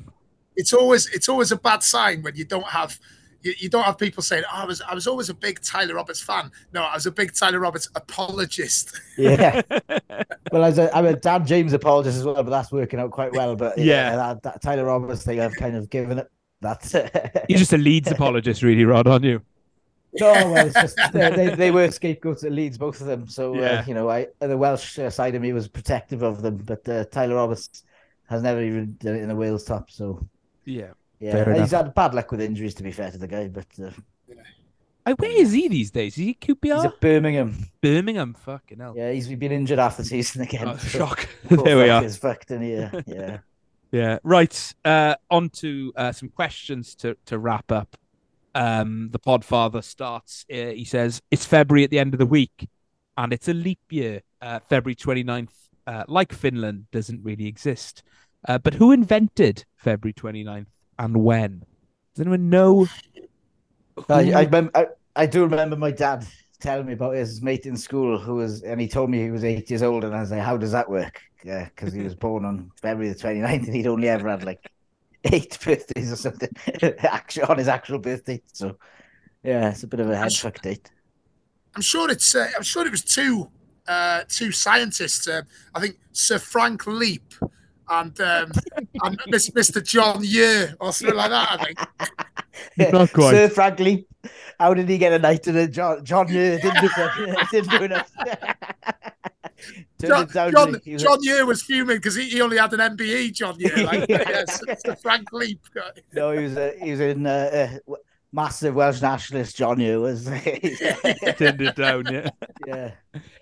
[0.56, 3.00] It's always it's always a bad sign when you don't have.
[3.44, 5.96] You, you don't have people saying, oh, "I was I was always a big Tyler
[5.96, 9.00] Roberts fan." No, I was a big Tyler Roberts apologist.
[9.18, 9.62] yeah.
[10.52, 13.34] well, as a, I'm a Dan James apologist as well, but that's working out quite
[13.34, 13.56] well.
[13.56, 14.16] But yeah, Yeah.
[14.16, 16.30] that, that Tyler Roberts thing, I've kind of given it.
[16.62, 17.46] That's it.
[17.50, 19.42] You're just a Leeds apologist, really, Rod, aren't you?
[20.14, 23.28] No, well, it's just they, they, they were scapegoats at Leeds, both of them.
[23.28, 23.80] So Yeah.
[23.80, 26.88] uh, you know, I the Welsh uh, side of me was protective of them, but
[26.88, 27.84] uh, Tyler Roberts
[28.30, 29.90] has never even done it in a Wales top.
[29.92, 30.26] So
[30.66, 30.92] Yeah.
[31.24, 32.76] Yeah, Fair he's had bad luck with injuries.
[32.76, 33.92] To be fair to the guy, but uh,
[35.06, 36.18] I, where is he these days?
[36.18, 36.76] Is he QPR?
[36.76, 37.70] he's at Birmingham.
[37.82, 38.34] Birmingham.
[38.34, 38.94] Fucking hell.
[38.96, 40.68] Yeah, he's been injured half the season again.
[40.68, 41.28] Oh, shock.
[41.50, 42.04] there we are.
[42.04, 43.04] is fucked in here.
[43.08, 43.38] Yeah,
[43.92, 44.20] Yeah.
[44.24, 44.74] Right.
[44.84, 47.96] Uh, on to uh, some questions to, to wrap up.
[48.56, 50.46] Um, the Podfather starts.
[50.52, 52.68] Uh, he says, It's February at the end of the week,
[53.18, 54.22] and it's a leap year.
[54.42, 55.54] Uh, February 29th,
[55.88, 58.04] uh, like Finland, doesn't really exist.
[58.46, 60.68] Uh, but who invented February 29th
[61.00, 61.64] and when?
[62.16, 62.88] Does anyone know?
[64.10, 66.26] I, who- I, remember, I, I do remember my dad
[66.60, 69.44] telling me about his mate in school who was, and he told me he was
[69.44, 72.16] eight years old, and I was like, "How does that work?" Yeah, because he was
[72.16, 74.60] born on February the 29th, and he'd only ever had like
[75.26, 76.50] eight birthdays or something
[77.00, 78.42] actually on his actual birthday.
[78.54, 78.78] So,
[79.44, 80.90] yeah, it's a bit of a head fuck date.
[81.76, 82.34] I'm sure it's.
[82.36, 83.50] Uh, I'm sure it was two,
[83.88, 85.28] uh, two scientists.
[85.28, 85.42] Uh,
[85.76, 87.34] I think Sir Frank Leap
[87.90, 88.52] and um,
[89.04, 89.84] and Miss- Mr.
[89.84, 91.52] John Year or something like that.
[91.52, 91.80] I think.
[92.94, 93.32] Not quite.
[93.32, 94.08] Sir Frank Leap,
[94.60, 96.04] how did he get a night in a John?
[96.06, 96.90] John Year didn't do,
[97.52, 98.12] didn't do enough.
[99.98, 100.90] Turned John, it down, John, didn't he?
[100.92, 103.34] He was John Year was fuming because he, he only had an MBE.
[103.34, 105.62] John Year, like, yes, Sir Frank Leap.
[106.14, 107.96] No, he was uh, he was in uh, uh,
[108.34, 109.56] massive Welsh nationalist.
[109.56, 110.26] John Yu was.
[110.26, 112.30] Turned it down, yeah.
[112.68, 112.92] yeah,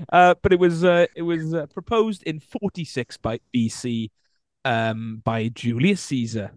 [0.09, 4.11] Uh, but it was uh, it was uh, proposed in 46 by BC
[4.65, 6.51] um, by Julius Caesar.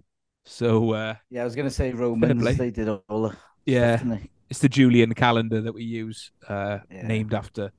[0.44, 1.42] So uh, yeah.
[1.42, 2.00] I was gonna say play.
[2.00, 2.56] Romans.
[2.56, 3.32] They did all
[3.66, 3.98] yeah,
[4.50, 7.06] it's the Julian calendar that we use, uh, Yeah.
[7.06, 7.72] named after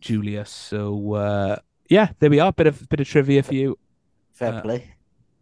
[0.00, 0.50] Julius.
[0.50, 1.56] So uh,
[1.90, 2.52] yeah, there we are.
[2.52, 3.78] Bit of bit of trivia for you.
[4.32, 4.94] Fair Uh, play.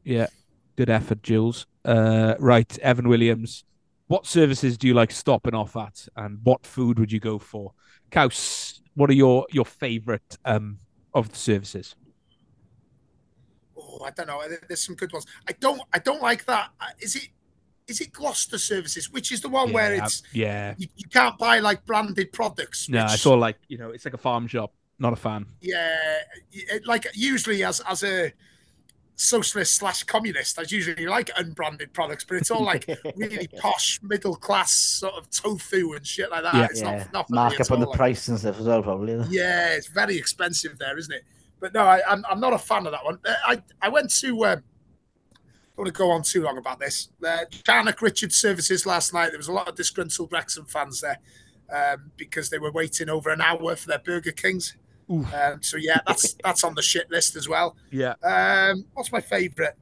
[0.05, 0.29] Yeah,
[0.77, 1.67] good effort, Jules.
[1.85, 3.65] Uh, right, Evan Williams.
[4.07, 7.73] What services do you like stopping off at, and what food would you go for?
[8.11, 10.79] Kaus, what are your your favourite um
[11.13, 11.95] of the services?
[14.01, 14.43] Oh, I don't know.
[14.69, 15.27] There's some good ones.
[15.49, 15.81] I don't.
[15.93, 16.71] I don't like that.
[16.81, 17.29] Uh, Is it?
[17.87, 20.75] Is it Gloucester Services, which is the one where Yeah, it's yeah.
[20.79, 22.89] you, you can't buy like branded products?
[22.89, 24.73] No, which- it's all like you know, it's like a farm shop.
[24.99, 25.47] Not a fan.
[25.61, 25.95] yeah,
[26.53, 28.33] it- like usually as as a
[29.17, 34.35] socialist slash communist, I usually like unbranded products, but it's all like really posh middle
[34.35, 36.55] class sort of tofu and shit like that.
[36.55, 36.65] Yeah.
[36.71, 38.59] it's yeah, not, not for me mark up on the all, like- price and stuff
[38.59, 39.15] as well, probably.
[39.29, 41.23] Yeah, it's very expensive there, isn't it?
[41.65, 43.19] But no, I, I'm I'm not a fan of that one.
[43.25, 44.45] Uh, I I went to.
[44.45, 47.09] Um, I don't want to go on too long about this.
[47.27, 47.47] Uh,
[48.03, 49.31] Richards services last night.
[49.31, 51.19] There was a lot of disgruntled Wrexham fans there
[51.75, 54.77] um, because they were waiting over an hour for their Burger Kings.
[55.09, 57.77] Um, so yeah, that's that's on the shit list as well.
[57.91, 58.13] Yeah.
[58.23, 59.73] Um, what's my favourite?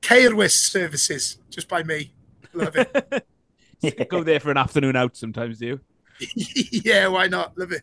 [0.00, 2.14] Cairwis services, just by me.
[2.52, 4.08] Love it.
[4.08, 5.80] Go there for an afternoon out sometimes, do you?
[6.34, 7.56] yeah, why not?
[7.56, 7.82] Love it.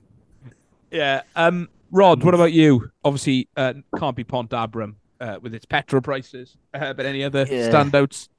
[0.91, 1.21] Yeah.
[1.37, 2.89] Um, Rod, what about you?
[3.03, 7.45] Obviously, uh, can't be Pont Abraham uh, with its petrol prices, uh, but any other
[7.49, 7.69] Yeah.
[7.71, 8.29] standouts?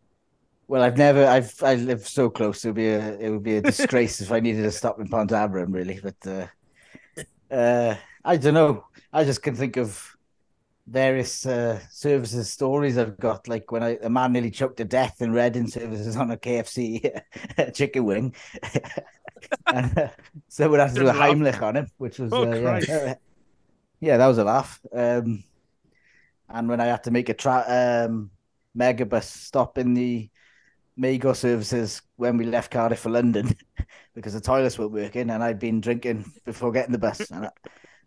[0.69, 1.27] Well, I've never.
[1.27, 2.65] I've I live so close.
[2.65, 3.19] It would be a.
[3.19, 6.01] It would be a disgrace if I needed to stop in Pontabram, really.
[6.01, 6.47] But uh,
[7.53, 8.85] uh, I don't know.
[9.13, 10.01] I just can think of
[10.87, 13.49] various uh, services stories I've got.
[13.49, 17.21] Like when I, a man nearly choked to death in Reading services on a KFC
[17.75, 18.35] chicken wing.
[19.67, 20.09] and, uh,
[20.49, 23.19] so we'd have to do a Heimlich on him, which was Oh, uh, yeah, Christ.
[24.01, 24.81] yeah, that was a laugh.
[24.93, 25.45] Um,
[26.49, 28.31] and when I had to make a tra- um,
[28.77, 30.29] megabus stop in the
[30.97, 33.55] Magor services when we left Cardiff for London
[34.15, 37.31] because the toilets weren't working and I'd been drinking before getting the bus.
[37.31, 37.51] And I,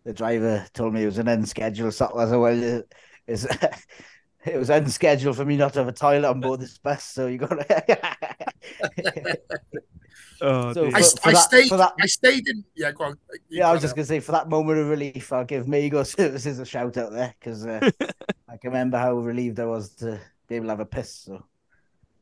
[0.03, 2.15] the driver told me it was an unscheduled stop.
[2.15, 2.83] I well,
[3.27, 7.03] it was unscheduled for me not to have a toilet on board this bus.
[7.03, 9.37] So you got to.
[10.41, 10.95] Oh, So dear.
[10.95, 11.69] I, For- for I that- stayed.
[11.71, 12.63] that- I stayed in.
[12.75, 13.17] Yeah, go on.
[13.49, 13.95] You Yeah, I was just on.
[13.97, 17.11] going to say, for that moment of relief, I'll give Magor services a shout out
[17.11, 17.79] there because uh,
[18.49, 21.13] I can remember how relieved I was to be able to have a piss.
[21.25, 21.43] So,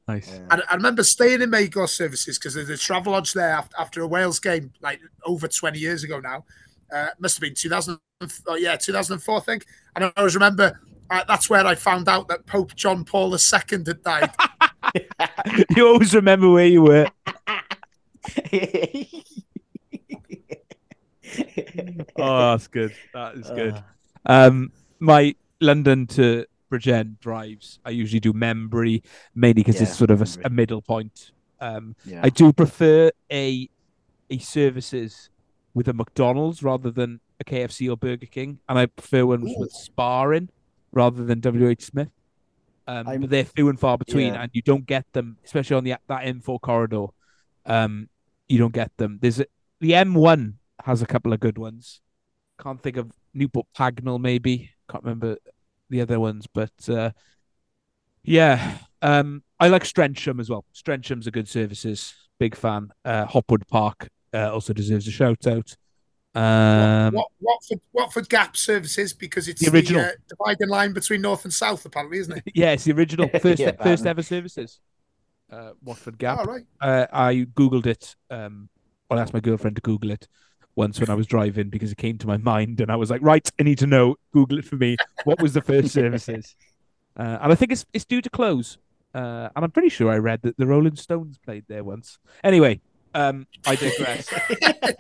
[0.08, 0.30] nice.
[0.32, 3.76] uh, I, I remember staying in Magor's services because there's a travel lodge there after,
[3.80, 6.46] after a Wales game, like over 20 years ago now.
[6.94, 7.98] Uh, must have been 2000.
[8.48, 9.66] Oh, yeah, 2004, I think.
[9.96, 10.80] And I always remember
[11.10, 14.32] uh, that's where I found out that Pope John Paul II had died.
[15.76, 17.08] you always remember where you were.
[22.18, 22.94] Oh, that's good.
[23.14, 23.74] That is good.
[23.76, 23.82] Uh,
[24.26, 29.04] Um, my London to Bridgend drives, I usually do Membury,
[29.34, 31.32] mainly because Yeah, it's sort of a, a middle point.
[31.60, 32.22] Um, yeah.
[32.24, 33.70] I do prefer a
[34.30, 35.30] a services
[35.74, 39.72] with a McDonald's rather than a KFC or Burger King, and I prefer ones with
[39.72, 40.50] sparring
[40.92, 42.10] rather than WH Smith.
[42.88, 44.44] Um, but they're few and far between, Yeah.
[44.44, 47.08] and you don't get them, especially on the that M4 corridor.
[47.66, 48.10] Um,
[48.52, 49.18] you don't get them.
[49.22, 49.46] There's a,
[49.80, 52.02] the M1 has a couple of good ones.
[52.62, 54.72] Can't think of Newport Pagnell, maybe.
[54.90, 55.38] Can't remember
[55.90, 57.12] the other ones, but uh,
[58.24, 60.66] yeah, um, I like Strensham as well.
[60.74, 62.14] Strensham's a good services.
[62.40, 62.90] Big fan.
[63.06, 65.76] Uh, Hopwood Park uh, also deserves a shout out.
[66.34, 71.44] Um, what, Watford, Watford Gap services because it's The the, uh, dividing line between North
[71.44, 72.44] and South, apparently, isn't it?
[72.56, 74.80] yeah, it's the original first Yeah, first ever services.
[75.52, 76.40] Uh, Watford Gap.
[76.40, 76.66] All right.
[76.80, 78.16] uh, I googled it.
[78.30, 78.70] Um,
[79.10, 80.28] well, I asked my girlfriend to Google it
[80.76, 83.22] once when I was driving because it came to my mind, and I was like,
[83.22, 84.16] right, I need to know.
[84.32, 84.96] Google it for me.
[85.26, 86.56] What was the first services?
[87.18, 88.78] Uh, and I think it's it's due to close.
[89.14, 92.18] Uh, and I'm pretty sure I read that the Rolling Stones played there once.
[92.46, 92.80] Anyway,
[93.14, 94.34] um, I digress.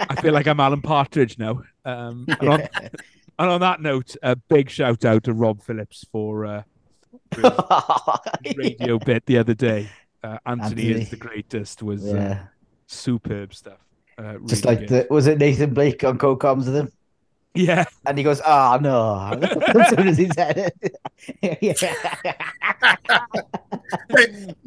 [0.09, 1.61] I feel like I'm Alan Partridge now.
[1.85, 2.61] Um, and, on,
[3.39, 6.63] and on that note, a big shout out to Rob Phillips for uh,
[8.57, 9.89] radio bit the other day.
[10.23, 11.01] Uh, Anthony, Anthony.
[11.01, 12.37] is the greatest was uh,
[12.87, 13.79] superb stuff.
[14.17, 14.89] Uh, Just like good.
[14.89, 16.91] the was it Nathan Blake on co-coms with him?
[17.55, 21.75] yeah, And he goes, "Oh no!" as soon as he said it,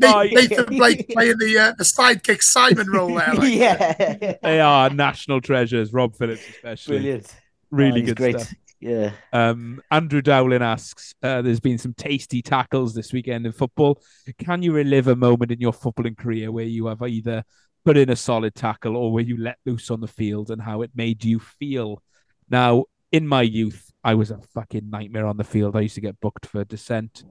[0.02, 3.34] Oh, Nathan, Nathan Blake playing the uh, the sidekick Simon role there.
[3.34, 3.52] Like.
[3.54, 5.92] yeah, they are national treasures.
[5.92, 7.34] Rob Phillips, especially, brilliant,
[7.70, 8.40] really Oh, he's good great.
[8.40, 8.54] stuff.
[8.84, 14.02] Yeah, Um, Andrew Dowling asks, uh, "There's been some tasty tackles this weekend in football.
[14.36, 17.44] Can you relive a moment in your footballing career where you have either
[17.86, 20.82] put in a solid tackle or where you let loose on the field and how
[20.82, 22.02] it made you feel?"
[22.50, 25.76] Now, in my youth, I was a fucking nightmare on the field.
[25.76, 27.24] I used to get booked for dissent.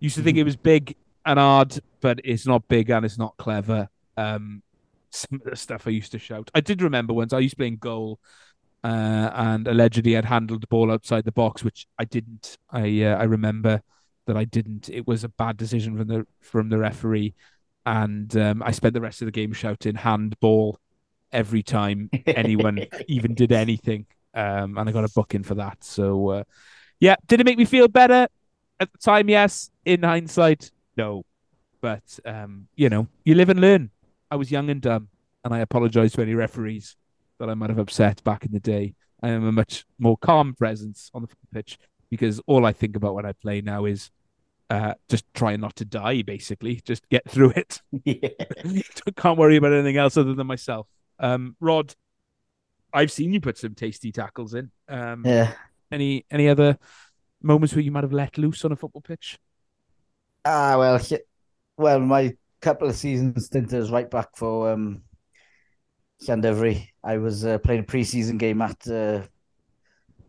[0.00, 0.96] Used to think it was big
[1.26, 3.90] and hard, but it's not big and it's not clever.
[4.16, 4.62] Um,
[5.10, 6.50] some of the stuff I used to shout.
[6.54, 8.18] I did remember once I used to play in goal,
[8.84, 12.58] uh, and allegedly I'd handled the ball outside the box, which I didn't.
[12.70, 13.82] I uh, I remember
[14.26, 14.88] that I didn't.
[14.88, 17.34] It was a bad decision from the from the referee,
[17.86, 20.78] and um, I spent the rest of the game shouting handball
[21.32, 24.06] every time anyone even did anything.
[24.34, 25.84] Um, and I got a booking for that.
[25.84, 26.44] So, uh,
[27.00, 28.26] yeah, did it make me feel better
[28.80, 29.28] at the time?
[29.28, 29.70] Yes.
[29.84, 31.24] In hindsight, no.
[31.80, 33.90] But um, you know, you live and learn.
[34.30, 35.08] I was young and dumb,
[35.44, 36.96] and I apologize to any referees
[37.42, 38.94] that I might have upset back in the day.
[39.20, 41.76] I am a much more calm presence on the pitch
[42.08, 44.12] because all I think about when I play now is
[44.70, 46.22] uh, just trying not to die.
[46.22, 47.82] Basically, just get through it.
[48.04, 48.28] yeah.
[49.16, 50.86] Can't worry about anything else other than myself.
[51.18, 51.92] Um, Rod,
[52.92, 54.70] I've seen you put some tasty tackles in.
[54.88, 55.52] Um, yeah.
[55.90, 56.78] Any any other
[57.42, 59.36] moments where you might have let loose on a football pitch?
[60.44, 61.00] Ah, well,
[61.76, 65.02] well, my couple of seasons stint as right back for um,
[66.26, 66.88] Llandovery.
[67.02, 69.22] I was uh, playing a pre-season game at uh,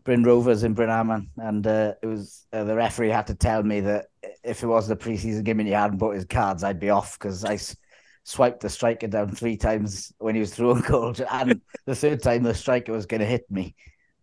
[0.04, 3.62] Bryn Rovers in Bryn Aman, and uh, it was uh, the referee had to tell
[3.62, 4.06] me that
[4.42, 7.18] if it was the pre-season game and he hadn't bought his cards, I'd be off
[7.18, 7.76] because I s-
[8.24, 12.22] swiped the striker down three times when he was through on goal, and the third
[12.22, 13.74] time the striker was going to hit me.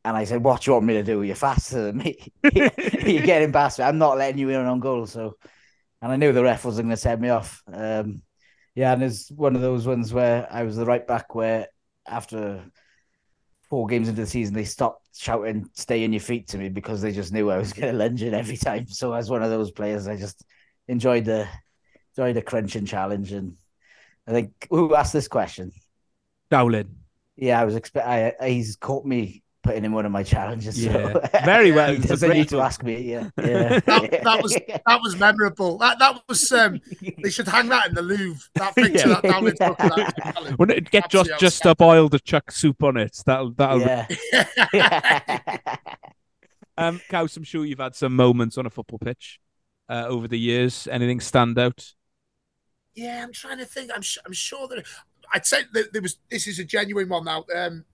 [0.04, 1.22] And I said, "What do you want me to do?
[1.22, 2.34] You're faster than me.
[2.54, 3.86] You're getting past me.
[3.86, 5.38] I'm not letting you in on goal." So
[6.02, 7.64] and I knew the ref wasn't going to send me off.
[7.72, 8.24] Um,
[8.76, 11.68] yeah, and it's one of those ones where I was the right back where
[12.08, 12.64] after
[13.70, 17.02] four games into the season they stopped shouting "Stay in your feet" to me because
[17.02, 18.88] they just knew I was going to lunge it every time.
[18.88, 20.44] So as one of those players, I just
[20.88, 21.48] enjoyed the
[22.16, 23.32] enjoyed the crunching challenge.
[23.32, 23.58] And
[24.28, 25.72] I think who asked this question?
[26.50, 26.96] Dowling.
[27.36, 28.08] Yeah, I was expect.
[28.08, 30.84] I, he's caught me putting in one of my challenges.
[30.84, 31.22] Yeah, so.
[31.46, 31.92] very well.
[31.92, 33.00] he It's doesn't great need to ask me.
[33.02, 33.80] Yeah, yeah.
[33.80, 35.78] That, that was that was memorable.
[35.78, 36.80] That that was um,
[37.24, 38.42] they should hang that in the Louvre.
[38.56, 39.22] That picture Yeah.
[39.22, 39.80] that Dowling took.
[39.80, 40.56] of that.
[40.60, 43.18] Wouldn't it get just Absolutely just up oil to chuck soup on it?
[43.26, 43.82] That'll that'll.
[43.82, 44.08] yeah.
[46.78, 49.40] Um, Caws, I'm sure you've had some moments on a football pitch
[49.90, 50.88] uh, over the years.
[50.90, 51.94] Anything stand out?
[52.96, 53.92] Yeah, I'm trying to think.
[53.94, 54.84] I'm su- I'm sure that
[55.34, 56.18] I'd say that there was.
[56.30, 57.46] This is a genuine one now.
[57.56, 57.86] Um,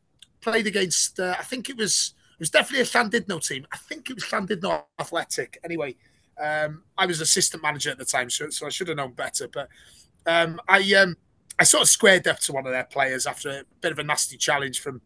[0.42, 1.20] played against.
[1.20, 2.14] Uh, I think it was.
[2.34, 3.66] It was definitely a Llandudno team.
[3.72, 5.58] I think it was Llandudno Athletic.
[5.64, 5.96] Anyway,
[6.40, 9.48] um, I was assistant manager at the time, so so I should have known better.
[9.48, 9.70] But
[10.28, 11.18] um, I um,
[11.60, 14.04] I sort of squared up to one of their players after a bit of a
[14.04, 15.02] nasty challenge from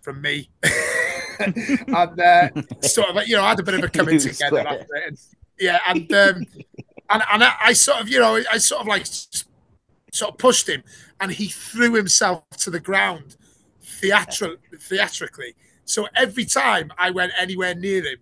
[0.00, 0.50] from me,
[1.40, 2.48] and uh,
[2.82, 5.08] sort of you know I had a bit of a coming together after it.
[5.08, 5.18] And,
[5.58, 6.46] yeah, and um,
[7.10, 9.06] and and I, I sort of you know I sort of like
[10.12, 10.84] sort of pushed him,
[11.20, 13.36] and he threw himself to the ground
[14.00, 15.54] theatri- theatrically.
[15.84, 18.18] So every time I went anywhere near him,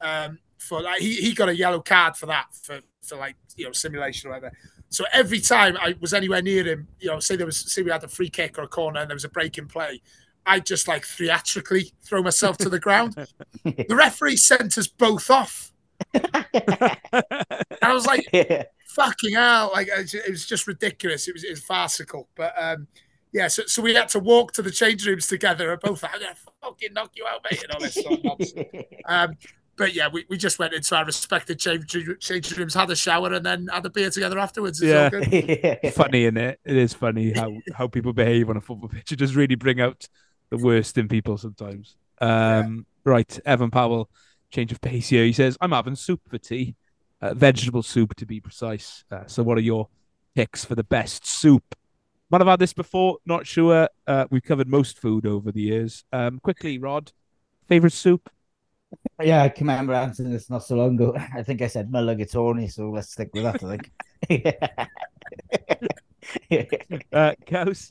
[0.00, 3.64] um, for like he, he got a yellow card for that for for like you
[3.66, 4.52] know simulation or whatever.
[4.88, 7.90] So every time I was anywhere near him, you know, say there was say we
[7.90, 10.02] had a free kick or a corner and there was a break in play,
[10.46, 13.14] I just like theatrically throw myself to the ground.
[13.64, 15.72] The referee sent us both off.
[16.14, 18.26] I was like,
[18.88, 19.70] fucking hell!
[19.72, 21.28] Like it was- it was just ridiculous.
[21.28, 22.28] It was, it was farcical.
[22.34, 22.86] But um,
[23.32, 26.20] yeah, so, so we had to walk to the change rooms together, and both I'm
[26.20, 28.68] gonna fucking knock you out, mate, and all this sort of nonsense.
[29.06, 29.34] Um,
[29.76, 31.86] but yeah, we, we just went into our respective change,
[32.20, 34.80] change rooms, had a shower, and then had a beer together afterwards.
[34.82, 35.08] It's Yeah.
[35.08, 35.92] good.
[35.94, 36.60] funny in it.
[36.66, 39.10] It is funny how how people behave on a football pitch.
[39.12, 40.06] It does really bring out
[40.50, 41.96] the worst in people sometimes.
[42.20, 44.10] Um, Right, Evan Powell,
[44.50, 45.24] change of pace here.
[45.24, 46.74] He says, "I'm having soup for tea,
[47.22, 49.88] uh, vegetable soup to be precise." Uh, so, what are your
[50.34, 51.74] picks for the best soup?
[52.30, 53.18] Might have had this before.
[53.26, 53.88] Not sure.
[54.06, 56.04] Uh, we've covered most food over the years.
[56.12, 57.12] Um, quickly, Rod,
[57.66, 58.30] favorite soup?
[59.20, 61.16] Yeah, I can remember answering this not so long ago.
[61.34, 63.62] I think I said mulligatawny, so let's stick with that.
[63.64, 63.78] I
[64.28, 64.90] think.
[67.12, 67.90] Uh, Caws.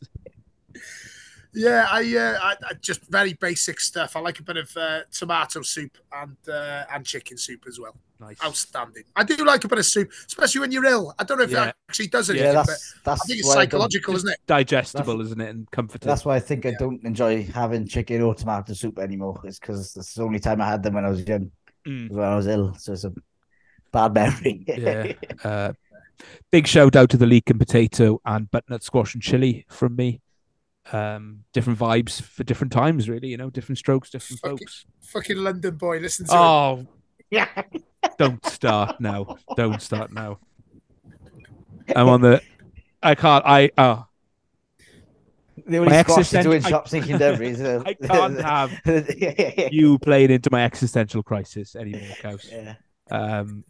[1.54, 4.16] Yeah, I, uh, I, I just very basic stuff.
[4.16, 7.96] I like a bit of uh, tomato soup and uh, and chicken soup as well.
[8.20, 8.38] Nice.
[8.44, 9.04] Outstanding.
[9.16, 11.16] I do like a bit of soup, especially when you're ill.
[11.18, 11.70] I don't know if Yeah.
[11.70, 14.16] it actually does yeah, anything, but that's that's I think it's why I don't- psychological,
[14.18, 14.40] isn't it?
[14.46, 16.08] Digestible, isn't it, and comforting.
[16.08, 19.40] That's why I think I don't enjoy having chicken or tomato soup anymore.
[19.46, 21.52] It's because it's the only time I had them when I was young,
[21.88, 22.12] Mm.
[22.12, 22.76] when I was ill.
[22.78, 23.14] So it's a
[23.92, 24.66] bad memory.
[24.68, 25.14] yeah.
[25.44, 25.74] Uh,
[26.52, 30.20] big shout out to the leek and potato and butternut squash and chili from me.
[30.92, 33.28] Um, different vibes for different times, really.
[33.28, 34.86] You know, different strokes, different Fucking- folks.
[35.02, 36.36] Fucking London boy, listen to it.
[36.36, 36.88] Oh,
[37.30, 37.48] yeah.
[38.18, 39.38] don't start now!
[39.56, 40.40] Don't start now.
[41.96, 42.42] I'm on the.
[43.04, 43.46] I can't.
[43.46, 44.06] I oh,
[45.68, 48.72] The only My squash to do in existential- shops in Canterbury uh, I can't have
[48.86, 49.70] you.
[49.72, 52.50] you playing into my existential crisis anymore, Caws.
[52.52, 52.76] Yeah.
[53.12, 53.64] Um,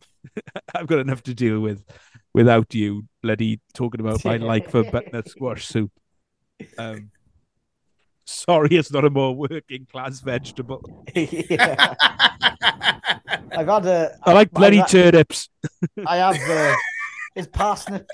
[0.76, 1.84] I've got enough to deal with
[2.34, 5.92] without you bloody talking about my like for butternut squash soup.
[6.78, 7.12] Um,
[8.26, 11.06] sorry, it's not a more working class vegetable.
[11.16, 11.96] Yeah.
[13.52, 14.18] I've had a.
[14.24, 15.50] I like bloody turnips.
[16.06, 16.38] I have.
[16.50, 16.76] Uh,
[17.36, 18.08] is parsnip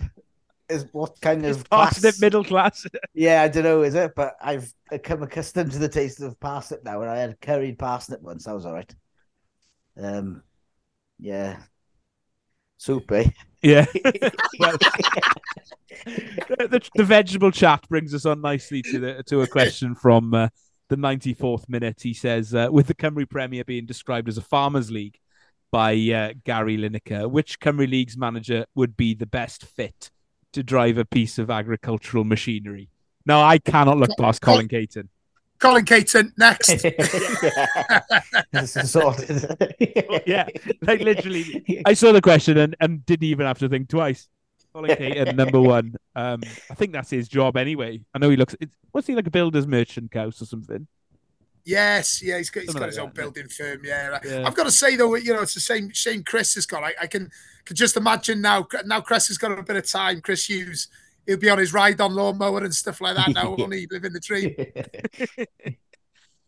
[0.70, 2.86] is what kind of parsnip class- middle class?
[3.14, 4.14] Yeah, I don't know, is it?
[4.16, 8.22] But I've become accustomed to the taste of parsnip now, and I had curried parsnip
[8.22, 8.46] once.
[8.46, 8.96] That was all right.
[9.98, 10.44] Um,
[11.20, 11.58] yeah,
[12.78, 13.30] soup, eh?
[13.66, 13.86] Yeah.
[14.60, 14.78] well,
[16.06, 20.50] the, the vegetable chat brings us on nicely to the to a question from uh,
[20.90, 22.02] the 94th minute.
[22.02, 25.18] He says, uh, with the Cymru Premier being described as a farmers' league
[25.72, 30.12] by uh, Gary Lineker, which Cymru League's manager would be the best fit
[30.54, 32.90] to drive a piece of agricultural machinery?
[33.26, 35.10] Now, I cannot look past Colin Caton.
[35.66, 36.70] Colin Caton, next.
[38.52, 40.24] This is sorted.
[40.26, 40.48] Yeah,
[40.82, 44.28] like literally, I saw the question and, and didn't even have to think twice.
[44.74, 45.96] Colin Caton, number one.
[46.16, 48.02] Um, I think that's his job anyway.
[48.14, 48.56] I know he looks.
[48.60, 50.88] It's, what's he like a builder's merchant house or something?
[51.66, 53.22] Yes, yeah, he's got he's Something got like his own that, yeah.
[53.24, 53.82] building firm.
[53.84, 54.20] Yeah.
[54.24, 54.48] Yeah.
[54.48, 56.84] I've got to say though, you know, it's the same shame Chris has got.
[56.84, 57.32] I, I can
[57.66, 58.68] can just imagine now.
[58.86, 60.22] Now Chris has got a bit of time.
[60.22, 60.90] Chris Hughes,
[61.26, 63.56] he'll be on his ride on lawnmower and stuff like that now.
[63.58, 64.56] Won't he live in the tree?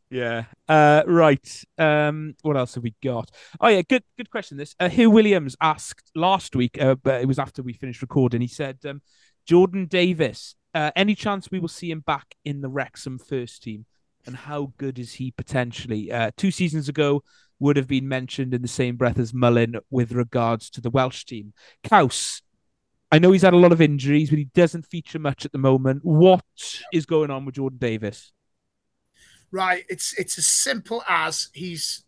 [0.09, 0.45] Yeah.
[0.69, 1.63] Uh, right.
[1.77, 3.29] Um, what else have we got?
[3.59, 4.57] Oh yeah, good good question.
[4.57, 8.39] This uh, Hugh Williams asked last week, uh, but it was after we finished recording.
[8.39, 9.01] He said, um,
[9.45, 13.85] "Jordan Davies, uh, any chance we will see him back in the Wrexham first team?
[14.25, 16.09] And how good is he potentially?
[16.09, 17.21] Uh, two seasons ago,
[17.59, 21.25] would have been mentioned in the same breath as Mullin with regards to the Welsh
[21.25, 21.53] team.
[21.83, 22.41] Caws,
[23.11, 25.57] I know he's had a lot of injuries, but he doesn't feature much at the
[25.57, 26.03] moment.
[26.03, 26.43] What
[26.91, 28.31] is going on with Jordan Davies?"
[29.51, 32.03] Right, it's it's as simple as he's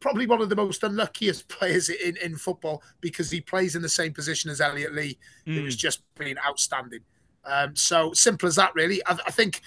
[0.00, 3.88] probably one of the most unluckiest players in, in football because he plays in the
[3.88, 5.54] same position as Elliot Lee, mm.
[5.54, 7.00] who has just been outstanding.
[7.46, 9.00] Um, so simple as that, really.
[9.06, 9.62] I, I, think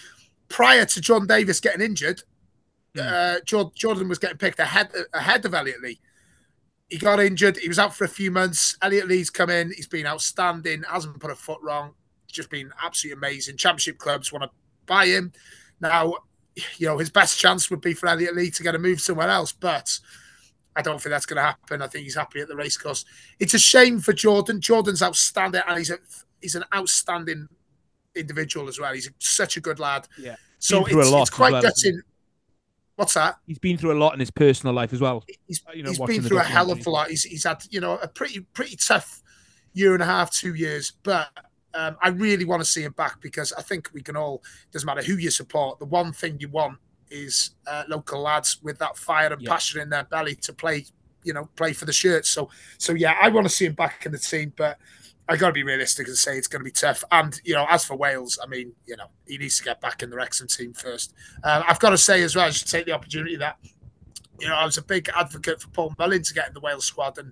[0.47, 2.21] prior to John Davis getting injured,
[2.95, 3.01] mm.
[3.01, 5.99] uh, Jordan was getting picked ahead ahead of Elliot Lee.
[6.89, 7.57] He got injured.
[7.57, 8.77] He was out for a few months.
[8.81, 9.71] Elliot Lee's come in.
[9.75, 10.83] He's been outstanding.
[10.83, 11.93] Hasn't put a foot wrong.
[12.27, 13.57] Just been absolutely amazing.
[13.57, 14.49] Championship clubs want to
[14.85, 15.33] buy him.
[15.81, 16.15] Now
[16.77, 19.29] you know, his best chance would be for Elliot Lee to get a move somewhere
[19.29, 19.99] else, but
[20.75, 21.81] I don't think that's going to happen.
[21.81, 23.05] I think he's happy at the racecourse.
[23.39, 24.61] It's a shame for Jordan.
[24.61, 25.97] Jordan's outstanding, and he's a
[26.41, 27.47] he's an outstanding
[28.15, 28.93] individual as well.
[28.93, 30.07] He's such a good lad.
[30.17, 30.35] Yeah.
[30.59, 32.01] So it's, it's, quite well, gutting.
[32.97, 33.37] What's that?
[33.45, 35.23] He's been through a lot in his personal life as well.
[35.45, 37.09] He's, you know, he's been through a hell of a lot.
[37.09, 39.21] He's, he's had, you know, a pretty pretty tough
[39.73, 40.93] year and a half, two years.
[41.03, 41.29] But
[41.75, 44.41] um, I really want to see him back because I think we can all,
[44.71, 46.79] doesn't matter who you support, the one thing you want
[47.11, 49.49] is uh, local lads with that fire and yeah.
[49.51, 50.85] passion in their belly to play,
[51.23, 52.25] you know, play for the shirt.
[52.25, 52.49] So,
[52.79, 54.79] so yeah, I want to see him back in the team, but
[55.29, 57.03] I got to be realistic and say it's going to be tough.
[57.11, 60.01] And you know, as for Wales, I mean, you know, he needs to get back
[60.01, 61.13] in the Wrexham team first.
[61.43, 63.57] Um, I've got to say as well, I should take the opportunity that
[64.39, 66.85] you know I was a big advocate for Paul Mullin to get in the Wales
[66.85, 67.31] squad, and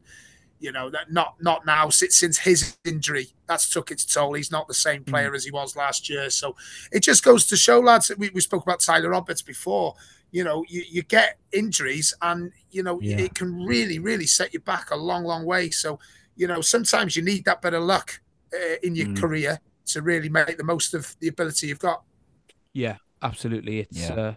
[0.60, 4.52] you know that not not now since since his injury that's took its toll he's
[4.52, 5.12] not the same hmm.
[5.12, 5.36] player mm.
[5.36, 6.56] as he was last year so
[6.92, 9.94] it just goes to show lads we, we spoke about tyler roberts before
[10.32, 13.18] you know you, you get injuries and you know yeah.
[13.18, 16.00] it can really really set you back a long long way so
[16.36, 18.22] you know sometimes you need that bit of luck
[18.54, 19.20] uh, in your mm.
[19.20, 22.04] career to really make the most of the ability you've got
[22.74, 24.16] yeah absolutely it's yeah.
[24.16, 24.34] uh,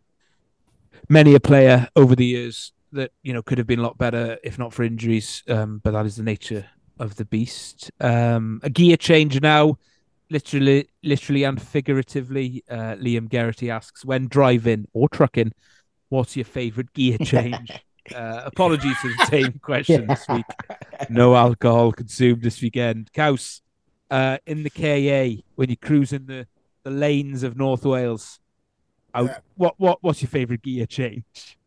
[1.09, 4.39] many a player over the years that you know could have been a lot better
[4.43, 5.43] if not for injuries.
[5.49, 6.67] Um, but that is the nature
[6.99, 7.91] of the beast.
[8.01, 9.79] Um, a gear change now,
[10.31, 12.65] literally, literally and figuratively.
[12.69, 15.53] Uh, Liam Garrity asks, when driving or trucking,
[16.09, 17.73] what's your favourite gear change?
[18.15, 20.15] Uh, apologies for the same question yeah.
[20.15, 20.45] this week.
[21.11, 23.13] No alcohol consumed this weekend.
[23.13, 23.63] Caws,
[24.11, 26.47] uh, in the KA when you're cruising the,
[26.83, 28.41] the lanes of North Wales.
[29.15, 29.39] yeah.
[29.57, 31.59] What what what's your favourite gear change?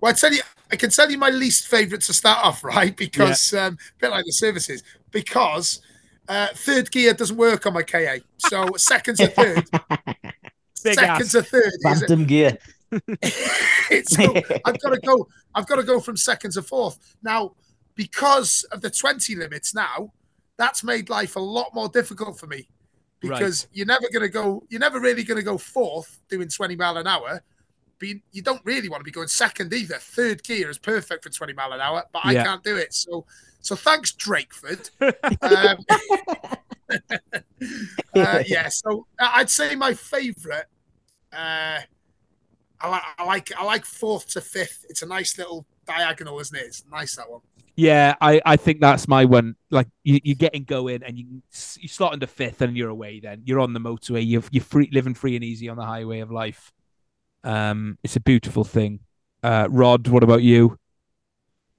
[0.00, 2.96] Well, I tell you, I can tell you my least favourite to start off, right?
[2.96, 3.66] Because yeah.
[3.66, 5.80] um, a bit like the services, because
[6.28, 8.16] uh, third gear doesn't work on my KA.
[8.38, 9.68] So seconds a third.
[10.74, 11.72] seconds a third.
[11.82, 12.58] Phantom gear.
[14.04, 15.28] so I've got to go.
[15.54, 17.54] I've got to go from second to fourth now
[17.94, 19.74] because of the twenty limits.
[19.74, 20.12] Now
[20.56, 22.68] that's made life a lot more difficult for me
[23.20, 23.76] because right.
[23.76, 24.64] you're never going to go.
[24.68, 27.42] You're never really going to go fourth doing twenty mile an hour
[28.02, 29.94] but you, don't really want to be going second either.
[29.94, 32.92] Third gear is perfect for 20 mile an hour, but I can't do it.
[32.92, 33.24] So,
[33.60, 34.90] so thanks, Drakeford.
[35.00, 35.84] um,
[38.16, 40.64] uh, yeah, so I'd say my favourite.
[41.32, 41.78] Uh,
[42.82, 44.84] I like, I like, I like fourth to fifth.
[44.88, 46.64] It's a nice little diagonal, isn't it?
[46.66, 47.40] It's nice that one.
[47.76, 49.56] Yeah, I, I think that's my one.
[49.70, 51.42] Like you, you're getting going and you
[51.78, 53.20] you slot into fifth and you're away.
[53.20, 54.26] Then you're on the motorway.
[54.26, 56.70] You're you're free, living free and easy on the highway of life.
[57.44, 59.00] Um, it's a beautiful thing.
[59.42, 60.78] Uh, Rod, what about you?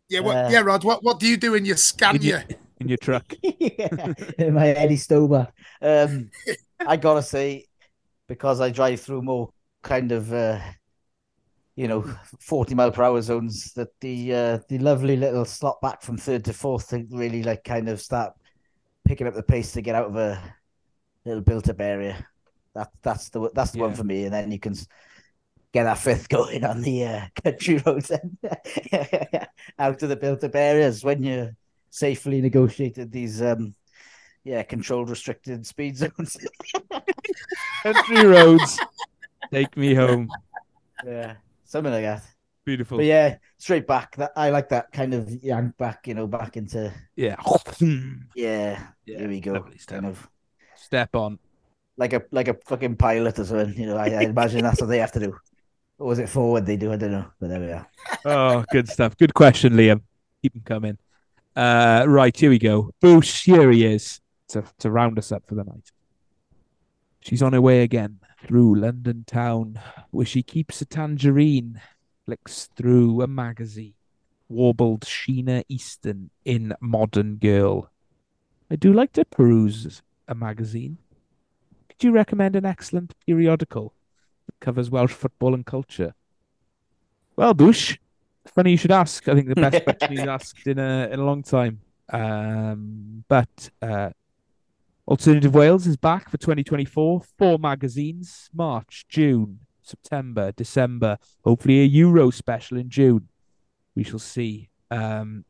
[0.10, 0.84] Yeah, what, uh, yeah, Rod.
[0.84, 2.20] What what do you do in your Scania?
[2.20, 2.44] In your,
[2.80, 3.34] in your truck?
[3.44, 5.52] in my Eddie Stobart.
[5.82, 6.32] Um,
[6.80, 7.68] I gotta say,
[8.28, 9.52] because I drive through more
[9.84, 10.60] kind of, uh,
[11.76, 12.04] you know,
[12.40, 16.46] forty mile per hour zones, that the uh, the lovely little slot back from third
[16.46, 18.34] to fourth to really like kind of start
[19.06, 20.42] picking up the pace to get out of a
[21.26, 22.26] little built-up area.
[22.76, 23.86] That that's the that's the yeah.
[23.86, 24.76] one for me, and then you can
[25.74, 28.38] get that fifth going on the uh, country roads and
[29.80, 31.52] out of the built-up areas when you
[31.90, 33.76] safely negotiated these um
[34.44, 36.38] yeah controlled restricted speed zones.
[37.82, 38.80] Country roads.
[39.52, 40.30] Take me home.
[41.06, 41.36] Yeah
[41.74, 42.24] something like that
[42.66, 46.28] beautiful but yeah straight back that i like that kind of yank back you know
[46.28, 47.36] back into yeah
[48.36, 50.30] yeah, yeah here we go kind of
[50.76, 51.38] step on
[51.98, 54.88] like a like a fucking pilot or something you know I, I imagine that's what
[54.88, 55.36] they have to do
[56.00, 56.92] or was it forward they do?
[56.92, 57.26] I don't know.
[57.40, 57.88] But there we are.
[58.26, 59.16] oh, good stuff.
[59.18, 60.02] Good question, Liam.
[60.42, 60.98] Keep them coming.
[61.56, 62.92] Uh, right, here we go.
[63.02, 64.20] Boosh, here he is
[64.50, 65.92] to, to round us up for the night.
[67.22, 69.80] She's on her way again through London town,
[70.12, 71.82] where she keeps a tangerine
[72.26, 73.94] flicks through a magazine,
[74.50, 77.90] warbled Sheena Easton in Modern Girl.
[78.70, 80.98] I do like to peruse a magazine.
[81.90, 83.94] Could you recommend an excellent periodical
[84.48, 86.14] that covers Welsh football and culture?
[87.36, 87.98] Well, Bush,
[88.48, 89.28] funny you should ask.
[89.28, 91.82] I think the best question he's asked in a in a long time.
[92.12, 94.12] Um, but uh,
[95.08, 97.22] Alternative Wales is back for 2024.
[97.38, 101.18] Four magazines: March, June, September, December.
[101.44, 103.28] Hopefully, a Euro special in June.
[103.96, 104.70] We shall see.
[104.90, 105.44] Um,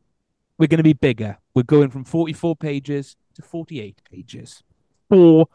[0.58, 1.38] we're going to be bigger.
[1.54, 4.62] We're going from 44 pages to 48 pages.
[5.08, 5.46] Four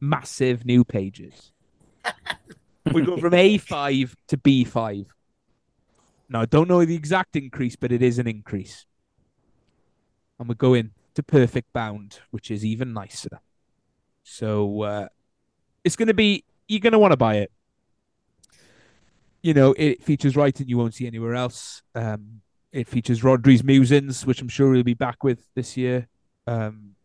[0.00, 1.52] massive new pages.
[2.92, 5.06] we go from A5 to B5.
[6.28, 8.86] Now, I don't know the exact increase, but it is an increase.
[10.38, 13.40] And we're going to perfect bound, which is even nicer.
[14.22, 15.08] So uh,
[15.84, 17.52] it's going to be, you're going to want to buy it.
[19.42, 21.82] You know, it features writing you won't see anywhere else.
[21.94, 22.40] Um,
[22.72, 26.08] it features Rodri's musings, which I'm sure he'll be back with this year.
[26.46, 26.96] Um,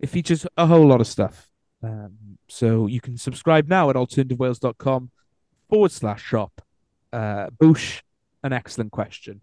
[0.00, 1.48] it features a whole lot of stuff.
[1.82, 5.10] Um, so you can subscribe now at alternativewales.com
[5.68, 6.60] forward slash shop.
[7.12, 8.02] Uh, Boosh,
[8.42, 9.42] an excellent question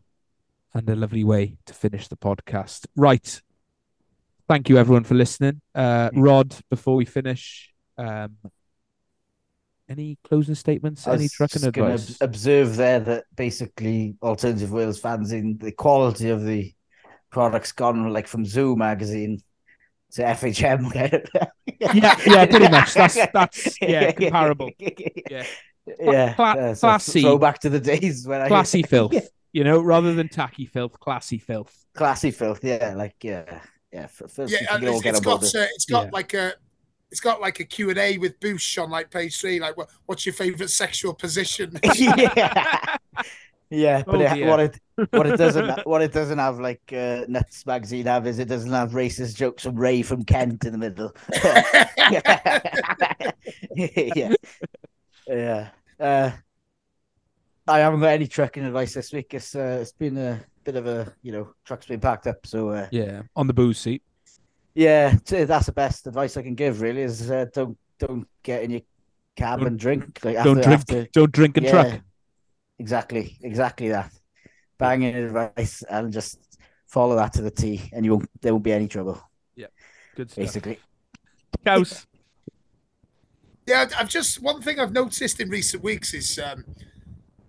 [0.73, 2.85] and a lovely way to finish the podcast.
[2.95, 3.41] Right.
[4.49, 5.61] Thank you, everyone, for listening.
[5.75, 8.35] Uh, Rod, before we finish, um,
[9.87, 11.05] any closing statements?
[11.05, 12.17] Any was trucking just advice?
[12.19, 16.73] observe there that basically Alternative Wales fans in the quality of the
[17.29, 19.39] products gone like from Zoo magazine
[20.13, 20.91] to FHM.
[21.79, 22.93] Yeah, yeah, pretty much.
[22.95, 24.71] That's- that's, yeah, comparable.
[24.79, 25.45] Yeah.
[25.99, 26.33] yeah.
[26.33, 27.21] Cla- uh, so classy.
[27.21, 29.21] Throw back to the days when I Classy filth, Yeah,
[29.53, 31.85] you know, rather than tacky filth, classy filth.
[31.95, 32.63] classy filth.
[32.63, 34.03] Yeah, like yeah, yeah.
[34.03, 35.55] f- First, Yeah, we and it's, get it's on got board.
[35.55, 36.09] uh, it's got Yeah.
[36.13, 36.53] like a
[37.11, 39.59] it's got like a Q and A with Boosh on like page three.
[39.59, 41.77] Like, what, what's your favorite sexual position?
[41.95, 42.97] yeah,
[43.71, 44.79] yeah, but Oh, it, what it
[45.11, 48.71] what it doesn't what it doesn't have like uh, Nuts magazine have is it doesn't
[48.71, 51.15] have racist jokes from Ray from Kent in the middle.
[53.75, 54.33] yeah,
[55.27, 55.69] yeah.
[55.99, 56.31] Uh,
[57.69, 59.33] I haven't got any trucking advice this week.
[59.33, 62.69] It's uh, it's been a bit of a you know truck's been packed up, so
[62.69, 64.01] uh, Yeah, on the booze seat.
[64.75, 66.81] yeah, t- that's the best advice I can give.
[66.81, 68.81] Really, is uh, don't don't get in your
[69.35, 70.19] cab Don't- and drink.
[70.23, 70.67] Like Don't drink.
[70.79, 72.01] after Don't drink and truck.
[72.79, 74.11] Exactly, exactly that.
[74.77, 76.39] Banging advice and just
[76.87, 78.29] follow that to the T, and you won't.
[78.41, 79.21] There won't be any trouble.
[79.55, 79.67] Yeah,
[80.15, 80.41] good stuff.
[80.43, 80.79] Basically,
[81.65, 82.07] Caws.
[83.67, 86.63] Yeah, I've just one thing I've noticed in recent weeks is um,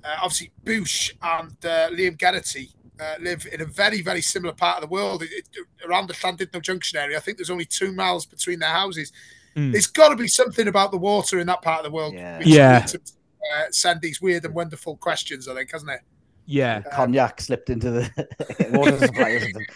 [0.05, 2.71] uh, obviously Boosh and uh, Liam Geraghty
[3.01, 6.15] uh, live in a very very similar part of the world, it, it- around the
[6.15, 7.17] Llandudno Junction area.
[7.17, 9.13] I think there's only two miles between their houses.
[9.57, 9.73] Mm.
[9.73, 12.15] There's got to be something about the water in that part of the world.
[12.15, 12.39] Yeah.
[12.39, 12.81] which Yeah.
[12.81, 15.49] to, uh, send these weird and wonderful questions.
[15.49, 16.01] I think, hasn't it?
[16.47, 16.83] Yeah.
[16.83, 18.11] cognac slipped into the
[18.73, 19.67] water supply or something.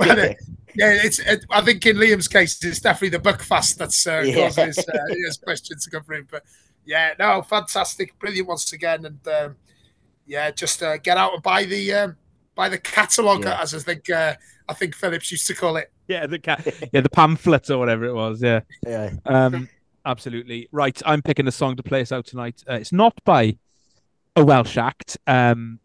[0.00, 0.36] Well, it-
[0.74, 1.18] Yeah, it's.
[1.18, 4.46] It, I think in Liam's case, it's definitely the Buckfast that's uh, Yeah.
[4.48, 6.24] causing his, uh, his questions to come through.
[6.30, 6.44] But
[6.84, 9.56] yeah, no, fantastic, brilliant once again, and um,
[10.26, 12.16] yeah, just uh, get out and buy the um,
[12.54, 13.60] buy the catalogue, Yeah.
[13.60, 14.34] as I think uh,
[14.68, 15.90] I think Phillips used to call it.
[16.08, 16.66] Yeah, the cat.
[16.92, 18.42] Yeah, the pamphlet or whatever it was.
[18.42, 18.60] Yeah.
[18.86, 19.10] yeah.
[19.24, 19.68] Um,
[20.04, 21.00] absolutely right.
[21.06, 22.62] I'm picking a song to play us out tonight.
[22.68, 23.56] Uh, it's not by
[24.36, 25.78] a Welsh act, um,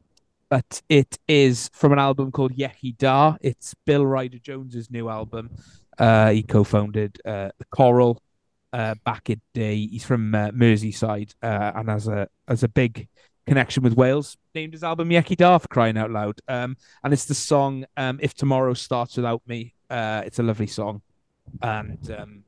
[0.50, 3.38] but it is from an album called Iechyd Da.
[3.42, 5.50] It's Bill Ryder Jones's new album.
[5.98, 8.22] Uh, he co-founded uh, the Coral
[8.74, 9.88] uh, back in day.
[9.88, 13.08] He's from uh, Merseyside uh, and has a has a big
[13.46, 14.38] connection with Wales.
[14.54, 16.40] Named his album Iechyd Da for crying out loud.
[16.48, 20.68] Um, and it's the song um, "If Tomorrow Starts Without Me." Uh, it's a lovely
[20.68, 21.02] song,
[21.62, 22.44] and um,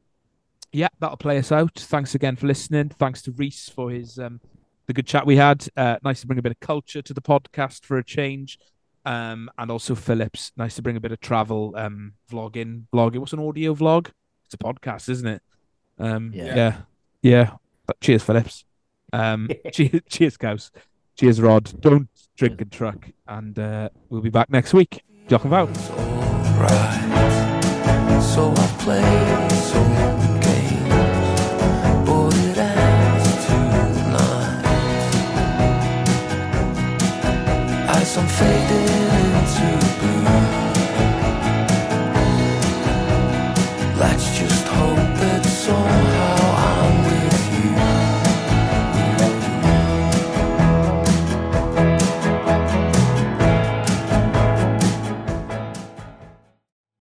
[0.72, 1.74] yeah, that'll play us out.
[1.76, 2.90] Thanks again for listening.
[2.90, 4.40] Thanks to Rhys for his um
[4.88, 5.68] the good chat we had.
[5.78, 8.60] Uh, nice to bring a bit of culture to the podcast for a change.
[9.06, 13.20] Um, and also Phillips, nice to bring a bit of travel um vlogging, vlogging.
[13.20, 14.12] What's an audio vlog?
[14.46, 15.42] It's a podcast, isn't it?
[16.00, 16.56] Um, yeah.
[16.56, 16.78] yeah,
[17.22, 17.52] yeah.
[18.02, 18.66] Cheers, Phillips.
[19.12, 20.72] Um, cheers, cheers, Caws.
[21.18, 21.74] Cheers, Rod.
[21.82, 22.08] Don't
[22.38, 23.10] drink and truck.
[23.28, 25.04] And uh, we'll be back next week.
[25.28, 25.76] Jock and Vout.
[28.22, 29.02] So I play
[30.42, 30.94] games,
[32.06, 34.66] but it ends tonight.
[37.90, 38.89] As I'm faded.